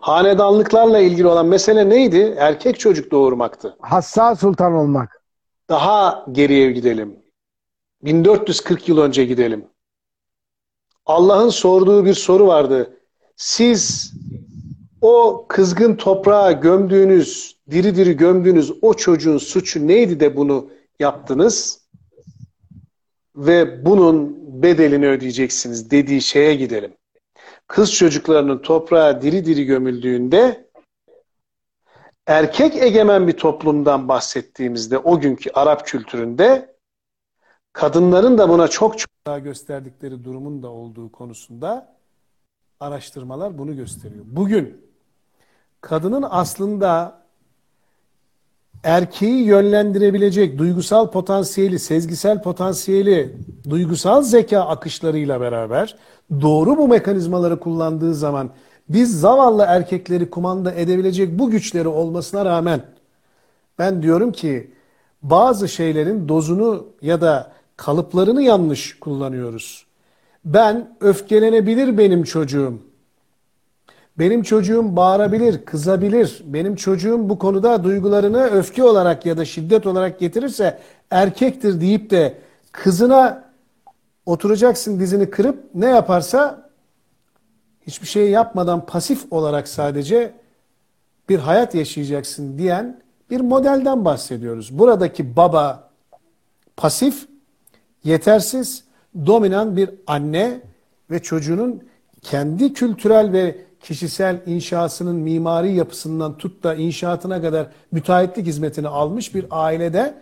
hanedanlıklarla 0.00 0.98
ilgili 0.98 1.26
olan 1.26 1.46
mesele 1.46 1.88
neydi? 1.88 2.34
Erkek 2.38 2.80
çocuk 2.80 3.10
doğurmaktı. 3.10 3.76
Hassas 3.80 4.40
sultan 4.40 4.72
olmak. 4.72 5.22
Daha 5.68 6.26
geriye 6.32 6.70
gidelim. 6.72 7.16
1440 8.02 8.88
yıl 8.88 8.98
önce 8.98 9.24
gidelim. 9.24 9.66
Allah'ın 11.06 11.48
sorduğu 11.48 12.04
bir 12.04 12.14
soru 12.14 12.46
vardı. 12.46 12.96
Siz 13.36 14.12
o 15.00 15.46
kızgın 15.48 15.94
toprağa 15.94 16.52
gömdüğünüz, 16.52 17.56
diri 17.70 17.96
diri 17.96 18.16
gömdüğünüz 18.16 18.72
o 18.82 18.94
çocuğun 18.94 19.38
suçu 19.38 19.88
neydi 19.88 20.20
de 20.20 20.36
bunu 20.36 20.70
yaptınız? 21.00 21.80
Ve 23.36 23.84
bunun 23.84 24.36
bedelini 24.62 25.08
ödeyeceksiniz 25.08 25.90
dediği 25.90 26.22
şeye 26.22 26.54
gidelim. 26.54 26.92
Kız 27.66 27.94
çocuklarının 27.94 28.58
toprağa 28.58 29.22
diri 29.22 29.44
diri 29.44 29.64
gömüldüğünde 29.64 30.70
erkek 32.26 32.76
egemen 32.76 33.28
bir 33.28 33.32
toplumdan 33.32 34.08
bahsettiğimizde 34.08 34.98
o 34.98 35.20
günkü 35.20 35.50
Arap 35.50 35.86
kültüründe 35.86 36.69
kadınların 37.72 38.38
da 38.38 38.48
buna 38.48 38.68
çok 38.68 38.98
çok 38.98 39.10
daha 39.26 39.38
gösterdikleri 39.38 40.24
durumun 40.24 40.62
da 40.62 40.68
olduğu 40.68 41.12
konusunda 41.12 41.96
araştırmalar 42.80 43.58
bunu 43.58 43.76
gösteriyor. 43.76 44.24
Bugün 44.26 44.80
kadının 45.80 46.24
aslında 46.30 47.20
erkeği 48.84 49.44
yönlendirebilecek 49.44 50.58
duygusal 50.58 51.10
potansiyeli, 51.10 51.78
sezgisel 51.78 52.42
potansiyeli, 52.42 53.36
duygusal 53.70 54.22
zeka 54.22 54.60
akışlarıyla 54.60 55.40
beraber 55.40 55.96
doğru 56.40 56.76
bu 56.76 56.88
mekanizmaları 56.88 57.60
kullandığı 57.60 58.14
zaman 58.14 58.50
biz 58.88 59.20
zavallı 59.20 59.64
erkekleri 59.68 60.30
kumanda 60.30 60.72
edebilecek 60.72 61.38
bu 61.38 61.50
güçleri 61.50 61.88
olmasına 61.88 62.44
rağmen 62.44 62.82
ben 63.78 64.02
diyorum 64.02 64.32
ki 64.32 64.70
bazı 65.22 65.68
şeylerin 65.68 66.28
dozunu 66.28 66.86
ya 67.02 67.20
da 67.20 67.52
kalıplarını 67.80 68.42
yanlış 68.42 68.98
kullanıyoruz. 68.98 69.86
Ben 70.44 70.96
öfkelenebilir 71.00 71.98
benim 71.98 72.22
çocuğum. 72.24 72.78
Benim 74.18 74.42
çocuğum 74.42 74.96
bağırabilir, 74.96 75.64
kızabilir. 75.64 76.42
Benim 76.44 76.76
çocuğum 76.76 77.28
bu 77.28 77.38
konuda 77.38 77.84
duygularını 77.84 78.44
öfke 78.44 78.84
olarak 78.84 79.26
ya 79.26 79.36
da 79.36 79.44
şiddet 79.44 79.86
olarak 79.86 80.18
getirirse 80.18 80.78
erkektir 81.10 81.80
deyip 81.80 82.10
de 82.10 82.38
kızına 82.72 83.44
oturacaksın 84.26 85.00
dizini 85.00 85.30
kırıp 85.30 85.64
ne 85.74 85.86
yaparsa 85.86 86.70
hiçbir 87.86 88.06
şey 88.06 88.30
yapmadan 88.30 88.86
pasif 88.86 89.32
olarak 89.32 89.68
sadece 89.68 90.32
bir 91.28 91.38
hayat 91.38 91.74
yaşayacaksın 91.74 92.58
diyen 92.58 93.00
bir 93.30 93.40
modelden 93.40 94.04
bahsediyoruz. 94.04 94.78
Buradaki 94.78 95.36
baba 95.36 95.90
pasif, 96.76 97.29
yetersiz, 98.04 98.84
dominan 99.26 99.76
bir 99.76 99.90
anne 100.06 100.60
ve 101.10 101.22
çocuğunun 101.22 101.82
kendi 102.22 102.72
kültürel 102.72 103.32
ve 103.32 103.58
kişisel 103.80 104.40
inşasının 104.46 105.16
mimari 105.16 105.72
yapısından 105.72 106.38
tut 106.38 106.62
da 106.62 106.74
inşaatına 106.74 107.42
kadar 107.42 107.66
müteahhitlik 107.92 108.46
hizmetini 108.46 108.88
almış 108.88 109.34
bir 109.34 109.46
ailede 109.50 110.14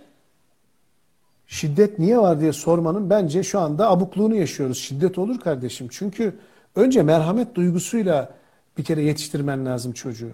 şiddet 1.47 1.99
niye 1.99 2.18
var 2.18 2.41
diye 2.41 2.53
sormanın 2.53 3.11
bence 3.11 3.43
şu 3.43 3.61
anda 3.61 3.91
abukluğunu 3.91 4.35
yaşıyoruz. 4.35 4.79
Şiddet 4.79 5.18
olur 5.18 5.41
kardeşim. 5.41 5.89
Çünkü 5.91 6.35
önce 6.76 7.03
merhamet 7.03 7.55
duygusuyla 7.55 8.35
bir 8.79 8.85
kere 8.85 9.03
yetiştirmen 9.03 9.66
lazım 9.66 9.93
çocuğu. 9.93 10.33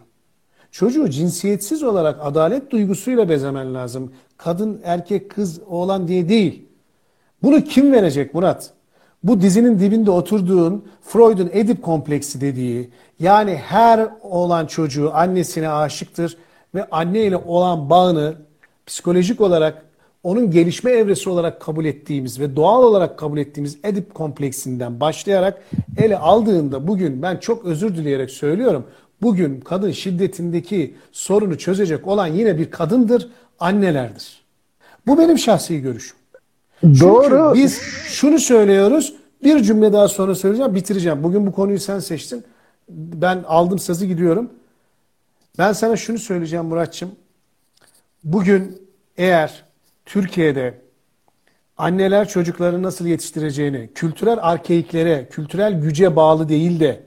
Çocuğu 0.70 1.10
cinsiyetsiz 1.10 1.82
olarak 1.82 2.18
adalet 2.22 2.70
duygusuyla 2.70 3.28
bezemen 3.28 3.74
lazım. 3.74 4.12
Kadın, 4.36 4.80
erkek, 4.84 5.30
kız, 5.30 5.60
oğlan 5.66 6.08
diye 6.08 6.28
değil. 6.28 6.68
Bunu 7.44 7.64
kim 7.64 7.92
verecek 7.92 8.34
Murat? 8.34 8.70
Bu 9.22 9.40
dizinin 9.40 9.78
dibinde 9.78 10.10
oturduğun 10.10 10.84
Freud'un 11.02 11.50
Edip 11.52 11.82
kompleksi 11.82 12.40
dediği 12.40 12.90
yani 13.20 13.56
her 13.56 14.08
oğlan 14.22 14.66
çocuğu 14.66 15.10
annesine 15.14 15.68
aşıktır 15.68 16.36
ve 16.74 16.88
anne 16.90 17.22
ile 17.22 17.36
olan 17.36 17.90
bağını 17.90 18.34
psikolojik 18.86 19.40
olarak 19.40 19.82
onun 20.22 20.50
gelişme 20.50 20.90
evresi 20.90 21.30
olarak 21.30 21.60
kabul 21.60 21.84
ettiğimiz 21.84 22.40
ve 22.40 22.56
doğal 22.56 22.82
olarak 22.82 23.18
kabul 23.18 23.38
ettiğimiz 23.38 23.78
Edip 23.84 24.14
kompleksinden 24.14 25.00
başlayarak 25.00 25.62
ele 25.98 26.18
aldığında 26.18 26.88
bugün 26.88 27.22
ben 27.22 27.36
çok 27.36 27.64
özür 27.64 27.96
dileyerek 27.96 28.30
söylüyorum. 28.30 28.86
Bugün 29.22 29.60
kadın 29.60 29.90
şiddetindeki 29.90 30.94
sorunu 31.12 31.58
çözecek 31.58 32.06
olan 32.06 32.26
yine 32.26 32.58
bir 32.58 32.70
kadındır, 32.70 33.28
annelerdir. 33.58 34.44
Bu 35.06 35.18
benim 35.18 35.38
şahsi 35.38 35.80
görüşüm. 35.80 36.23
Doğru. 36.82 37.52
Çünkü 37.54 37.64
biz 37.64 37.80
şunu 38.06 38.38
söylüyoruz. 38.38 39.14
Bir 39.44 39.62
cümle 39.62 39.92
daha 39.92 40.08
sonra 40.08 40.34
söyleyeceğim, 40.34 40.74
bitireceğim. 40.74 41.22
Bugün 41.22 41.46
bu 41.46 41.52
konuyu 41.52 41.78
sen 41.78 41.98
seçtin. 41.98 42.44
Ben 42.88 43.44
aldım 43.46 43.78
sazı 43.78 44.06
gidiyorum. 44.06 44.50
Ben 45.58 45.72
sana 45.72 45.96
şunu 45.96 46.18
söyleyeceğim 46.18 46.64
Muratçım. 46.64 47.10
Bugün 48.24 48.82
eğer 49.16 49.64
Türkiye'de 50.06 50.74
anneler 51.76 52.28
çocukları 52.28 52.82
nasıl 52.82 53.06
yetiştireceğini, 53.06 53.90
kültürel 53.94 54.38
arkeiklere, 54.42 55.28
kültürel 55.30 55.80
güce 55.80 56.16
bağlı 56.16 56.48
değil 56.48 56.80
de 56.80 57.02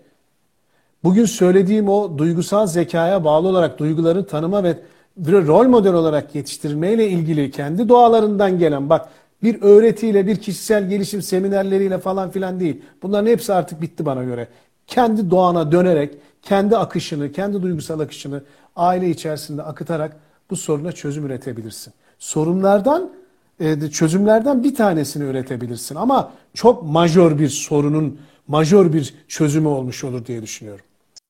bugün 1.03 1.26
söylediğim 1.26 1.89
o 1.89 2.18
duygusal 2.18 2.68
zekaya 2.68 3.24
bağlı 3.24 3.47
olarak 3.47 3.80
duyguların 3.80 4.24
tanıma 4.24 4.63
ve 4.63 4.80
bir 5.18 5.47
rol 5.47 5.68
model 5.68 5.93
olarak 5.93 6.36
yetiştirmeyle 6.36 7.07
ilgili 7.09 7.51
kendi 7.51 7.89
doğalarından 7.89 8.59
gelen 8.59 8.89
bak 8.89 9.09
bir 9.43 9.61
öğretiyle, 9.61 10.27
bir 10.27 10.35
kişisel 10.35 10.89
gelişim 10.89 11.21
seminerleriyle 11.21 11.97
falan 11.97 12.31
filan 12.31 12.59
değil. 12.59 12.81
Bunların 13.01 13.27
hepsi 13.27 13.53
artık 13.53 13.81
bitti 13.81 14.05
bana 14.05 14.23
göre. 14.23 14.47
Kendi 14.88 15.31
doğana 15.31 15.71
dönerek, 15.71 16.17
kendi 16.41 16.77
akışını, 16.77 17.31
kendi 17.31 17.61
duygusal 17.61 17.99
akışını 17.99 18.43
aile 18.75 19.09
içerisinde 19.09 19.63
akıtarak 19.63 20.17
bu 20.49 20.55
soruna 20.55 20.91
çözüm 20.91 21.25
üretebilirsin. 21.25 21.93
Sorunlardan, 22.19 23.11
e, 23.59 23.89
çözümlerden 23.89 24.63
bir 24.63 24.75
tanesini 24.75 25.23
üretebilirsin. 25.23 25.95
Ama 25.95 26.31
çok 26.53 26.83
majör 26.83 27.39
bir 27.39 27.49
sorunun 27.49 28.19
majör 28.47 28.93
bir 28.93 29.15
çözümü 29.27 29.67
olmuş 29.67 30.03
olur 30.03 30.25
diye 30.25 30.41
düşünüyorum. 30.41 30.85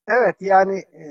Evet 0.08 0.36
yani 0.40 0.80
e, 0.80 1.08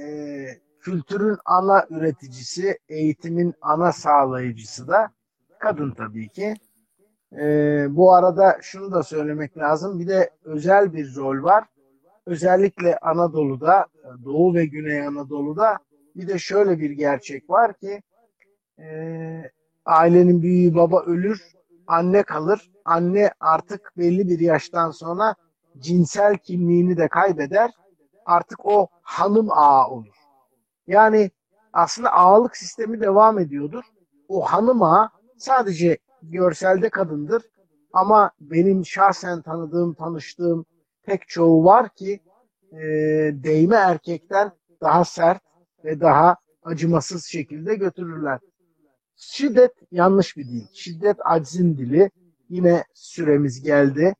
kültürün 0.81 1.37
ana 1.45 1.87
üreticisi, 1.91 2.79
eğitimin 2.89 3.55
ana 3.63 3.93
sağlayıcısı 3.93 4.89
da 4.89 5.11
kadın 5.59 5.91
tabii 5.91 6.29
ki. 6.29 6.55
E, 7.33 7.87
bu 7.91 8.15
arada 8.15 8.59
şunu 8.63 8.93
da 8.93 9.03
söylemek 9.03 9.59
lazım. 9.59 9.99
Bir 9.99 10.09
de 10.09 10.31
özel 10.45 10.93
bir 10.93 11.17
rol 11.17 11.43
var. 11.43 11.65
Özellikle 12.27 12.99
Anadolu'da, 12.99 13.87
Doğu 14.25 14.55
ve 14.55 14.67
Güney 14.67 15.07
Anadolu'da 15.07 15.79
bir 16.17 16.29
de 16.29 16.39
şöyle 16.39 16.79
bir 16.79 16.91
gerçek 16.91 17.51
var 17.51 17.75
ki 17.75 18.03
e, 18.79 19.51
ailenin 19.85 20.43
büyüğü 20.43 20.75
baba 20.75 21.03
ölür, 21.03 21.43
anne 21.87 22.23
kalır. 22.23 22.71
Anne 22.85 23.31
artık 23.41 23.93
belli 23.99 24.29
bir 24.29 24.41
yaştan 24.41 24.91
sonra 24.91 25.35
cinsel 25.79 26.37
kimliğini 26.37 26.97
de 26.97 27.09
kaybeder. 27.09 27.71
Artık 28.27 28.67
o 28.67 28.89
hanım 29.03 29.51
ağa 29.51 29.91
olur. 29.91 30.15
Yani 30.87 31.31
aslında 31.73 32.13
ağalık 32.13 32.57
sistemi 32.57 33.01
devam 33.01 33.39
ediyordur. 33.39 33.85
O 34.29 34.41
hanım 34.41 34.83
ağa 34.83 35.11
sadece 35.39 35.99
görselde 36.31 36.91
kadındır. 36.91 37.43
Ama 37.93 38.31
benim 38.41 38.87
şahsen 38.87 39.43
tanıdığım, 39.43 39.95
tanıştığım 39.95 40.65
pek 41.03 41.29
çoğu 41.29 41.65
var 41.65 41.95
ki 41.95 42.21
e, 42.73 42.79
değme 43.33 43.77
erkekten 43.77 44.53
daha 44.81 45.05
sert 45.05 45.43
ve 45.85 46.01
daha 46.01 46.37
acımasız 46.63 47.25
şekilde 47.25 47.75
götürürler. 47.75 48.41
Şiddet 49.17 49.73
yanlış 49.93 50.37
bir 50.37 50.45
dil. 50.45 50.67
Şiddet 50.73 51.17
aczin 51.25 51.79
dili. 51.79 52.11
Yine 52.49 52.85
süremiz 52.95 53.63
geldi. 53.63 54.15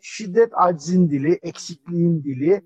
Şiddet 0.00 0.50
aczin 0.52 1.10
dili, 1.10 1.38
eksikliğin 1.42 2.24
dili. 2.24 2.62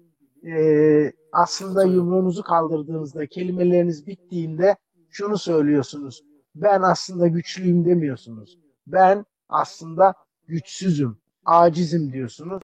Ee, 0.47 1.13
aslında 1.33 1.85
yumruğunuzu 1.85 2.43
kaldırdığınızda, 2.43 3.27
kelimeleriniz 3.27 4.07
bittiğinde 4.07 4.77
şunu 5.11 5.39
söylüyorsunuz. 5.39 6.23
Ben 6.55 6.83
aslında 6.83 7.29
güçlüyüm 7.29 7.85
demiyorsunuz. 7.85 8.59
Ben 8.93 9.25
aslında 9.49 10.15
güçsüzüm, 10.47 11.19
acizim 11.45 12.13
diyorsunuz. 12.13 12.63